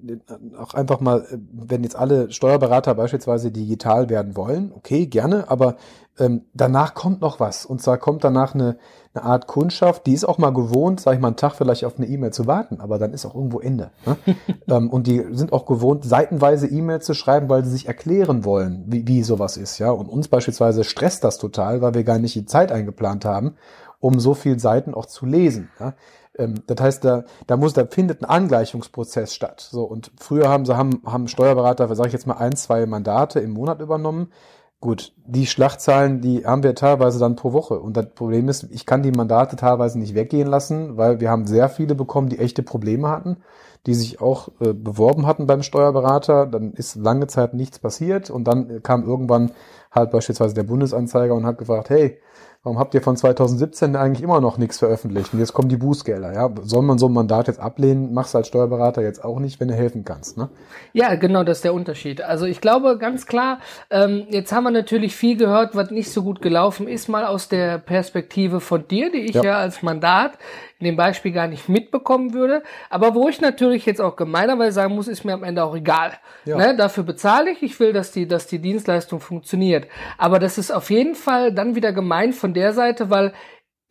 auch 0.60 0.74
einfach 0.74 1.00
mal, 1.00 1.22
äh, 1.22 1.38
wenn 1.52 1.84
jetzt 1.84 1.96
alle 1.96 2.32
Steuerberater 2.32 2.96
beispielsweise 2.96 3.52
digital 3.52 4.10
werden 4.10 4.36
wollen, 4.36 4.72
okay, 4.76 5.08
gerne, 5.08 5.50
aber 5.50 5.76
ähm, 6.20 6.44
danach 6.54 6.94
kommt 6.94 7.22
noch 7.22 7.40
was. 7.40 7.66
Und 7.66 7.82
zwar 7.82 7.98
kommt 7.98 8.24
danach 8.24 8.54
eine, 8.54 8.78
eine 9.14 9.24
Art 9.24 9.48
Kundschaft, 9.48 10.06
die 10.06 10.14
ist 10.14 10.26
auch 10.26 10.38
mal 10.38 10.54
gewohnt, 10.54 11.00
sage 11.00 11.16
ich 11.16 11.22
mal, 11.22 11.30
einen 11.30 11.38
Tag 11.38 11.54
vielleicht 11.56 11.86
auf 11.86 11.98
eine 11.98 12.08
E-Mail 12.08 12.32
zu 12.32 12.48
warten, 12.48 12.80
aber 12.80 13.00
dann 13.00 13.14
ist 13.14 13.26
auch 13.26 13.36
irgendwo 13.36 13.60
Ende. 13.60 13.92
Ne? 14.06 14.18
ähm, 14.68 14.90
und 14.90 15.08
die 15.08 15.26
sind 15.32 15.54
auch 15.54 15.66
gewohnt, 15.66 16.04
seitenweise 16.06 16.68
E-Mails 16.68 17.06
zu 17.06 17.14
schreiben, 17.14 17.50
weil 17.50 17.64
sie 17.64 17.72
sich 17.72 17.88
erklären 17.88 18.46
wollen, 18.46 18.84
wie, 18.88 19.08
wie 19.08 19.24
sowas 19.24 19.58
ist. 19.58 19.80
Ja, 19.80 19.92
Und 19.92 20.08
uns 20.08 20.28
beispielsweise 20.28 20.84
stresst 20.84 21.24
das 21.24 21.38
total, 21.38 21.82
weil 21.82 21.94
wir 21.94 22.04
gar 22.04 22.20
nicht 22.20 22.36
die 22.36 22.46
Zeit 22.46 22.72
eingeplant 22.72 23.26
haben, 23.26 23.56
um 24.00 24.20
so 24.20 24.34
viel 24.34 24.60
Seiten 24.60 24.94
auch 24.94 25.06
zu 25.06 25.26
lesen. 25.26 25.70
Ja? 25.80 25.94
Ähm, 26.38 26.56
das 26.68 26.82
heißt, 26.82 27.06
da, 27.06 27.24
da 27.48 27.58
muss, 27.58 27.74
da 27.74 27.86
findet 27.86 28.22
ein 28.22 28.26
Angleichungsprozess 28.26 29.34
statt. 29.34 29.62
So 29.62 29.84
und 29.84 30.12
früher 30.20 30.50
haben 30.50 30.66
sie 30.66 30.76
haben, 30.76 31.02
haben 31.06 31.28
Steuerberater, 31.28 31.94
sage 31.96 32.08
ich 32.08 32.14
jetzt 32.14 32.28
mal 32.28 32.38
ein, 32.38 32.56
zwei 32.56 32.86
Mandate 32.86 33.40
im 33.40 33.52
Monat 33.52 33.82
übernommen. 33.82 34.32
Gut, 34.82 35.14
die 35.28 35.46
Schlachtzahlen, 35.46 36.22
die 36.22 36.44
haben 36.44 36.64
wir 36.64 36.74
teilweise 36.74 37.20
dann 37.20 37.36
pro 37.36 37.54
Woche. 37.54 37.80
Und 37.80 37.96
das 37.98 38.08
Problem 38.16 38.50
ist, 38.50 38.64
ich 38.72 38.88
kann 38.88 39.04
die 39.04 39.12
Mandate 39.12 39.56
teilweise 39.56 40.00
nicht 40.00 40.16
weggehen 40.16 40.48
lassen, 40.48 40.98
weil 40.98 41.20
wir 41.20 41.30
haben 41.30 41.46
sehr 41.46 41.70
viele 41.70 41.94
bekommen, 41.94 42.30
die 42.30 42.40
echte 42.40 42.64
Probleme 42.64 43.08
hatten, 43.08 43.38
die 43.86 43.94
sich 43.94 44.22
auch 44.22 44.48
äh, 44.60 44.74
beworben 44.74 45.28
hatten 45.28 45.46
beim 45.46 45.62
Steuerberater. 45.62 46.48
Dann 46.48 46.74
ist 46.74 46.96
lange 46.96 47.28
Zeit 47.28 47.54
nichts 47.54 47.78
passiert 47.78 48.32
und 48.32 48.46
dann 48.46 48.82
kam 48.82 49.04
irgendwann 49.06 49.52
halt 49.92 50.10
beispielsweise 50.10 50.56
der 50.56 50.64
Bundesanzeiger 50.64 51.36
und 51.36 51.46
hat 51.46 51.60
gefragt, 51.60 51.92
hey, 51.92 52.18
warum 52.64 52.78
habt 52.78 52.94
ihr 52.94 53.02
von 53.02 53.18
2017 53.18 53.96
eigentlich 53.96 54.22
immer 54.22 54.40
noch 54.40 54.58
nichts 54.58 54.78
veröffentlicht? 54.78 55.34
Und 55.34 55.40
jetzt 55.40 55.54
kommen 55.54 55.70
die 55.70 55.78
Bußgelder. 55.78 56.34
Ja? 56.34 56.50
Soll 56.64 56.84
man 56.84 57.00
so 57.00 57.08
ein 57.08 57.14
Mandat 57.14 57.48
jetzt 57.48 57.60
ablehnen? 57.60 58.14
Machst 58.14 58.34
du 58.34 58.38
als 58.38 58.48
Steuerberater 58.48 59.02
jetzt 59.02 59.24
auch 59.24 59.40
nicht, 59.40 59.60
wenn 59.60 59.68
du 59.68 59.74
helfen 59.74 60.06
kannst. 60.06 60.38
Ne? 60.38 60.50
Ja, 60.94 61.16
genau, 61.16 61.44
das 61.44 61.60
ist 61.60 61.64
der 61.64 61.74
Unterschied. 61.74 62.22
Also 62.22 62.46
ich 62.46 62.62
glaube 62.62 62.98
ganz 63.00 63.26
klar, 63.26 63.60
ähm, 63.90 64.28
jetzt 64.30 64.52
haben 64.52 64.64
wir 64.64 64.72
natürlich 64.72 65.16
viel 65.16 65.38
gehört, 65.38 65.76
was 65.76 65.90
nicht 65.90 66.12
so 66.12 66.22
gut 66.24 66.42
gelaufen 66.42 66.88
ist, 66.88 67.10
mal 67.10 67.26
aus 67.26 67.50
der 67.50 67.80
Perspektive 67.80 68.60
von 68.60 68.88
dir, 68.88 69.12
die 69.12 69.22
ich 69.22 69.36
ja, 69.36 69.44
ja 69.44 69.58
als 69.58 69.82
Mandat 69.82 70.34
in 70.82 70.86
dem 70.86 70.96
Beispiel 70.98 71.32
gar 71.32 71.48
nicht 71.48 71.70
mitbekommen 71.70 72.34
würde. 72.34 72.64
Aber 72.90 73.14
wo 73.14 73.30
ich 73.30 73.40
natürlich 73.40 73.86
jetzt 73.86 74.02
auch 74.02 74.16
gemeinerweise 74.16 74.74
sagen 74.74 74.96
muss, 74.96 75.08
ist 75.08 75.24
mir 75.24 75.34
am 75.34 75.44
Ende 75.44 75.64
auch 75.64 75.76
egal. 75.76 76.14
Ja. 76.46 76.58
Ne, 76.58 76.76
dafür 76.76 77.04
bezahle 77.04 77.52
ich. 77.52 77.62
Ich 77.62 77.80
will, 77.80 77.94
dass 77.94 78.12
die, 78.12 78.28
dass 78.28 78.48
die 78.48 78.60
Dienstleistung 78.60 79.20
funktioniert. 79.20 79.88
Aber 80.18 80.40
das 80.40 80.58
ist 80.58 80.72
auf 80.72 80.90
jeden 80.90 81.16
Fall 81.16 81.54
dann 81.54 81.76
wieder 81.76 81.94
gemein 81.94 82.34
von 82.34 82.54
der 82.54 82.74
Seite, 82.74 83.10
weil 83.12 83.34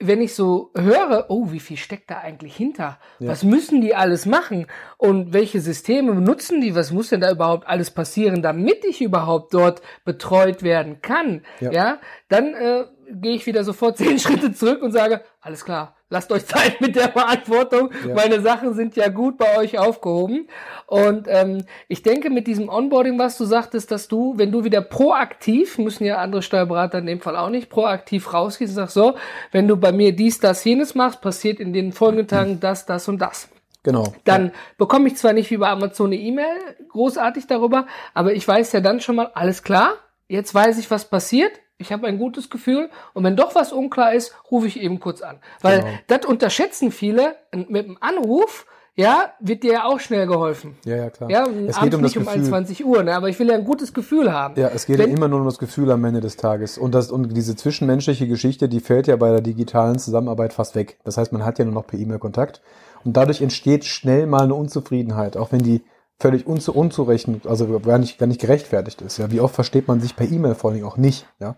wenn 0.02 0.22
ich 0.22 0.34
so 0.34 0.72
höre, 0.74 1.26
oh, 1.28 1.52
wie 1.52 1.60
viel 1.60 1.76
steckt 1.76 2.10
da 2.10 2.18
eigentlich 2.18 2.56
hinter? 2.56 2.98
Ja. 3.18 3.28
Was 3.28 3.44
müssen 3.44 3.82
die 3.82 3.94
alles 3.94 4.24
machen? 4.24 4.66
Und 4.96 5.34
welche 5.34 5.60
Systeme 5.60 6.14
benutzen 6.14 6.60
die? 6.62 6.74
Was 6.74 6.90
muss 6.90 7.10
denn 7.10 7.20
da 7.20 7.30
überhaupt 7.30 7.68
alles 7.68 7.90
passieren, 7.90 8.40
damit 8.40 8.84
ich 8.84 9.02
überhaupt 9.02 9.52
dort 9.52 9.82
betreut 10.04 10.62
werden 10.62 11.02
kann? 11.02 11.42
Ja, 11.60 11.70
ja 11.70 11.98
dann 12.28 12.54
äh, 12.54 12.84
gehe 13.12 13.34
ich 13.34 13.46
wieder 13.46 13.62
sofort 13.62 13.96
zehn 13.98 14.18
Schritte 14.18 14.52
zurück 14.52 14.82
und 14.82 14.92
sage, 14.92 15.20
alles 15.40 15.64
klar, 15.64 15.94
lasst 16.10 16.30
euch 16.32 16.44
Zeit 16.46 16.80
mit 16.80 16.96
der 16.96 17.10
Verantwortung. 17.10 17.90
Ja. 18.06 18.14
Meine 18.14 18.42
Sachen 18.42 18.74
sind 18.74 18.96
ja 18.96 19.08
gut 19.08 19.38
bei 19.38 19.56
euch 19.56 19.78
aufgehoben. 19.78 20.48
Und 20.86 21.26
ähm, 21.28 21.64
ich 21.88 22.02
denke, 22.02 22.28
mit 22.28 22.46
diesem 22.46 22.68
Onboarding, 22.68 23.18
was 23.18 23.38
du 23.38 23.44
sagtest, 23.44 23.90
dass 23.90 24.08
du, 24.08 24.34
wenn 24.36 24.52
du 24.52 24.64
wieder 24.64 24.82
proaktiv, 24.82 25.78
müssen 25.78 26.04
ja 26.04 26.18
andere 26.18 26.42
Steuerberater 26.42 26.98
in 26.98 27.06
dem 27.06 27.20
Fall 27.20 27.36
auch 27.36 27.48
nicht, 27.48 27.70
proaktiv 27.70 28.34
rausgehst 28.34 28.72
und 28.72 28.76
sagst 28.76 28.94
so, 28.94 29.14
wenn 29.52 29.68
du 29.68 29.76
bei 29.76 29.92
mir 29.92 30.14
dies, 30.14 30.40
das, 30.40 30.64
jenes 30.64 30.94
machst, 30.94 31.20
passiert 31.22 31.60
in 31.60 31.72
den 31.72 31.92
folgenden 31.92 32.26
Tagen 32.26 32.60
das, 32.60 32.84
das 32.84 33.08
und 33.08 33.18
das. 33.18 33.48
Genau. 33.82 34.12
Dann 34.24 34.46
ja. 34.46 34.52
bekomme 34.76 35.08
ich 35.08 35.16
zwar 35.16 35.32
nicht 35.32 35.50
wie 35.50 35.56
bei 35.56 35.68
Amazon 35.68 36.08
eine 36.08 36.16
E-Mail 36.16 36.56
großartig 36.90 37.46
darüber, 37.46 37.86
aber 38.12 38.34
ich 38.34 38.46
weiß 38.46 38.72
ja 38.72 38.80
dann 38.80 39.00
schon 39.00 39.16
mal, 39.16 39.30
alles 39.34 39.62
klar, 39.62 39.94
jetzt 40.28 40.54
weiß 40.54 40.78
ich, 40.78 40.90
was 40.90 41.06
passiert, 41.06 41.52
ich 41.80 41.92
habe 41.92 42.06
ein 42.06 42.18
gutes 42.18 42.50
Gefühl 42.50 42.90
und 43.14 43.24
wenn 43.24 43.36
doch 43.36 43.54
was 43.54 43.72
unklar 43.72 44.12
ist, 44.14 44.34
rufe 44.50 44.66
ich 44.66 44.80
eben 44.80 45.00
kurz 45.00 45.22
an. 45.22 45.38
Weil 45.62 45.80
genau. 45.80 45.92
das 46.06 46.26
unterschätzen 46.26 46.92
viele 46.92 47.36
mit 47.52 47.86
dem 47.86 47.96
Anruf, 48.00 48.66
ja, 48.96 49.30
wird 49.40 49.62
dir 49.62 49.72
ja 49.72 49.84
auch 49.84 49.98
schnell 49.98 50.26
geholfen. 50.26 50.76
Ja, 50.84 50.96
ja, 50.96 51.10
klar. 51.10 51.30
Ja, 51.30 51.46
es 51.66 51.80
geht 51.80 51.94
um 51.94 52.02
nicht 52.02 52.18
um 52.18 52.28
21 52.28 52.84
Uhr, 52.84 53.02
ne? 53.02 53.14
aber 53.14 53.28
ich 53.28 53.38
will 53.38 53.48
ja 53.48 53.54
ein 53.54 53.64
gutes 53.64 53.94
Gefühl 53.94 54.30
haben. 54.30 54.60
Ja, 54.60 54.68
es 54.74 54.84
geht 54.84 54.98
Wenn, 54.98 55.10
ja 55.10 55.16
immer 55.16 55.28
nur 55.28 55.40
um 55.40 55.46
das 55.46 55.58
Gefühl 55.58 55.90
am 55.90 56.04
Ende 56.04 56.20
des 56.20 56.36
Tages. 56.36 56.76
Und, 56.76 56.94
das, 56.94 57.10
und 57.10 57.34
diese 57.34 57.56
zwischenmenschliche 57.56 58.28
Geschichte, 58.28 58.68
die 58.68 58.80
fällt 58.80 59.06
ja 59.06 59.16
bei 59.16 59.30
der 59.30 59.40
digitalen 59.40 59.98
Zusammenarbeit 59.98 60.52
fast 60.52 60.74
weg. 60.74 60.98
Das 61.04 61.16
heißt, 61.16 61.32
man 61.32 61.44
hat 61.44 61.58
ja 61.58 61.64
nur 61.64 61.74
noch 61.74 61.86
per 61.86 61.98
E-Mail 61.98 62.18
Kontakt. 62.18 62.60
Und 63.02 63.16
dadurch 63.16 63.40
entsteht 63.40 63.86
schnell 63.86 64.26
mal 64.26 64.42
eine 64.42 64.54
Unzufriedenheit, 64.54 65.38
auch 65.38 65.52
wenn 65.52 65.62
die 65.62 65.82
völlig 66.20 66.46
unzu 66.46 66.74
unzureichend, 66.74 67.46
also 67.46 67.66
gar 67.80 67.98
nicht, 67.98 68.18
gar 68.18 68.26
nicht 68.26 68.40
gerechtfertigt 68.40 69.00
ist. 69.00 69.16
Ja, 69.16 69.30
wie 69.30 69.40
oft 69.40 69.54
versteht 69.54 69.88
man 69.88 70.00
sich 70.00 70.14
per 70.14 70.30
E-Mail 70.30 70.54
vor 70.54 70.70
allem 70.70 70.84
auch 70.84 70.98
nicht. 70.98 71.26
Ja, 71.40 71.56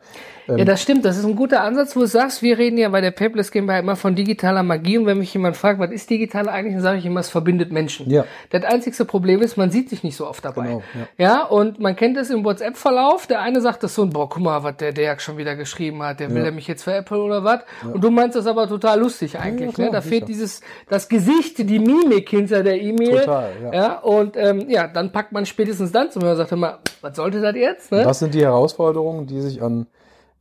ähm, 0.49 0.59
ja, 0.59 0.65
das 0.65 0.81
stimmt. 0.81 1.05
Das 1.05 1.19
ist 1.19 1.25
ein 1.25 1.35
guter 1.35 1.63
Ansatz, 1.63 1.97
wo 1.97 2.01
du 2.01 2.07
sagst, 2.07 2.43
wir 2.43 2.57
reden 2.59 2.79
ja 2.79 2.89
bei 2.89 3.01
der 3.01 3.11
Paperless 3.11 3.51
GmbH 3.51 3.81
immer 3.81 3.97
von 3.97 4.15
digitaler 4.15 4.63
Magie 4.63 4.99
und 4.99 5.07
wenn 5.07 5.19
mich 5.19 5.35
jemand 5.35 5.57
fragt, 5.57 5.81
was 5.81 5.91
ist 5.91 6.09
digital 6.09 6.49
eigentlich, 6.49 6.75
dann 6.75 6.83
sage 6.83 6.99
ich 6.99 7.07
immer, 7.07 7.21
es 7.21 7.29
verbindet 7.29 7.73
Menschen. 7.73 8.09
Ja. 8.09 8.25
Das 8.51 8.63
einzigste 8.63 9.05
Problem 9.05 9.43
ist, 9.43 9.57
man 9.57 9.73
sieht 9.73 9.91
sich 9.91 10.05
nicht 10.05 10.17
so 10.17 10.29
oft 10.29 10.45
dabei. 10.45 10.67
Genau, 10.67 10.83
ja. 11.19 11.25
ja, 11.25 11.45
und 11.45 11.81
man 11.81 11.97
kennt 11.97 12.17
es 12.17 12.31
im 12.31 12.45
WhatsApp-Verlauf. 12.45 13.27
Der 13.27 13.41
eine 13.41 13.61
sagt 13.61 13.83
das 13.83 13.97
so, 13.97 14.07
boah, 14.07 14.29
guck 14.29 14.43
mal, 14.43 14.63
was 14.63 14.77
der 14.77 14.93
Derg 14.93 15.21
schon 15.21 15.39
wieder 15.39 15.57
geschrieben 15.57 16.03
hat. 16.05 16.21
Der 16.21 16.31
will 16.31 16.39
ja. 16.39 16.47
er 16.47 16.53
mich 16.53 16.69
jetzt 16.69 16.85
veräppeln 16.85 17.21
oder 17.21 17.43
was? 17.43 17.63
Ja. 17.83 17.95
Und 17.95 18.05
du 18.05 18.11
meinst 18.11 18.37
das 18.37 18.47
aber 18.47 18.69
total 18.69 19.01
lustig 19.01 19.39
eigentlich. 19.41 19.71
Ja, 19.71 19.75
klar, 19.75 19.87
ne? 19.89 19.93
Da 19.93 20.01
fehlt 20.03 20.29
dieses, 20.29 20.61
das 20.89 21.09
Gesicht, 21.09 21.59
die 21.59 21.79
Mimik 21.81 22.29
hinter 22.29 22.63
der 22.63 22.81
E-Mail. 22.81 23.21
Total, 23.21 23.51
ja. 23.65 23.73
ja. 23.75 23.99
Und 23.99 24.37
ähm, 24.53 24.71
ja, 24.71 24.87
dann 24.87 25.13
packt 25.13 25.33
man 25.33 25.47
spätestens 25.47 25.93
dann 25.93 26.11
zum 26.11 26.23
Hörer, 26.23 26.37
sagt 26.37 26.53
immer, 26.53 26.79
was 27.01 27.17
sollte 27.17 27.41
das 27.41 27.55
jetzt? 27.57 27.93
Ne? 27.93 28.05
Was 28.05 28.19
sind 28.19 28.35
die 28.35 28.43
Herausforderungen, 28.43 29.27
die 29.27 29.41
sich 29.41 29.63
an, 29.63 29.87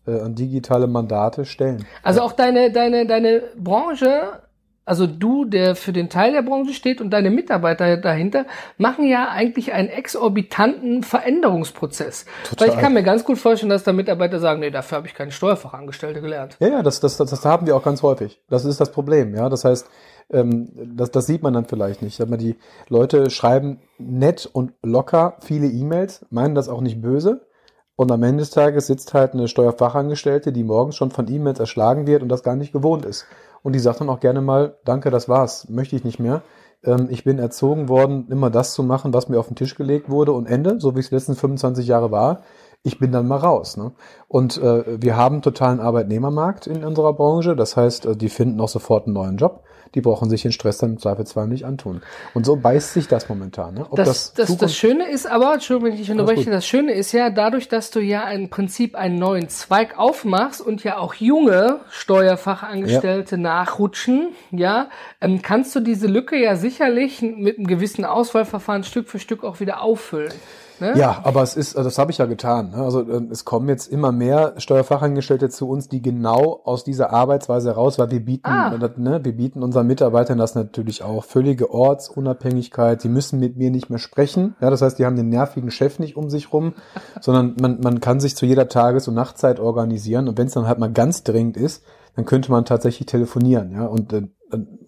äh, 0.08 0.19
an 0.19 0.36
digitale 0.36 0.88
Mandate 0.88 1.45
stellen? 1.45 1.86
Also 2.04 2.21
auch 2.21 2.34
deine, 2.34 2.71
deine, 2.71 3.06
deine 3.06 3.43
Branche, 3.58 4.41
also 4.86 5.08
du, 5.08 5.45
der 5.45 5.76
für 5.76 5.93
den 5.93 6.10
Teil 6.10 6.34
der 6.34 6.41
Branche 6.41 6.74
steht 6.74 7.02
und 7.02 7.12
deine 7.12 7.30
Mitarbeiter 7.30 7.97
dahinter, 7.97 8.45
machen 8.78 9.08
ja 9.08 9.30
eigentlich 9.30 9.74
einen 9.74 9.89
exorbitanten 9.89 11.04
Veränderungsprozess. 11.04 12.26
Total. 12.50 12.67
Weil 12.67 12.76
ich 12.76 12.82
kann 12.82 12.93
mir 12.93 13.04
ganz 13.04 13.24
gut 13.24 13.38
vorstellen, 13.38 13.69
dass 13.69 13.84
da 13.84 13.93
Mitarbeiter 13.93 14.39
sagen, 14.39 14.60
nee, 14.60 14.71
dafür 14.71 14.97
habe 14.97 15.08
ich 15.08 15.13
keine 15.13 15.32
Steuerfachangestellte 15.32 16.21
gelernt. 16.21 16.58
Ja, 16.60 16.67
ja, 16.67 16.84
das, 16.84 17.00
das, 17.00 17.17
das, 17.17 17.30
das 17.30 17.45
haben 17.45 17.67
wir 17.67 17.76
auch 17.76 17.84
ganz 17.84 18.02
häufig. 18.02 18.41
Das 18.50 18.65
ist 18.65 18.82
das 18.82 18.91
Problem, 18.91 19.36
ja. 19.36 19.50
Das 19.50 19.63
heißt, 19.65 19.88
ähm, 20.32 20.70
das, 20.96 21.12
das 21.12 21.28
sieht 21.28 21.44
man 21.44 21.54
dann 21.54 21.65
vielleicht 21.65 22.02
nicht. 22.02 22.22
Aber 22.22 22.38
die 22.38 22.56
Leute 22.89 23.30
schreiben 23.30 23.80
nett 23.98 24.50
und 24.52 24.74
locker 24.84 25.38
viele 25.41 25.67
E-Mails, 25.67 26.26
meinen 26.30 26.56
das 26.56 26.70
auch 26.70 26.82
nicht 26.82 27.02
böse. 27.02 27.48
Und 27.96 28.12
am 28.12 28.24
Ende 28.24 28.41
des 28.41 28.50
Tages 28.50 28.88
sitzt 28.88 29.13
halt 29.13 29.34
eine 29.34 29.48
Steuerfachangestellte, 29.48 30.52
die 30.52 30.63
morgens 30.63 30.96
schon 30.96 31.12
von 31.12 31.28
E-Mails 31.32 31.60
erschlagen 31.60 32.08
wird 32.08 32.24
und 32.24 32.30
das 32.30 32.44
gar 32.44 32.56
nicht 32.56 32.74
gewohnt 32.74 33.06
ist. 33.06 33.26
Und 33.63 33.74
die 33.74 33.80
sagt 33.80 34.02
dann 34.02 34.10
auch 34.10 34.20
gerne 34.20 34.41
mal, 34.41 34.78
danke, 34.86 35.12
das 35.12 35.30
war's, 35.30 35.70
möchte 35.70 35.96
ich 35.96 36.04
nicht 36.04 36.20
mehr. 36.20 36.41
Ähm, 36.84 37.08
ich 37.12 37.24
bin 37.24 37.38
erzogen 37.38 37.89
worden, 37.89 38.28
immer 38.30 38.50
das 38.50 38.74
zu 38.74 38.82
machen, 38.84 39.13
was 39.13 39.30
mir 39.30 39.39
auf 39.39 39.48
den 39.48 39.56
Tisch 39.56 39.76
gelegt 39.76 40.10
wurde 40.10 40.32
und 40.32 40.48
Ende, 40.48 40.80
so 40.80 40.96
wie 40.96 41.00
es 41.00 41.10
die 41.10 41.15
letzten 41.15 41.36
25 41.36 41.88
Jahre 41.88 42.12
war. 42.12 42.41
ich 42.84 42.98
bin 42.98 43.12
dann 43.12 43.28
mal 43.28 43.38
raus. 43.38 43.78
Ne? 43.78 43.91
Und 44.28 44.58
äh, 44.58 45.00
wir 45.00 45.15
haben 45.15 45.44
totalen 45.44 45.80
Arbeitnehmermarkt 45.80 46.65
in 46.65 46.84
unserer 46.84 47.13
Branche. 47.13 47.56
Das 47.56 47.78
heißt, 47.78 48.08
äh, 48.08 48.15
die 48.15 48.30
finden 48.30 48.60
auch 48.60 48.70
sofort 48.70 49.06
einen 49.06 49.13
neuen 49.13 49.38
Job. 49.38 49.63
Die 49.95 50.01
brauchen 50.01 50.30
sich 50.30 50.41
den 50.41 50.51
Stress 50.51 50.77
dann 50.77 50.91
im 50.91 50.99
Zweifelsfall 50.99 51.47
nicht 51.47 51.65
antun. 51.65 52.01
Und 52.34 52.45
so 52.45 52.56
beißt 52.56 52.93
sich 52.93 53.08
das 53.08 53.27
momentan. 53.27 53.75
Ne? 53.75 53.86
Ob 53.89 53.95
das, 53.97 54.34
das, 54.34 54.47
das, 54.47 54.58
das 54.58 54.75
Schöne 54.75 55.10
ist 55.10 55.27
aber, 55.27 55.54
Entschuldigung, 55.54 55.93
wenn 55.93 56.01
ich 56.01 56.10
unterbreche, 56.10 56.49
das 56.49 56.65
Schöne 56.65 56.93
ist 56.93 57.12
ja, 57.12 57.30
dadurch, 57.30 57.67
dass 57.67 57.91
du 57.91 57.99
ja 57.99 58.30
im 58.30 58.49
Prinzip 58.49 58.95
einen 58.95 59.19
neuen 59.19 59.49
Zweig 59.49 59.97
aufmachst 59.97 60.62
und 60.62 60.84
ja 60.84 60.97
auch 60.97 61.13
junge 61.15 61.82
Steuerfachangestellte 61.89 63.36
ja. 63.36 63.41
nachrutschen, 63.41 64.30
ja, 64.51 64.89
ähm, 65.19 65.41
kannst 65.41 65.75
du 65.75 65.80
diese 65.80 66.08
Lücke 66.08 66.38
ja 66.38 66.56
sicherlich 66.56 67.21
mit 67.21 67.58
einem 67.58 67.67
gewissen 67.67 68.06
Auswahlverfahren 68.06 68.84
Stück 68.84 69.10
für 69.10 69.19
Stück 69.19 69.43
auch 69.43 69.60
wieder 69.60 69.82
auffüllen. 69.82 70.34
Ne? 70.82 70.98
Ja, 70.98 71.22
aber 71.24 71.44
es 71.44 71.56
ist, 71.56 71.78
das 71.78 71.98
habe 71.98 72.12
ich 72.12 72.17
ja 72.17 72.26
getan. 72.26 72.72
Ne? 72.72 72.78
Also 72.78 73.02
ähm, 73.02 73.30
es 73.32 73.46
kommen 73.46 73.70
jetzt 73.70 73.88
immer 73.88 74.12
mehr 74.12 74.56
Steuerfachangestellte 74.58 75.50
zu 75.50 75.70
uns, 75.70 75.88
die 75.88 76.02
genau 76.02 76.62
aus 76.65 76.84
dieser 76.84 77.12
Arbeitsweise 77.12 77.72
raus, 77.72 78.00
weil 78.00 78.10
wir 78.12 78.26
bieten, 78.26 78.48
ah. 78.48 78.76
ne, 78.98 79.24
wir 79.24 79.36
bieten 79.38 79.63
unseren 79.63 79.88
Mitarbeitern 79.88 80.39
das 80.39 80.56
natürlich 80.56 81.04
auch 81.04 81.24
völlige 81.24 81.72
Ortsunabhängigkeit. 81.72 83.04
Die 83.04 83.10
müssen 83.10 83.39
mit 83.39 83.58
mir 83.58 83.70
nicht 83.70 83.89
mehr 83.89 84.00
sprechen. 84.00 84.56
Ja, 84.60 84.70
das 84.72 84.82
heißt, 84.82 84.98
die 84.98 85.06
haben 85.06 85.15
den 85.15 85.30
nervigen 85.30 85.72
Chef 85.72 86.00
nicht 86.00 86.17
um 86.17 86.30
sich 86.30 86.52
rum, 86.52 86.74
sondern 87.22 87.56
man, 87.62 87.80
man 87.82 88.00
kann 88.02 88.20
sich 88.20 88.36
zu 88.36 88.46
jeder 88.46 88.67
Tages- 88.67 89.08
und 89.08 89.13
Nachtzeit 89.13 89.60
organisieren. 89.60 90.28
Und 90.28 90.38
wenn 90.38 90.48
es 90.48 90.54
dann 90.54 90.67
halt 90.67 90.80
mal 90.80 90.91
ganz 90.91 91.24
dringend 91.24 91.58
ist, 91.58 91.84
dann 92.15 92.26
könnte 92.26 92.52
man 92.52 92.65
tatsächlich 92.65 93.06
telefonieren, 93.06 93.71
ja. 93.71 93.86
Und 93.86 94.13
äh, 94.13 94.24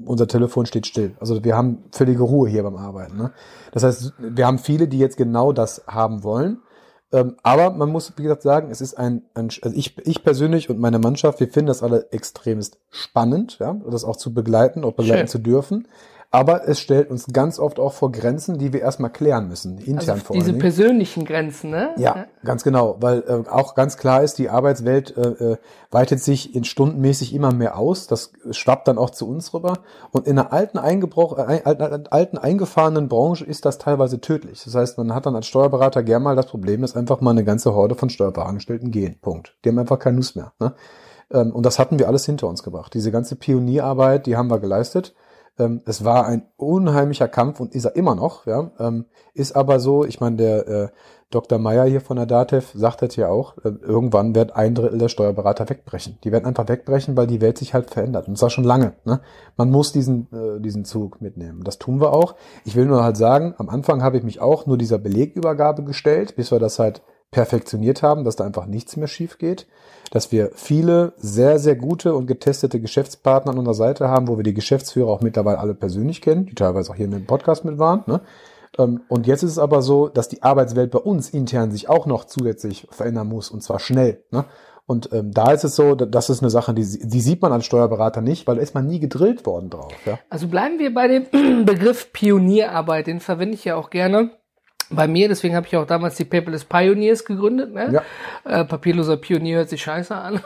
unser 0.05 0.27
Telefon 0.27 0.65
steht 0.65 0.87
still. 0.87 1.15
Also 1.19 1.43
wir 1.43 1.55
haben 1.55 1.83
völlige 1.91 2.23
Ruhe 2.23 2.49
hier 2.49 2.63
beim 2.63 2.75
Arbeiten. 2.75 3.17
Ne? 3.17 3.31
Das 3.71 3.83
heißt, 3.83 4.13
wir 4.17 4.45
haben 4.45 4.59
viele, 4.59 4.87
die 4.87 4.99
jetzt 4.99 5.17
genau 5.17 5.53
das 5.53 5.83
haben 5.87 6.23
wollen. 6.23 6.61
Ähm, 7.13 7.37
aber 7.43 7.69
man 7.71 7.89
muss, 7.89 8.11
wie 8.17 8.23
gesagt, 8.23 8.41
sagen, 8.41 8.69
es 8.71 8.81
ist 8.81 8.95
ein, 8.95 9.21
ein 9.35 9.49
also 9.61 9.77
ich, 9.77 9.97
ich 10.05 10.23
persönlich 10.23 10.69
und 10.69 10.79
meine 10.79 10.99
Mannschaft, 10.99 11.39
wir 11.39 11.47
finden 11.47 11.67
das 11.67 11.83
alle 11.83 12.11
extremst 12.11 12.79
spannend, 12.89 13.57
ja, 13.59 13.79
das 13.89 14.03
auch 14.03 14.17
zu 14.17 14.33
begleiten, 14.33 14.83
auch 14.83 14.93
begleiten 14.93 15.19
Schön. 15.19 15.27
zu 15.27 15.37
dürfen. 15.37 15.87
Aber 16.33 16.67
es 16.67 16.79
stellt 16.79 17.11
uns 17.11 17.27
ganz 17.31 17.59
oft 17.59 17.79
auch 17.79 17.93
vor 17.93 18.11
Grenzen, 18.11 18.57
die 18.57 18.73
wir 18.73 18.81
erstmal 18.81 19.11
klären 19.11 19.47
müssen, 19.47 19.77
intern 19.77 20.09
also 20.15 20.25
vor 20.25 20.35
Diese 20.35 20.53
persönlichen 20.53 21.25
Grenzen, 21.25 21.69
ne? 21.69 21.93
Ja, 21.95 22.15
ja, 22.15 22.25
ganz 22.43 22.63
genau, 22.63 22.97
weil 23.01 23.19
äh, 23.27 23.47
auch 23.47 23.75
ganz 23.75 23.97
klar 23.97 24.23
ist, 24.23 24.39
die 24.39 24.49
Arbeitswelt 24.49 25.15
äh, 25.15 25.21
äh, 25.21 25.57
weitet 25.91 26.21
sich 26.21 26.55
in 26.55 26.63
stundenmäßig 26.63 27.35
immer 27.35 27.53
mehr 27.53 27.77
aus. 27.77 28.07
Das 28.07 28.33
schwappt 28.49 28.87
dann 28.87 28.97
auch 28.97 29.11
zu 29.11 29.29
uns 29.29 29.53
rüber. 29.53 29.73
Und 30.09 30.25
in 30.25 30.39
einer 30.39 30.51
alten, 30.51 30.79
eingebroch, 30.79 31.37
äh, 31.37 31.61
alten, 31.65 32.07
alten 32.07 32.39
eingefahrenen 32.39 33.09
Branche 33.09 33.45
ist 33.45 33.63
das 33.65 33.77
teilweise 33.77 34.19
tödlich. 34.19 34.63
Das 34.63 34.73
heißt, 34.73 34.97
man 34.97 35.13
hat 35.13 35.27
dann 35.27 35.35
als 35.35 35.45
Steuerberater 35.45 36.01
gern 36.01 36.23
mal 36.23 36.35
das 36.35 36.47
Problem, 36.47 36.81
dass 36.81 36.95
einfach 36.95 37.21
mal 37.21 37.29
eine 37.29 37.43
ganze 37.43 37.75
Horde 37.75 37.93
von 37.93 38.09
Steuerbeangestellten 38.09 38.89
gehen. 38.89 39.19
Punkt. 39.21 39.55
Die 39.63 39.69
haben 39.69 39.77
einfach 39.77 39.99
keine 39.99 40.17
Lust 40.17 40.35
mehr. 40.35 40.51
Ne? 40.59 40.73
Ähm, 41.31 41.51
und 41.51 41.63
das 41.63 41.77
hatten 41.77 41.99
wir 41.99 42.07
alles 42.07 42.25
hinter 42.25 42.47
uns 42.47 42.63
gebracht. 42.63 42.95
Diese 42.95 43.11
ganze 43.11 43.35
Pionierarbeit, 43.35 44.25
die 44.25 44.35
haben 44.35 44.49
wir 44.49 44.57
geleistet. 44.57 45.13
Ähm, 45.59 45.81
es 45.85 46.03
war 46.03 46.25
ein 46.25 46.47
unheimlicher 46.57 47.27
Kampf 47.27 47.59
und 47.59 47.75
ist 47.75 47.85
er 47.85 47.95
immer 47.95 48.15
noch. 48.15 48.45
Ja? 48.45 48.71
Ähm, 48.79 49.05
ist 49.33 49.55
aber 49.55 49.79
so, 49.79 50.05
ich 50.05 50.19
meine, 50.19 50.37
der 50.37 50.67
äh, 50.67 50.87
Dr. 51.33 51.57
Meyer 51.57 51.85
hier 51.85 52.01
von 52.01 52.17
der 52.17 52.27
DATEV 52.27 52.73
sagt 52.75 53.01
das 53.01 53.15
ja 53.15 53.27
auch, 53.27 53.57
äh, 53.63 53.69
irgendwann 53.81 54.35
wird 54.35 54.55
ein 54.55 54.75
Drittel 54.75 54.99
der 54.99 55.09
Steuerberater 55.09 55.67
wegbrechen. 55.67 56.19
Die 56.23 56.31
werden 56.31 56.45
einfach 56.45 56.67
wegbrechen, 56.67 57.17
weil 57.17 57.27
die 57.27 57.41
Welt 57.41 57.57
sich 57.57 57.73
halt 57.73 57.89
verändert. 57.89 58.27
Und 58.27 58.37
zwar 58.37 58.51
schon 58.51 58.63
lange. 58.63 58.93
Ne? 59.03 59.19
Man 59.57 59.71
muss 59.71 59.91
diesen, 59.91 60.27
äh, 60.31 60.61
diesen 60.61 60.85
Zug 60.85 61.21
mitnehmen. 61.21 61.63
Das 61.63 61.79
tun 61.79 61.99
wir 61.99 62.13
auch. 62.13 62.35
Ich 62.65 62.75
will 62.75 62.85
nur 62.85 63.03
halt 63.03 63.17
sagen, 63.17 63.55
am 63.57 63.69
Anfang 63.69 64.03
habe 64.03 64.17
ich 64.17 64.23
mich 64.23 64.41
auch 64.41 64.67
nur 64.67 64.77
dieser 64.77 64.99
Belegübergabe 64.99 65.83
gestellt, 65.83 66.35
bis 66.35 66.51
wir 66.51 66.59
das 66.59 66.77
halt 66.77 67.01
perfektioniert 67.31 68.03
haben, 68.03 68.23
dass 68.23 68.35
da 68.35 68.45
einfach 68.45 68.67
nichts 68.67 68.95
mehr 68.95 69.07
schief 69.07 69.39
geht, 69.39 69.67
dass 70.13 70.31
wir 70.31 70.51
viele 70.53 71.13
sehr, 71.17 71.57
sehr 71.57 71.75
gute 71.75 72.13
und 72.13 72.27
getestete 72.27 72.79
Geschäftspartner 72.79 73.51
an 73.51 73.57
unserer 73.57 73.73
Seite 73.73 74.09
haben, 74.09 74.27
wo 74.27 74.37
wir 74.37 74.43
die 74.43 74.53
Geschäftsführer 74.53 75.09
auch 75.09 75.21
mittlerweile 75.21 75.57
alle 75.57 75.73
persönlich 75.73 76.21
kennen, 76.21 76.45
die 76.45 76.53
teilweise 76.53 76.91
auch 76.91 76.95
hier 76.95 77.05
in 77.05 77.11
dem 77.11 77.25
Podcast 77.25 77.65
mit 77.65 77.79
waren. 77.79 78.03
Ne? 78.05 78.21
Ähm, 78.77 79.01
und 79.07 79.25
jetzt 79.25 79.41
ist 79.41 79.49
es 79.49 79.57
aber 79.57 79.81
so, 79.81 80.09
dass 80.09 80.29
die 80.29 80.43
Arbeitswelt 80.43 80.91
bei 80.91 80.99
uns 80.99 81.31
intern 81.31 81.71
sich 81.71 81.89
auch 81.89 82.05
noch 82.05 82.25
zusätzlich 82.25 82.87
verändern 82.91 83.27
muss 83.27 83.49
und 83.49 83.63
zwar 83.63 83.79
schnell. 83.79 84.23
Ne? 84.29 84.45
Und 84.85 85.11
ähm, 85.13 85.31
da 85.31 85.51
ist 85.51 85.63
es 85.63 85.75
so, 85.75 85.95
das 85.95 86.29
ist 86.29 86.43
eine 86.43 86.51
Sache, 86.51 86.75
die, 86.75 86.83
die 86.83 87.21
sieht 87.21 87.41
man 87.41 87.51
als 87.51 87.65
Steuerberater 87.65 88.21
nicht, 88.21 88.45
weil 88.45 88.57
da 88.57 88.61
ist 88.61 88.75
man 88.75 88.85
nie 88.85 88.99
gedrillt 88.99 89.47
worden 89.47 89.71
drauf. 89.71 89.93
Ja? 90.05 90.19
Also 90.29 90.47
bleiben 90.47 90.77
wir 90.77 90.93
bei 90.93 91.07
dem 91.07 91.25
Begriff 91.65 92.13
Pionierarbeit, 92.13 93.07
den 93.07 93.19
verwende 93.19 93.55
ich 93.55 93.65
ja 93.65 93.77
auch 93.77 93.89
gerne 93.89 94.29
bei 94.93 95.07
mir, 95.07 95.27
deswegen 95.27 95.55
habe 95.55 95.67
ich 95.67 95.75
auch 95.75 95.85
damals 95.85 96.15
die 96.15 96.25
Paperless 96.25 96.65
Pioneers 96.65 97.25
gegründet. 97.25 97.73
Ne? 97.73 98.01
Ja. 98.45 98.61
Äh, 98.61 98.65
papierloser 98.65 99.17
Pionier 99.17 99.57
hört 99.57 99.69
sich 99.69 99.81
scheiße 99.81 100.15
an. 100.15 100.33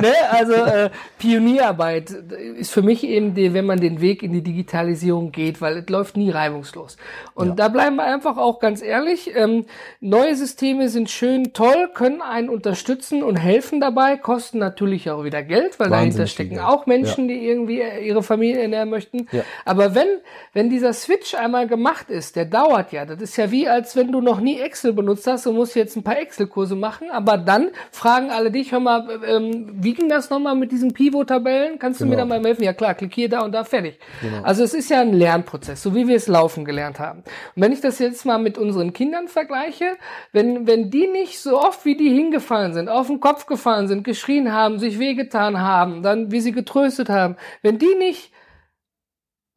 ne? 0.00 0.12
Also 0.30 0.54
äh, 0.54 0.90
Pionierarbeit 1.18 2.10
ist 2.10 2.72
für 2.72 2.82
mich 2.82 3.04
eben, 3.04 3.34
die, 3.34 3.54
wenn 3.54 3.66
man 3.66 3.80
den 3.80 4.00
Weg 4.00 4.22
in 4.22 4.32
die 4.32 4.42
Digitalisierung 4.42 5.32
geht, 5.32 5.60
weil 5.60 5.78
es 5.78 5.88
läuft 5.88 6.16
nie 6.16 6.30
reibungslos. 6.30 6.96
Und 7.34 7.48
ja. 7.48 7.54
da 7.54 7.68
bleiben 7.68 7.96
wir 7.96 8.04
einfach 8.04 8.36
auch 8.36 8.60
ganz 8.60 8.82
ehrlich. 8.82 9.34
Ähm, 9.34 9.66
neue 10.00 10.34
Systeme 10.36 10.88
sind 10.88 11.10
schön 11.10 11.52
toll, 11.52 11.90
können 11.94 12.22
einen 12.22 12.48
unterstützen 12.48 13.22
und 13.22 13.36
helfen 13.36 13.80
dabei, 13.80 14.16
kosten 14.16 14.58
natürlich 14.58 15.10
auch 15.10 15.24
wieder 15.24 15.42
Geld, 15.42 15.78
weil 15.78 15.90
Wahnsinnig 15.90 16.14
dahinter 16.14 16.26
stecken 16.26 16.58
auch 16.60 16.86
Menschen, 16.86 17.28
ja. 17.28 17.36
die 17.36 17.46
irgendwie 17.46 17.82
ihre 18.02 18.22
Familie 18.22 18.62
ernähren 18.62 18.90
möchten. 18.90 19.28
Aber 19.64 19.94
wenn, 19.94 20.08
wenn 20.52 20.70
dieser 20.70 20.92
Switch 20.92 21.34
einmal 21.34 21.66
gemacht 21.66 22.10
ist, 22.10 22.36
der 22.36 22.44
dauert 22.44 22.92
ja, 22.92 23.04
das 23.04 23.19
ist 23.20 23.36
ja 23.36 23.50
wie, 23.50 23.68
als 23.68 23.96
wenn 23.96 24.12
du 24.12 24.20
noch 24.20 24.40
nie 24.40 24.60
Excel 24.60 24.92
benutzt 24.92 25.26
hast 25.26 25.46
und 25.46 25.56
musst 25.56 25.74
jetzt 25.74 25.96
ein 25.96 26.02
paar 26.02 26.18
Excel-Kurse 26.18 26.76
machen, 26.76 27.10
aber 27.10 27.38
dann 27.38 27.70
fragen 27.90 28.30
alle 28.30 28.50
dich, 28.50 28.72
hör 28.72 28.80
mal, 28.80 29.20
ähm, 29.26 29.70
wie 29.80 29.94
ging 29.94 30.08
das 30.08 30.30
nochmal 30.30 30.54
mit 30.54 30.72
diesen 30.72 30.92
Pivot-Tabellen? 30.92 31.78
Kannst 31.78 31.98
genau. 31.98 32.10
du 32.10 32.16
mir 32.16 32.22
genau. 32.22 32.34
da 32.34 32.40
mal 32.40 32.46
helfen? 32.46 32.64
Ja 32.64 32.72
klar, 32.72 32.94
klick 32.94 33.14
hier, 33.14 33.28
da 33.28 33.42
und 33.42 33.52
da, 33.52 33.64
fertig. 33.64 33.98
Genau. 34.20 34.42
Also 34.42 34.64
es 34.64 34.74
ist 34.74 34.90
ja 34.90 35.00
ein 35.00 35.12
Lernprozess, 35.12 35.82
so 35.82 35.94
wie 35.94 36.08
wir 36.08 36.16
es 36.16 36.26
laufen 36.26 36.64
gelernt 36.64 36.98
haben. 36.98 37.20
Und 37.54 37.62
wenn 37.62 37.72
ich 37.72 37.80
das 37.80 37.98
jetzt 37.98 38.24
mal 38.24 38.38
mit 38.38 38.58
unseren 38.58 38.92
Kindern 38.92 39.28
vergleiche, 39.28 39.96
wenn, 40.32 40.66
wenn 40.66 40.90
die 40.90 41.06
nicht 41.06 41.40
so 41.40 41.60
oft 41.60 41.84
wie 41.84 41.96
die 41.96 42.10
hingefallen 42.10 42.74
sind, 42.74 42.88
auf 42.88 43.06
den 43.06 43.20
Kopf 43.20 43.46
gefallen 43.46 43.88
sind, 43.88 44.04
geschrien 44.04 44.52
haben, 44.52 44.78
sich 44.78 44.98
wehgetan 44.98 45.60
haben, 45.60 46.02
dann 46.02 46.30
wie 46.30 46.40
sie 46.40 46.52
getröstet 46.52 47.08
haben, 47.08 47.36
wenn 47.62 47.78
die 47.78 47.94
nicht 47.98 48.32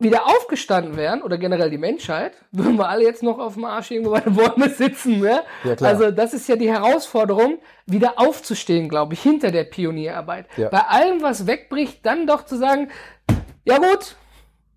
wieder 0.03 0.27
aufgestanden 0.27 0.95
wären, 0.97 1.21
oder 1.21 1.37
generell 1.37 1.69
die 1.69 1.77
Menschheit, 1.77 2.33
würden 2.51 2.77
wir 2.77 2.89
alle 2.89 3.03
jetzt 3.03 3.23
noch 3.23 3.39
auf 3.39 3.55
dem 3.55 3.65
Arsch 3.65 3.91
irgendwo 3.91 4.11
bei 4.11 4.19
den 4.19 4.35
Bäumen 4.35 4.69
sitzen. 4.69 5.19
Ne? 5.19 5.41
Ja. 5.63 5.75
Also 5.81 6.11
das 6.11 6.33
ist 6.33 6.47
ja 6.47 6.55
die 6.55 6.71
Herausforderung, 6.71 7.59
wieder 7.85 8.13
aufzustehen, 8.17 8.89
glaube 8.89 9.13
ich, 9.13 9.21
hinter 9.21 9.51
der 9.51 9.63
Pionierarbeit. 9.63 10.45
Ja. 10.57 10.69
Bei 10.69 10.81
allem, 10.81 11.21
was 11.21 11.47
wegbricht, 11.47 12.05
dann 12.05 12.27
doch 12.27 12.45
zu 12.45 12.57
sagen, 12.57 12.89
ja 13.65 13.77
gut, 13.77 14.15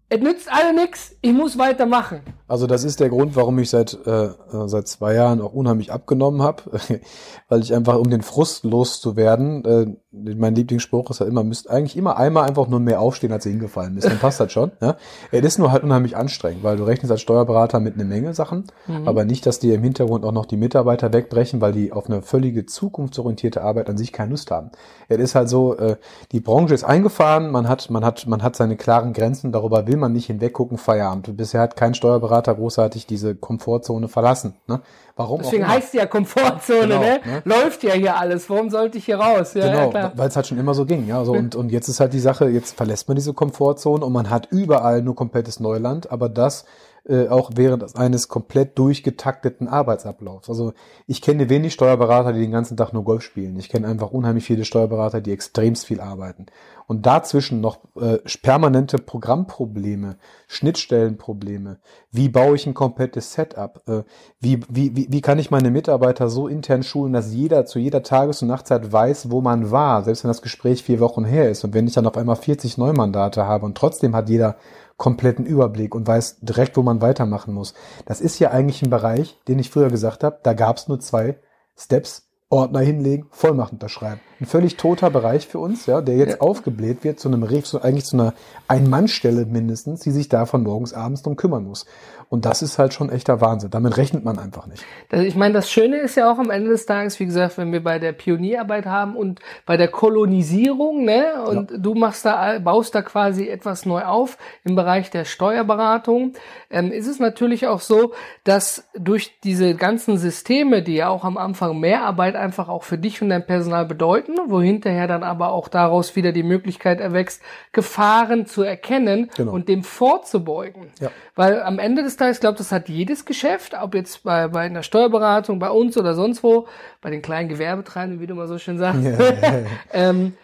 es 0.09 0.21
nützt 0.21 0.49
alle 0.53 0.73
nix, 0.73 1.17
ich 1.21 1.33
muss 1.33 1.59
weitermachen. 1.59 2.21
Also 2.47 2.69
das 2.69 2.85
ist 2.85 3.01
der 3.01 3.09
Grund, 3.09 3.35
warum 3.35 3.59
ich 3.59 3.71
seit 3.71 3.95
äh, 4.07 4.29
seit 4.67 4.87
zwei 4.87 5.15
Jahren 5.15 5.41
auch 5.41 5.53
unheimlich 5.53 5.93
abgenommen 5.93 6.43
habe, 6.43 6.63
weil 7.49 7.61
ich 7.61 7.75
einfach 7.75 7.99
um 7.99 8.09
den 8.09 8.23
Frust 8.23 8.63
loszuwerden, 8.65 9.65
äh, 9.65 9.87
mein 10.13 10.55
Lieblingsspruch 10.55 11.11
ist 11.11 11.21
ja 11.21 11.27
immer, 11.27 11.43
müsst 11.43 11.69
eigentlich 11.69 11.97
immer 11.97 12.17
einmal 12.17 12.49
einfach 12.49 12.69
nur 12.69 12.79
mehr 12.79 13.01
aufstehen, 13.01 13.33
als 13.33 13.47
ihr 13.47 13.53
hingefallen 13.53 13.97
ist, 13.97 14.07
dann 14.07 14.19
passt 14.19 14.39
das 14.39 14.53
schon. 14.53 14.71
Ja? 14.81 14.97
Es 15.33 15.45
ist 15.45 15.59
nur 15.59 15.73
halt 15.73 15.83
unheimlich 15.83 16.17
anstrengend, 16.17 16.63
weil 16.63 16.77
du 16.77 16.85
rechnest 16.85 17.11
als 17.11 17.21
Steuerberater 17.21 17.81
mit 17.81 17.95
einer 17.95 18.05
Menge 18.05 18.33
Sachen, 18.33 18.65
mhm. 18.87 19.09
aber 19.09 19.25
nicht, 19.25 19.45
dass 19.45 19.59
dir 19.59 19.75
im 19.75 19.83
Hintergrund 19.83 20.25
auch 20.25 20.33
noch 20.33 20.47
die 20.47 20.57
Mitarbeiter 20.57 21.13
wegbrechen, 21.13 21.61
weil 21.61 21.73
die 21.73 21.93
auf 21.93 22.07
eine 22.09 22.23
völlige 22.23 22.65
zukunftsorientierte 22.65 23.63
Arbeit 23.63 23.91
an 23.91 23.99
sich 23.99 24.13
keine 24.13 24.31
Lust 24.31 24.53
haben. 24.53 24.71
Es 25.09 25.19
ist 25.19 25.35
halt 25.35 25.49
so, 25.49 25.77
äh, 25.77 25.97
die 26.31 26.41
Branche 26.41 26.75
ist 26.75 26.85
eingefahren, 26.85 27.51
man 27.51 27.69
hat 27.69 27.91
man 27.91 28.05
hat 28.05 28.27
man 28.27 28.43
hat 28.43 28.55
seine 28.55 28.77
klaren 28.77 29.13
Grenzen, 29.13 29.51
darüber 29.51 29.87
will 29.87 29.96
man 29.97 30.13
nicht 30.13 30.27
hinweggucken, 30.27 30.79
Feierabend. 30.79 31.37
Bisher 31.37 31.61
hat 31.61 31.77
kein 31.77 31.95
Steuerberater 31.95 32.37
Berater 32.37 32.55
großartig 32.55 33.07
diese 33.07 33.35
Komfortzone 33.35 34.09
verlassen. 34.09 34.55
Ne? 34.67 34.81
Warum 35.17 35.41
Deswegen 35.43 35.67
heißt 35.67 35.95
ja 35.95 36.07
Komfortzone, 36.07 36.89
genau, 36.89 37.01
ne? 37.01 37.21
ne? 37.25 37.43
Läuft 37.45 37.83
ja 37.83 37.95
hier 37.95 38.17
alles. 38.17 38.51
Warum 38.51 38.71
sollte 38.71 38.99
ich 38.99 39.07
hier 39.07 39.19
raus? 39.19 39.55
Ja, 39.55 39.89
genau, 39.89 40.11
weil 40.17 40.29
es 40.29 40.37
halt 40.37 40.47
schon 40.47 40.59
immer 40.59 40.75
so 40.75 40.85
ging. 40.85 41.07
Ja, 41.07 41.25
so 41.25 41.33
und, 41.33 41.55
und 41.55 41.71
jetzt 41.73 41.89
ist 41.89 42.01
halt 42.01 42.13
die 42.13 42.21
Sache, 42.21 42.49
jetzt 42.49 42.77
verlässt 42.77 43.09
man 43.09 43.17
diese 43.17 43.33
Komfortzone 43.33 44.05
und 44.05 44.13
man 44.13 44.29
hat 44.31 44.49
überall 44.51 45.03
nur 45.03 45.15
komplettes 45.15 45.61
Neuland, 45.61 46.11
aber 46.11 46.29
das 46.29 46.65
äh, 47.09 47.29
auch 47.29 47.53
während 47.55 47.97
eines 47.97 48.29
komplett 48.29 48.79
durchgetakteten 48.79 49.69
Arbeitsablaufs. 49.69 50.49
Also 50.49 50.73
ich 51.07 51.23
kenne 51.23 51.49
wenig 51.49 51.73
Steuerberater, 51.73 52.33
die 52.33 52.41
den 52.41 52.51
ganzen 52.51 52.77
Tag 52.77 52.93
nur 52.93 53.05
Golf 53.05 53.23
spielen. 53.23 53.57
Ich 53.59 53.69
kenne 53.69 53.87
einfach 53.87 54.11
unheimlich 54.11 54.45
viele 54.45 54.65
Steuerberater, 54.65 55.21
die 55.21 55.33
extremst 55.33 55.87
viel 55.87 56.01
arbeiten. 56.01 56.47
Und 56.89 57.07
dazwischen 57.07 57.61
noch 57.61 57.79
äh, 58.01 58.19
permanente 58.43 58.99
Programmprobleme, 58.99 60.17
Schnittstellenprobleme. 60.47 61.79
Wie 62.13 62.29
baue 62.29 62.55
ich 62.57 62.67
ein 62.67 62.75
komplettes 62.75 63.33
Setup? 63.33 63.83
Äh, 63.89 64.03
wie, 64.41 64.61
wie, 64.69 64.97
wie, 64.97 65.07
wie 65.11 65.21
kann 65.21 65.39
ich 65.39 65.51
meine 65.51 65.71
Mitarbeiter 65.71 66.29
so 66.29 66.47
intern 66.49 66.83
schulen, 66.83 67.13
dass 67.13 67.33
jeder 67.33 67.67
zu 67.67 67.79
jeder 67.79 68.03
Tages- 68.03 68.43
und 68.43 68.49
Nachtzeit 68.49 68.93
weiß, 68.93 69.31
wo 69.31 69.41
man 69.41 69.71
war, 69.71 70.03
selbst 70.03 70.25
wenn 70.25 70.31
das 70.31 70.43
Gespräch 70.43 70.83
vier 70.83 71.01
Wochen 71.01 71.25
her 71.25 71.51
ist. 71.51 71.65
Und 71.65 71.75
wenn 71.75 71.87
ich 71.87 71.95
dann 71.95 72.07
auf 72.07 72.17
einmal 72.17 72.37
40 72.37 72.79
Neumandate 72.79 73.47
habe 73.47 73.65
und 73.65 73.77
trotzdem 73.77 74.15
hat 74.15 74.29
jeder 74.29 74.57
kompletten 74.97 75.45
Überblick 75.45 75.95
und 75.95 76.07
weiß 76.07 76.39
direkt, 76.41 76.77
wo 76.77 76.83
man 76.83 77.01
weitermachen 77.01 77.53
muss. 77.53 77.75
Das 78.07 78.21
ist 78.21 78.39
ja 78.39 78.51
eigentlich 78.51 78.83
ein 78.83 78.91
Bereich, 78.91 79.39
den 79.47 79.59
ich 79.59 79.71
früher 79.71 79.91
gesagt 79.91 80.25
habe, 80.25 80.41
da 80.43 80.55
gab 80.55 80.79
es 80.79 80.89
nur 80.89 81.01
zwei 81.01 81.39
Steps 81.77 82.27
Ordner 82.49 82.79
hinlegen, 82.79 83.27
Vollmacht 83.31 83.73
unterschreiben. 83.73 84.21
Ein 84.41 84.47
völlig 84.47 84.77
toter 84.77 85.11
Bereich 85.11 85.49
für 85.49 85.59
uns, 85.59 85.87
ja, 85.87 86.01
der 86.01 86.17
jetzt 86.17 86.35
ja. 86.35 86.41
aufgebläht 86.41 87.03
wird 87.03 87.19
zu 87.19 87.29
einem 87.29 87.43
so 87.65 87.81
eigentlich 87.81 88.05
zu 88.05 88.17
einer 88.17 88.35
Ein-Mann-Stelle 88.69 89.47
mindestens, 89.47 90.01
die 90.01 90.13
sich 90.13 90.29
da 90.29 90.47
von 90.47 90.63
morgens 90.63 90.93
abends 90.93 91.23
drum 91.23 91.35
kümmern 91.35 91.65
muss. 91.65 91.87
Und 92.29 92.45
das 92.45 92.61
ist 92.61 92.79
halt 92.79 92.93
schon 92.93 93.09
echter 93.09 93.41
Wahnsinn. 93.41 93.71
Damit 93.71 93.97
rechnet 93.97 94.25
man 94.25 94.39
einfach 94.39 94.67
nicht. 94.67 94.85
Ich 95.13 95.37
meine, 95.37 95.55
das 95.55 95.71
Schöne 95.71 95.99
ist 95.99 96.17
ja 96.17 96.31
auch 96.31 96.39
am 96.39 96.51
Ende 96.51 96.71
des 96.71 96.85
Tages, 96.85 97.21
wie 97.21 97.27
gesagt, 97.27 97.57
wenn 97.57 97.73
wir 97.73 97.83
bei 97.83 98.01
der 98.01 98.13
Pionierarbeit 98.13 98.87
haben 98.87 99.15
und 99.15 99.41
bei 99.65 99.77
der 99.77 99.89
Kolonisierung, 99.89 101.05
ne, 101.05 101.45
und 101.47 101.71
ja. 101.71 101.79
du 101.79 101.95
machst 101.95 102.25
da, 102.25 102.59
baust 102.59 102.95
da 102.97 103.03
quasi 103.03 103.49
etwas 103.49 103.87
neu 103.87 104.03
auf 104.03 104.39
im 104.65 104.75
Bereich 104.75 105.11
der 105.11 105.25
Steuerberatung, 105.25 106.33
ähm, 106.71 106.91
ist 106.91 107.07
es 107.07 107.21
natürlich 107.21 107.69
auch 107.69 107.81
so, 107.81 108.13
dass 108.43 108.89
durch 108.99 109.39
diese 109.45 109.77
ganzen 109.77 110.19
Systeme, 110.19 110.83
die 110.83 110.97
ja 110.97 111.09
auch 111.09 111.23
am 111.25 111.37
Anfang 111.37 111.79
mehr 111.79 112.03
Arbeit 112.03 112.35
einfach 112.35 112.69
auch 112.69 112.83
für 112.83 112.99
dich 112.99 113.23
und 113.23 113.29
dein 113.29 113.47
Personal 113.47 113.87
bedeuten, 113.87 114.35
wo 114.47 114.61
hinterher 114.61 115.07
dann 115.07 115.23
aber 115.23 115.53
auch 115.53 115.69
daraus 115.69 116.17
wieder 116.17 116.33
die 116.33 116.43
Möglichkeit 116.43 117.01
erwächst, 117.01 117.41
Gefahren 117.73 118.47
zu 118.47 118.63
erkennen 118.63 119.31
genau. 119.37 119.53
und 119.53 119.69
dem 119.69 119.85
vorzubeugen. 119.85 120.89
Ja. 121.01 121.11
Weil 121.37 121.63
am 121.63 121.79
Ende 121.79 122.03
des 122.03 122.16
Tages, 122.17 122.37
ich 122.37 122.41
glaube, 122.41 122.59
das 122.59 122.73
hat 122.73 122.89
jedes 122.89 123.25
Geschäft, 123.25 123.75
ob 123.81 123.95
jetzt 123.95 124.23
bei, 124.23 124.49
bei 124.49 124.63
einer 124.63 124.83
Steuerberatung, 124.83 125.59
bei 125.59 125.71
uns 125.71 125.97
oder 125.97 126.15
sonst 126.15 126.43
wo, 126.43 126.67
bei 127.01 127.11
den 127.11 127.23
kleinen 127.23 127.49
Gewerbetreibenden, 127.49 128.21
wie 128.21 128.27
du 128.27 128.35
mal 128.35 128.49
so 128.49 128.59
schön 128.59 128.79
sagst. 128.79 129.05
Ja, 129.05 129.11
ja, 129.11 129.65
ähm, 129.93 130.35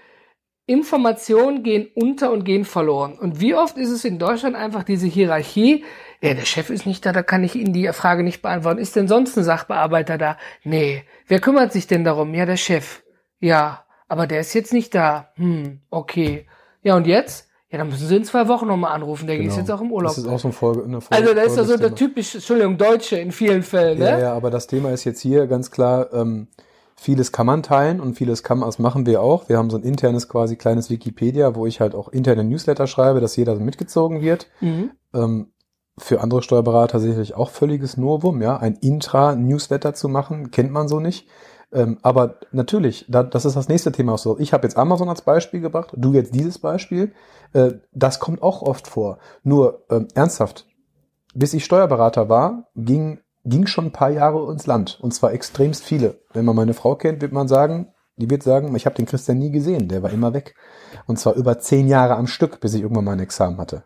Informationen 0.66 1.62
gehen 1.62 1.88
unter 1.94 2.32
und 2.32 2.44
gehen 2.44 2.64
verloren. 2.64 3.18
Und 3.18 3.40
wie 3.40 3.54
oft 3.54 3.76
ist 3.76 3.90
es 3.90 4.04
in 4.04 4.18
Deutschland 4.18 4.56
einfach 4.56 4.84
diese 4.84 5.06
Hierarchie? 5.06 5.84
Ja, 6.20 6.34
der 6.34 6.44
Chef 6.44 6.70
ist 6.70 6.86
nicht 6.86 7.04
da, 7.04 7.12
da 7.12 7.22
kann 7.22 7.42
ich 7.42 7.56
Ihnen 7.56 7.72
die 7.72 7.88
Frage 7.92 8.22
nicht 8.22 8.42
beantworten. 8.42 8.78
Ist 8.78 8.94
denn 8.94 9.08
sonst 9.08 9.36
ein 9.36 9.44
Sachbearbeiter 9.44 10.18
da? 10.18 10.38
Nee. 10.62 11.02
Wer 11.26 11.40
kümmert 11.40 11.72
sich 11.72 11.88
denn 11.88 12.04
darum? 12.04 12.32
Ja, 12.32 12.46
der 12.46 12.56
Chef. 12.56 13.02
Ja, 13.40 13.84
aber 14.06 14.28
der 14.28 14.40
ist 14.40 14.54
jetzt 14.54 14.72
nicht 14.72 14.94
da. 14.94 15.32
Hm, 15.34 15.80
okay. 15.90 16.46
Ja, 16.82 16.96
und 16.96 17.06
jetzt? 17.06 17.48
Ja, 17.72 17.78
dann 17.78 17.88
müssen 17.88 18.06
sie 18.06 18.16
in 18.16 18.24
zwei 18.24 18.48
Wochen 18.48 18.66
nochmal 18.66 18.92
anrufen. 18.92 19.26
Der 19.26 19.38
genau. 19.38 19.48
ist 19.48 19.56
jetzt 19.56 19.70
auch 19.70 19.80
im 19.80 19.90
Urlaub. 19.90 20.10
Das 20.10 20.18
ist 20.18 20.28
auch 20.28 20.38
so 20.38 20.48
eine 20.48 20.52
Folge. 20.52 20.84
Eine 20.84 21.00
Folge 21.00 21.22
also 21.22 21.34
da 21.34 21.40
ist 21.40 21.56
ja 21.56 21.64
so 21.64 21.78
der 21.78 21.94
typische, 21.94 22.36
Entschuldigung, 22.36 22.76
Deutsche 22.76 23.16
in 23.16 23.32
vielen 23.32 23.62
Fällen. 23.62 23.98
Ne? 23.98 24.04
Ja, 24.04 24.18
ja, 24.18 24.32
aber 24.34 24.50
das 24.50 24.66
Thema 24.66 24.90
ist 24.90 25.04
jetzt 25.04 25.20
hier 25.20 25.46
ganz 25.46 25.70
klar, 25.70 26.12
ähm, 26.12 26.48
vieles 26.96 27.32
kann 27.32 27.46
man 27.46 27.62
teilen 27.62 28.00
und 28.00 28.14
vieles 28.14 28.42
kann 28.42 28.58
man, 28.58 28.68
das 28.68 28.78
machen 28.78 29.06
wir 29.06 29.22
auch. 29.22 29.48
Wir 29.48 29.56
haben 29.56 29.70
so 29.70 29.78
ein 29.78 29.84
internes 29.84 30.28
quasi 30.28 30.56
kleines 30.56 30.90
Wikipedia, 30.90 31.54
wo 31.54 31.64
ich 31.64 31.80
halt 31.80 31.94
auch 31.94 32.08
interne 32.08 32.44
Newsletter 32.44 32.86
schreibe, 32.86 33.20
dass 33.20 33.36
jeder 33.36 33.56
so 33.56 33.62
mitgezogen 33.62 34.20
wird. 34.20 34.48
Mhm. 34.60 34.90
Ähm, 35.14 35.46
für 35.98 36.20
andere 36.20 36.42
Steuerberater 36.42 37.00
sicherlich 37.00 37.34
auch 37.34 37.50
völliges 37.50 37.96
Novum, 37.96 38.42
ja, 38.42 38.56
ein 38.56 38.76
Intra-Newsletter 38.76 39.94
zu 39.94 40.08
machen, 40.08 40.50
kennt 40.50 40.72
man 40.72 40.88
so 40.88 41.00
nicht. 41.00 41.26
Ähm, 41.72 41.98
aber 42.02 42.36
natürlich, 42.52 43.06
da, 43.08 43.22
das 43.22 43.44
ist 43.44 43.56
das 43.56 43.68
nächste 43.68 43.92
Thema. 43.92 44.18
So, 44.18 44.38
ich 44.38 44.52
habe 44.52 44.66
jetzt 44.66 44.76
Amazon 44.76 45.08
als 45.08 45.22
Beispiel 45.22 45.60
gebracht, 45.60 45.92
du 45.96 46.12
jetzt 46.12 46.34
dieses 46.34 46.58
Beispiel. 46.58 47.12
Äh, 47.52 47.72
das 47.92 48.20
kommt 48.20 48.42
auch 48.42 48.62
oft 48.62 48.86
vor. 48.86 49.18
Nur 49.42 49.84
ähm, 49.90 50.08
ernsthaft, 50.14 50.66
bis 51.34 51.54
ich 51.54 51.64
Steuerberater 51.64 52.28
war, 52.28 52.68
ging 52.76 53.18
ging 53.44 53.66
schon 53.66 53.86
ein 53.86 53.92
paar 53.92 54.10
Jahre 54.10 54.50
ins 54.52 54.66
Land 54.66 54.98
und 55.00 55.12
zwar 55.12 55.32
extremst 55.32 55.84
viele. 55.84 56.20
Wenn 56.32 56.44
man 56.44 56.56
meine 56.56 56.74
Frau 56.74 56.94
kennt, 56.94 57.22
wird 57.22 57.32
man 57.32 57.48
sagen, 57.48 57.88
die 58.16 58.30
wird 58.30 58.42
sagen, 58.42 58.74
ich 58.76 58.86
habe 58.86 58.94
den 58.96 59.06
Christian 59.06 59.38
nie 59.38 59.50
gesehen, 59.50 59.88
der 59.88 60.02
war 60.02 60.10
immer 60.10 60.32
weg. 60.32 60.54
Und 61.06 61.18
zwar 61.18 61.34
über 61.34 61.58
zehn 61.58 61.88
Jahre 61.88 62.16
am 62.16 62.26
Stück, 62.26 62.60
bis 62.60 62.74
ich 62.74 62.82
irgendwann 62.82 63.04
mal 63.04 63.12
ein 63.12 63.20
Examen 63.20 63.58
hatte. 63.58 63.84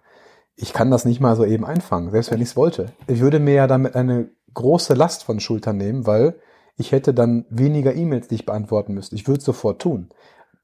Ich 0.57 0.73
kann 0.73 0.91
das 0.91 1.05
nicht 1.05 1.21
mal 1.21 1.37
so 1.37 1.45
eben 1.45 1.65
einfangen, 1.65 2.11
selbst 2.11 2.31
wenn 2.31 2.41
ich 2.41 2.51
es 2.51 2.57
wollte. 2.57 2.93
Ich 3.07 3.21
würde 3.21 3.39
mir 3.39 3.55
ja 3.55 3.67
damit 3.67 3.95
eine 3.95 4.31
große 4.55 4.95
Last 4.95 5.25
von 5.25 5.39
Schultern 5.41 5.77
nehmen, 5.77 6.07
weil 6.07 6.39
ich 6.77 6.93
hätte 6.93 7.15
dann 7.15 7.47
weniger 7.49 7.95
E-Mails, 7.95 8.29
die 8.29 8.37
ich 8.37 8.47
beantworten 8.47 8.95
müsste. 8.95 9.15
Ich 9.15 9.27
würde 9.27 9.39
es 9.39 9.45
sofort 9.45 9.81
tun. 9.81 10.11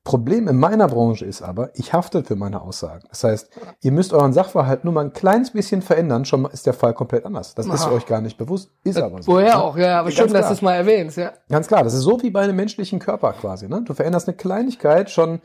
Problem 0.05 0.49
in 0.49 0.57
meiner 0.57 0.89
Branche 0.89 1.25
ist 1.25 1.43
aber, 1.43 1.71
ich 1.75 1.93
hafte 1.93 2.25
für 2.25 2.35
meine 2.35 2.61
Aussagen. 2.61 3.05
Das 3.09 3.23
heißt, 3.23 3.51
ihr 3.83 3.93
müsst 3.93 4.13
euren 4.13 4.33
Sachverhalt 4.33 4.83
nur 4.83 4.93
mal 4.93 5.05
ein 5.05 5.13
kleines 5.13 5.53
bisschen 5.53 5.81
verändern, 5.81 6.25
schon 6.25 6.45
ist 6.47 6.67
der 6.67 6.75
Fall 6.75 6.93
komplett 6.93 7.25
anders. 7.25 7.55
Das 7.55 7.67
Aha. 7.69 7.75
ist 7.75 7.87
euch 7.87 8.07
gar 8.07 8.21
nicht 8.21 8.37
bewusst, 8.37 8.71
ist 8.83 8.97
das, 8.97 9.05
aber 9.05 9.23
so. 9.23 9.33
Woher 9.33 9.57
ne? 9.57 9.63
auch, 9.63 9.77
ja, 9.77 10.01
aber 10.01 10.11
schön, 10.11 10.33
dass 10.33 10.49
du 10.49 10.55
es 10.55 10.63
mal 10.63 10.75
erwähnst, 10.75 11.19
ja. 11.19 11.33
Ganz 11.49 11.69
klar, 11.69 11.85
das 11.85 11.95
ist 11.95 12.03
so 12.03 12.21
wie 12.21 12.31
bei 12.31 12.41
einem 12.41 12.57
menschlichen 12.57 12.99
Körper 12.99 13.33
quasi. 13.33 13.69
Ne? 13.69 13.83
Du 13.85 13.95
veränderst 13.95 14.27
eine 14.27 14.37
Kleinigkeit, 14.37 15.09
schon 15.09 15.41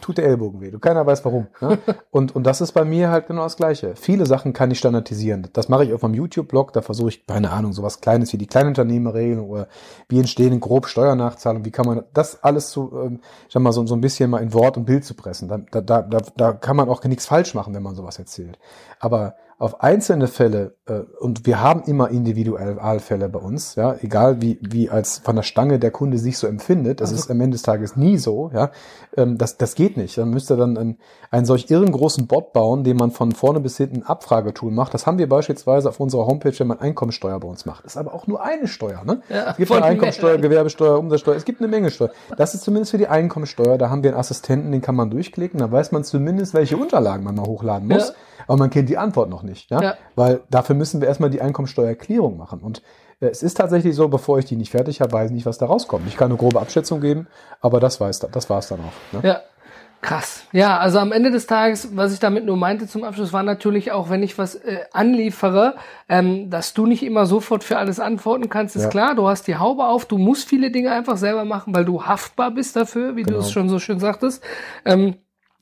tut 0.00 0.18
der 0.18 0.26
Ellbogen 0.26 0.60
weh. 0.60 0.70
Du 0.70 0.78
keiner 0.78 1.04
weiß 1.04 1.24
warum. 1.24 1.48
Ne? 1.60 1.78
Und, 2.10 2.34
und 2.34 2.44
das 2.44 2.60
ist 2.60 2.72
bei 2.72 2.84
mir 2.84 3.10
halt 3.10 3.28
genau 3.28 3.42
das 3.42 3.56
Gleiche. 3.56 3.94
Viele 3.94 4.26
Sachen 4.26 4.52
kann 4.52 4.70
ich 4.70 4.78
standardisieren. 4.78 5.48
Das 5.52 5.68
mache 5.68 5.84
ich 5.84 5.92
auf 5.92 6.02
meinem 6.02 6.14
YouTube-Blog. 6.14 6.72
Da 6.72 6.82
versuche 6.82 7.10
ich, 7.10 7.26
keine 7.26 7.50
Ahnung, 7.50 7.72
sowas 7.72 8.00
Kleines 8.00 8.32
wie 8.32 8.36
die 8.36 8.46
Kleinunternehmerregelung 8.46 9.48
oder 9.48 9.68
wie 10.08 10.18
entstehen 10.18 10.58
grob 10.60 10.86
Steuernachzahlungen. 10.86 11.64
Wie 11.64 11.70
kann 11.70 11.86
man 11.86 12.02
das 12.12 12.42
alles 12.42 12.70
zu, 12.70 12.90
ähm, 12.94 13.20
ich 13.46 13.52
sag 13.52 13.62
mal, 13.62 13.72
so, 13.72 13.86
so 13.86 13.94
ein 14.00 14.02
bisschen 14.02 14.30
mal 14.30 14.42
in 14.42 14.52
Wort 14.54 14.76
und 14.76 14.86
Bild 14.86 15.04
zu 15.04 15.14
pressen. 15.14 15.48
Da, 15.48 15.58
da, 15.58 16.02
da, 16.02 16.20
da 16.36 16.52
kann 16.52 16.76
man 16.76 16.88
auch 16.88 17.04
nichts 17.04 17.26
falsch 17.26 17.54
machen, 17.54 17.74
wenn 17.74 17.82
man 17.82 17.94
sowas 17.94 18.18
erzählt. 18.18 18.58
Aber 18.98 19.36
auf 19.58 19.82
einzelne 19.82 20.26
Fälle, 20.26 20.76
und 21.20 21.46
wir 21.46 21.60
haben 21.60 21.82
immer 21.84 22.10
Individualfälle 22.10 23.28
bei 23.28 23.38
uns, 23.38 23.76
ja, 23.76 23.94
egal 24.00 24.42
wie, 24.42 24.58
wie 24.60 24.90
als 24.90 25.18
von 25.18 25.36
der 25.36 25.42
Stange 25.42 25.78
der 25.78 25.90
Kunde 25.90 26.18
sich 26.18 26.36
so 26.36 26.46
empfindet, 26.46 27.00
das 27.00 27.10
also, 27.10 27.22
ist 27.22 27.30
am 27.30 27.40
Ende 27.40 27.54
des 27.54 27.62
Tages 27.62 27.96
nie 27.96 28.18
so, 28.18 28.50
ja, 28.52 28.70
ähm, 29.16 29.38
das, 29.38 29.56
das 29.56 29.74
geht 29.74 29.96
nicht. 29.96 30.18
Dann 30.18 30.30
müsste 30.30 30.56
dann 30.56 30.76
ein, 30.76 30.98
einen 31.30 31.44
solch 31.44 31.70
irren 31.70 31.92
großen 31.92 32.26
Bot 32.26 32.52
bauen, 32.52 32.82
den 32.82 32.96
man 32.96 33.10
von 33.12 33.32
vorne 33.32 33.60
bis 33.60 33.76
hinten 33.76 34.02
Abfragetool 34.02 34.72
macht. 34.72 34.92
Das 34.92 35.06
haben 35.06 35.18
wir 35.18 35.28
beispielsweise 35.28 35.88
auf 35.88 36.00
unserer 36.00 36.26
Homepage, 36.26 36.58
wenn 36.58 36.66
man 36.66 36.80
Einkommensteuer 36.80 37.38
bei 37.38 37.48
uns 37.48 37.66
macht. 37.66 37.84
Das 37.84 37.92
ist 37.92 37.96
aber 37.96 38.12
auch 38.12 38.26
nur 38.26 38.42
eine 38.42 38.66
Steuer, 38.66 39.04
ne? 39.04 39.22
Ja, 39.28 39.50
es 39.50 39.56
gibt 39.58 39.70
eine 39.70 39.84
Einkommensteuer, 39.84 40.38
Gewerbesteuer, 40.38 40.98
Umsatzsteuer, 40.98 41.36
es 41.36 41.44
gibt 41.44 41.60
eine 41.60 41.68
Menge 41.68 41.90
Steuer. 41.90 42.10
Das 42.36 42.54
ist 42.54 42.64
zumindest 42.64 42.90
für 42.90 42.98
die 42.98 43.06
Einkommensteuer, 43.06 43.78
da 43.78 43.90
haben 43.90 44.02
wir 44.02 44.10
einen 44.10 44.18
Assistenten, 44.18 44.72
den 44.72 44.80
kann 44.80 44.96
man 44.96 45.10
durchklicken, 45.10 45.60
da 45.60 45.70
weiß 45.70 45.92
man 45.92 46.02
zumindest, 46.02 46.54
welche 46.54 46.76
Unterlagen 46.76 47.22
man 47.22 47.36
mal 47.36 47.46
hochladen 47.46 47.86
muss. 47.86 48.08
Ja 48.08 48.14
aber 48.50 48.58
man 48.58 48.70
kennt 48.70 48.88
die 48.88 48.98
Antwort 48.98 49.30
noch 49.30 49.44
nicht. 49.44 49.70
Ja? 49.70 49.80
ja. 49.80 49.94
Weil 50.16 50.40
dafür 50.50 50.74
müssen 50.80 51.00
wir 51.00 51.08
erstmal 51.08 51.30
die 51.30 51.40
Einkommensteuererklärung 51.40 52.36
machen. 52.36 52.60
Und 52.60 52.82
äh, 53.20 53.26
es 53.26 53.42
ist 53.42 53.54
tatsächlich 53.54 53.94
so, 53.94 54.08
bevor 54.08 54.38
ich 54.38 54.46
die 54.46 54.56
nicht 54.56 54.70
fertig 54.70 55.00
habe, 55.00 55.12
weiß 55.12 55.30
ich 55.30 55.34
nicht, 55.34 55.46
was 55.46 55.58
da 55.58 55.66
rauskommt. 55.66 56.08
Ich 56.08 56.16
kann 56.16 56.30
eine 56.30 56.38
grobe 56.38 56.60
Abschätzung 56.60 57.00
geben, 57.00 57.28
aber 57.60 57.78
das 57.78 58.00
weiß 58.00 58.18
das 58.18 58.50
war 58.50 58.58
es 58.58 58.68
dann 58.68 58.80
auch. 58.80 59.14
Ne? 59.14 59.28
Ja. 59.28 59.40
Krass. 60.02 60.44
Ja, 60.52 60.78
also 60.78 60.98
am 60.98 61.12
Ende 61.12 61.30
des 61.30 61.46
Tages, 61.46 61.94
was 61.94 62.14
ich 62.14 62.20
damit 62.20 62.46
nur 62.46 62.56
meinte 62.56 62.86
zum 62.86 63.04
Abschluss, 63.04 63.34
war 63.34 63.42
natürlich 63.42 63.92
auch, 63.92 64.08
wenn 64.08 64.22
ich 64.22 64.38
was 64.38 64.54
äh, 64.54 64.78
anliefere, 64.92 65.74
ähm, 66.08 66.48
dass 66.48 66.72
du 66.72 66.86
nicht 66.86 67.02
immer 67.02 67.26
sofort 67.26 67.64
für 67.64 67.76
alles 67.76 68.00
antworten 68.00 68.48
kannst, 68.48 68.76
ist 68.76 68.84
ja. 68.84 68.88
klar. 68.88 69.14
Du 69.14 69.28
hast 69.28 69.46
die 69.46 69.56
Haube 69.56 69.84
auf, 69.84 70.06
du 70.06 70.16
musst 70.16 70.48
viele 70.48 70.70
Dinge 70.70 70.90
einfach 70.90 71.18
selber 71.18 71.44
machen, 71.44 71.74
weil 71.74 71.84
du 71.84 72.02
haftbar 72.02 72.50
bist 72.50 72.76
dafür, 72.76 73.14
wie 73.14 73.24
genau. 73.24 73.40
du 73.40 73.44
es 73.44 73.52
schon 73.52 73.68
so 73.68 73.78
schön 73.78 74.00
sagtest. 74.00 74.42
Ähm, 74.86 75.16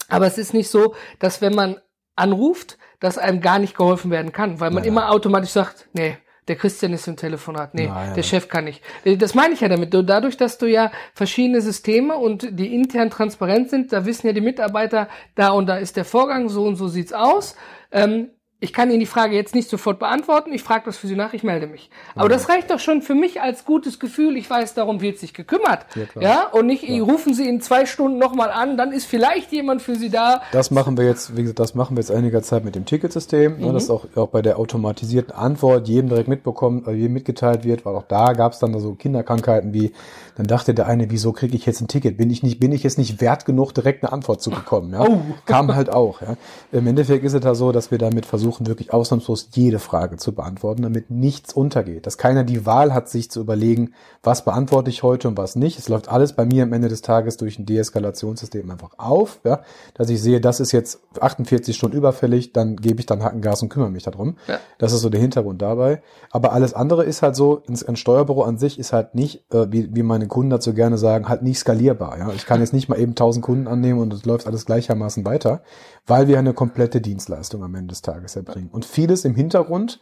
aber 0.08 0.26
es 0.26 0.38
ist 0.38 0.54
nicht 0.54 0.70
so, 0.70 0.94
dass 1.18 1.40
wenn 1.40 1.56
man 1.56 1.76
anruft, 2.18 2.78
dass 3.00 3.18
einem 3.18 3.40
gar 3.40 3.58
nicht 3.58 3.76
geholfen 3.76 4.10
werden 4.10 4.32
kann, 4.32 4.60
weil 4.60 4.70
man 4.70 4.84
ja. 4.84 4.88
immer 4.88 5.10
automatisch 5.10 5.50
sagt, 5.50 5.88
nee, 5.92 6.16
der 6.48 6.56
Christian 6.56 6.92
ist 6.94 7.06
im 7.06 7.16
Telefonat. 7.16 7.74
Nee, 7.74 7.86
Nein. 7.86 8.14
der 8.14 8.22
Chef 8.22 8.48
kann 8.48 8.64
nicht. 8.64 8.82
Äh, 9.04 9.16
das 9.16 9.34
meine 9.34 9.54
ich 9.54 9.60
ja 9.60 9.68
damit. 9.68 9.92
Dadurch, 9.92 10.36
dass 10.36 10.58
du 10.58 10.66
ja 10.66 10.90
verschiedene 11.14 11.60
Systeme 11.60 12.16
und 12.16 12.58
die 12.58 12.74
intern 12.74 13.10
transparent 13.10 13.70
sind, 13.70 13.92
da 13.92 14.06
wissen 14.06 14.26
ja 14.26 14.32
die 14.32 14.40
Mitarbeiter, 14.40 15.08
da 15.34 15.50
und 15.50 15.66
da 15.66 15.76
ist 15.76 15.96
der 15.96 16.04
Vorgang, 16.04 16.48
so 16.48 16.64
und 16.64 16.76
so 16.76 16.88
sieht's 16.88 17.12
aus. 17.12 17.54
Ähm, 17.92 18.30
ich 18.60 18.72
kann 18.72 18.90
Ihnen 18.90 18.98
die 18.98 19.06
Frage 19.06 19.36
jetzt 19.36 19.54
nicht 19.54 19.70
sofort 19.70 20.00
beantworten. 20.00 20.52
Ich 20.52 20.64
frage 20.64 20.86
das 20.86 20.96
für 20.96 21.06
Sie 21.06 21.14
nach, 21.14 21.32
ich 21.32 21.44
melde 21.44 21.68
mich. 21.68 21.90
Aber 22.16 22.28
das 22.28 22.48
reicht 22.48 22.72
doch 22.72 22.80
schon 22.80 23.02
für 23.02 23.14
mich 23.14 23.40
als 23.40 23.64
gutes 23.64 24.00
Gefühl. 24.00 24.36
Ich 24.36 24.50
weiß, 24.50 24.74
darum 24.74 25.00
wird 25.00 25.18
sich 25.18 25.32
gekümmert. 25.32 25.86
Ja, 25.94 26.20
ja? 26.20 26.46
und 26.48 26.66
nicht, 26.66 26.82
ja. 26.82 27.00
rufen 27.00 27.34
Sie 27.34 27.48
in 27.48 27.60
zwei 27.60 27.86
Stunden 27.86 28.18
nochmal 28.18 28.50
an, 28.50 28.76
dann 28.76 28.90
ist 28.90 29.06
vielleicht 29.06 29.52
jemand 29.52 29.80
für 29.80 29.94
Sie 29.94 30.10
da. 30.10 30.42
Das 30.50 30.72
machen 30.72 30.96
wir 30.96 31.04
jetzt, 31.04 31.36
wie 31.36 31.42
gesagt, 31.42 31.60
das 31.60 31.76
machen 31.76 31.96
wir 31.96 32.00
jetzt 32.00 32.10
einiger 32.10 32.42
Zeit 32.42 32.64
mit 32.64 32.74
dem 32.74 32.84
Ticketsystem, 32.84 33.60
ne, 33.60 33.66
mhm. 33.68 33.74
dass 33.74 33.90
auch, 33.90 34.06
auch 34.16 34.28
bei 34.28 34.42
der 34.42 34.58
automatisierten 34.58 35.32
Antwort 35.32 35.86
jedem 35.86 36.08
direkt 36.08 36.28
mitbekommen, 36.28 36.84
äh, 36.88 36.94
jedem 36.94 37.12
mitgeteilt 37.12 37.62
wird, 37.62 37.86
weil 37.86 37.94
auch 37.94 38.06
da 38.08 38.32
gab 38.32 38.54
es 38.54 38.58
dann 38.58 38.76
so 38.80 38.94
Kinderkrankheiten 38.94 39.72
wie, 39.72 39.92
dann 40.36 40.48
dachte 40.48 40.74
der 40.74 40.88
eine, 40.88 41.12
wieso 41.12 41.32
kriege 41.32 41.54
ich 41.54 41.64
jetzt 41.64 41.80
ein 41.80 41.86
Ticket? 41.86 42.16
Bin 42.16 42.28
ich 42.28 42.42
nicht, 42.42 42.58
bin 42.58 42.72
ich 42.72 42.82
jetzt 42.82 42.98
nicht 42.98 43.20
wert 43.20 43.44
genug, 43.44 43.72
direkt 43.72 44.02
eine 44.02 44.12
Antwort 44.12 44.42
zu 44.42 44.50
bekommen? 44.50 44.92
Ja? 44.92 45.02
Oh. 45.02 45.20
Kam 45.46 45.72
halt 45.76 45.90
auch. 45.90 46.22
Ja? 46.22 46.36
Im 46.72 46.88
Endeffekt 46.88 47.24
ist 47.24 47.34
es 47.34 47.40
da 47.40 47.54
so, 47.54 47.70
dass 47.70 47.92
wir 47.92 47.98
damit 47.98 48.26
versuchen, 48.26 48.47
versuchen 48.48 48.66
wirklich 48.66 48.94
ausnahmslos 48.94 49.50
jede 49.52 49.78
Frage 49.78 50.16
zu 50.16 50.32
beantworten, 50.34 50.82
damit 50.82 51.10
nichts 51.10 51.52
untergeht. 51.52 52.06
Dass 52.06 52.16
keiner 52.16 52.44
die 52.44 52.64
Wahl 52.64 52.94
hat, 52.94 53.10
sich 53.10 53.30
zu 53.30 53.40
überlegen, 53.40 53.92
was 54.22 54.44
beantworte 54.44 54.88
ich 54.88 55.02
heute 55.02 55.28
und 55.28 55.36
was 55.36 55.54
nicht. 55.54 55.78
Es 55.78 55.90
läuft 55.90 56.08
alles 56.08 56.32
bei 56.32 56.46
mir 56.46 56.62
am 56.62 56.72
Ende 56.72 56.88
des 56.88 57.02
Tages 57.02 57.36
durch 57.36 57.58
ein 57.58 57.66
Deeskalationssystem 57.66 58.70
einfach 58.70 58.92
auf, 58.96 59.40
ja, 59.44 59.60
dass 59.94 60.08
ich 60.08 60.22
sehe, 60.22 60.40
das 60.40 60.60
ist 60.60 60.72
jetzt 60.72 61.00
48 61.20 61.76
Stunden 61.76 61.96
überfällig, 61.96 62.54
dann 62.54 62.76
gebe 62.76 63.00
ich 63.00 63.06
dann 63.06 63.22
Hackengas 63.22 63.62
und 63.62 63.68
kümmere 63.68 63.90
mich 63.90 64.04
darum. 64.04 64.36
Ja. 64.46 64.58
Das 64.78 64.92
ist 64.92 65.02
so 65.02 65.10
der 65.10 65.20
Hintergrund 65.20 65.60
dabei. 65.60 66.00
Aber 66.30 66.52
alles 66.52 66.72
andere 66.72 67.04
ist 67.04 67.20
halt 67.20 67.36
so, 67.36 67.62
ein 67.68 67.96
Steuerbüro 67.96 68.42
an 68.42 68.56
sich 68.56 68.78
ist 68.78 68.94
halt 68.94 69.14
nicht, 69.14 69.44
äh, 69.52 69.66
wie, 69.70 69.94
wie 69.94 70.02
meine 70.02 70.26
Kunden 70.26 70.50
dazu 70.50 70.72
gerne 70.72 70.96
sagen, 70.96 71.28
halt 71.28 71.42
nicht 71.42 71.58
skalierbar. 71.58 72.18
Ja? 72.18 72.32
Ich 72.32 72.46
kann 72.46 72.60
jetzt 72.60 72.72
nicht 72.72 72.88
mal 72.88 72.98
eben 72.98 73.12
1000 73.12 73.44
Kunden 73.44 73.66
annehmen 73.66 74.00
und 74.00 74.12
es 74.14 74.24
läuft 74.24 74.46
alles 74.46 74.64
gleichermaßen 74.64 75.26
weiter, 75.26 75.60
weil 76.06 76.28
wir 76.28 76.38
eine 76.38 76.54
komplette 76.54 77.02
Dienstleistung 77.02 77.62
am 77.62 77.74
Ende 77.74 77.88
des 77.88 78.02
Tages 78.02 78.34
erbringen. 78.38 78.70
Und 78.70 78.84
vieles 78.84 79.24
im 79.24 79.34
Hintergrund 79.34 80.00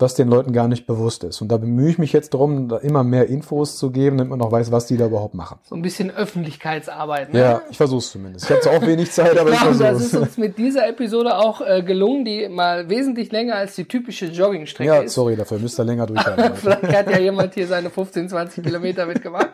was 0.00 0.14
den 0.14 0.28
Leuten 0.28 0.52
gar 0.52 0.68
nicht 0.68 0.86
bewusst 0.86 1.24
ist. 1.24 1.42
Und 1.42 1.48
da 1.50 1.56
bemühe 1.56 1.90
ich 1.90 1.98
mich 1.98 2.12
jetzt 2.12 2.32
darum, 2.34 2.68
da 2.68 2.76
immer 2.78 3.02
mehr 3.02 3.26
Infos 3.28 3.76
zu 3.78 3.90
geben, 3.90 4.16
damit 4.18 4.30
man 4.30 4.38
noch 4.38 4.52
weiß, 4.52 4.70
was 4.70 4.86
die 4.86 4.96
da 4.96 5.06
überhaupt 5.06 5.34
machen. 5.34 5.58
So 5.64 5.74
ein 5.74 5.82
bisschen 5.82 6.10
Öffentlichkeitsarbeit. 6.12 7.32
Ne? 7.32 7.40
Ja, 7.40 7.62
ich 7.68 7.76
versuche 7.76 7.98
es 7.98 8.10
zumindest. 8.12 8.44
Ich 8.44 8.50
habe 8.52 8.60
zwar 8.60 8.74
auch 8.76 8.82
wenig 8.86 9.10
Zeit, 9.10 9.36
aber 9.36 9.50
ich 9.50 9.56
Ich 9.56 9.60
glaube, 9.62 9.78
das 9.78 9.88
versuche 9.88 10.04
ist 10.04 10.12
es. 10.14 10.20
uns 10.20 10.38
mit 10.38 10.56
dieser 10.56 10.86
Episode 10.88 11.36
auch 11.36 11.60
äh, 11.60 11.82
gelungen, 11.82 12.24
die 12.24 12.48
mal 12.48 12.88
wesentlich 12.88 13.32
länger 13.32 13.56
als 13.56 13.74
die 13.74 13.86
typische 13.86 14.26
Joggingstrecke 14.26 14.88
Ja, 14.88 14.98
ist. 15.00 15.14
sorry 15.14 15.34
dafür, 15.34 15.58
müsst 15.58 15.80
ihr 15.80 15.84
länger 15.84 16.06
durchhalten. 16.06 16.54
Vielleicht 16.54 16.96
hat 16.96 17.10
ja 17.10 17.18
jemand 17.18 17.54
hier 17.54 17.66
seine 17.66 17.90
15, 17.90 18.28
20 18.28 18.62
Kilometer 18.64 19.04
mitgemacht. 19.06 19.50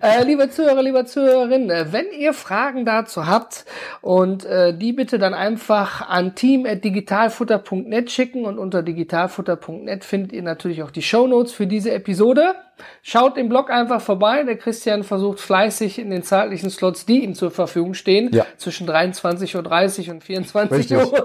Äh, 0.00 0.24
liebe 0.24 0.48
Zuhörer, 0.48 0.82
liebe 0.82 1.04
Zuhörerinnen, 1.04 1.68
äh, 1.68 1.86
wenn 1.92 2.06
ihr 2.18 2.32
Fragen 2.32 2.86
dazu 2.86 3.26
habt 3.26 3.66
und 4.00 4.46
äh, 4.46 4.74
die 4.74 4.94
bitte 4.94 5.18
dann 5.18 5.34
einfach 5.34 6.08
an 6.08 6.34
team.digitalfutter.net 6.34 8.10
schicken 8.10 8.46
und 8.46 8.58
unter 8.58 8.82
digitalfutter.net 8.82 9.81
findet 10.04 10.32
ihr 10.32 10.42
natürlich 10.42 10.82
auch 10.82 10.90
die 10.90 11.02
Shownotes 11.02 11.52
für 11.52 11.66
diese 11.66 11.92
Episode. 11.92 12.54
Schaut 13.02 13.36
im 13.38 13.48
Blog 13.48 13.70
einfach 13.70 14.00
vorbei. 14.00 14.42
Der 14.44 14.56
Christian 14.56 15.02
versucht 15.04 15.40
fleißig 15.40 15.98
in 15.98 16.10
den 16.10 16.22
zeitlichen 16.22 16.70
Slots, 16.70 17.06
die 17.06 17.22
ihm 17.24 17.34
zur 17.34 17.50
Verfügung 17.50 17.94
stehen, 17.94 18.30
Ja. 18.32 18.46
zwischen 18.56 18.88
23.30 18.88 20.08
Uhr 20.08 20.14
und 20.14 20.24
24 20.24 20.78
Richtig. 20.78 20.98
Uhr, 20.98 21.24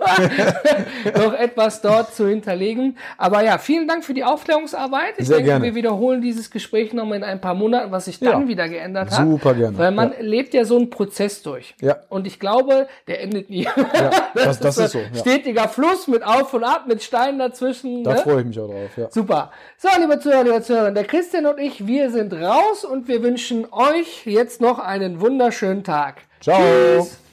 noch 1.18 1.34
etwas 1.34 1.82
dort 1.82 2.14
zu 2.14 2.28
hinterlegen. 2.28 2.98
Aber 3.18 3.44
ja, 3.44 3.58
vielen 3.58 3.88
Dank 3.88 4.04
für 4.04 4.14
die 4.14 4.24
Aufklärungsarbeit. 4.24 5.16
Ich 5.18 5.28
Sehr 5.28 5.38
denke, 5.38 5.52
gerne. 5.52 5.66
wir 5.66 5.76
wiederholen 5.76 6.22
dieses 6.22 6.50
Gespräch 6.52 6.94
nochmal 6.94 7.18
in 7.18 7.24
ein 7.24 7.42
paar 7.42 7.54
Monaten, 7.54 7.92
was 7.92 8.06
sich 8.06 8.20
dann 8.20 8.42
Ja. 8.44 8.48
wieder 8.48 8.70
geändert 8.70 9.12
hat. 9.12 9.28
Super 9.28 9.54
gerne. 9.54 9.78
Weil 9.78 9.92
man 9.92 10.14
lebt 10.20 10.54
ja 10.54 10.66
so 10.66 10.78
einen 10.78 10.90
Prozess 10.90 11.42
durch. 11.44 11.76
Ja. 11.82 11.98
Und 12.10 12.28
ich 12.28 12.40
glaube, 12.40 12.88
der 13.08 13.22
endet 13.22 13.50
nie. 13.50 13.64
Ja, 13.64 13.72
das, 14.36 14.60
das 14.60 14.78
ist 14.78 14.92
so. 14.92 15.00
Ja. 15.00 15.20
Stetiger 15.20 15.68
Fluss 15.68 16.08
mit 16.08 16.24
Auf 16.26 16.54
und 16.54 16.64
Ab, 16.64 16.86
mit 16.88 17.02
Steinen 17.04 17.40
dazwischen. 17.40 18.04
Da 18.04 18.14
ne? 18.14 18.18
freue 18.20 18.42
ich 18.42 18.46
mich 18.48 18.60
auch 18.60 18.68
drauf. 18.68 18.90
Ja. 18.98 19.10
Super. 19.12 19.52
So, 19.78 19.90
liebe 20.00 20.20
Zuhörer, 20.20 20.44
liebe 20.44 20.62
Zuhörer, 20.62 20.92
der 20.92 21.04
Christian 21.06 21.46
und 21.48 21.60
ich, 21.60 21.88
wir 21.88 22.12
sind 22.12 22.34
raus 22.34 22.84
und 22.84 23.08
wir 23.08 23.24
wünschen 23.24 23.66
euch 23.72 24.26
jetzt 24.26 24.62
noch 24.62 24.80
einen 24.80 25.22
wunderschönen 25.22 25.84
Tag. 25.84 26.22
Ciao. 26.42 26.60
Tschüss. 26.60 27.27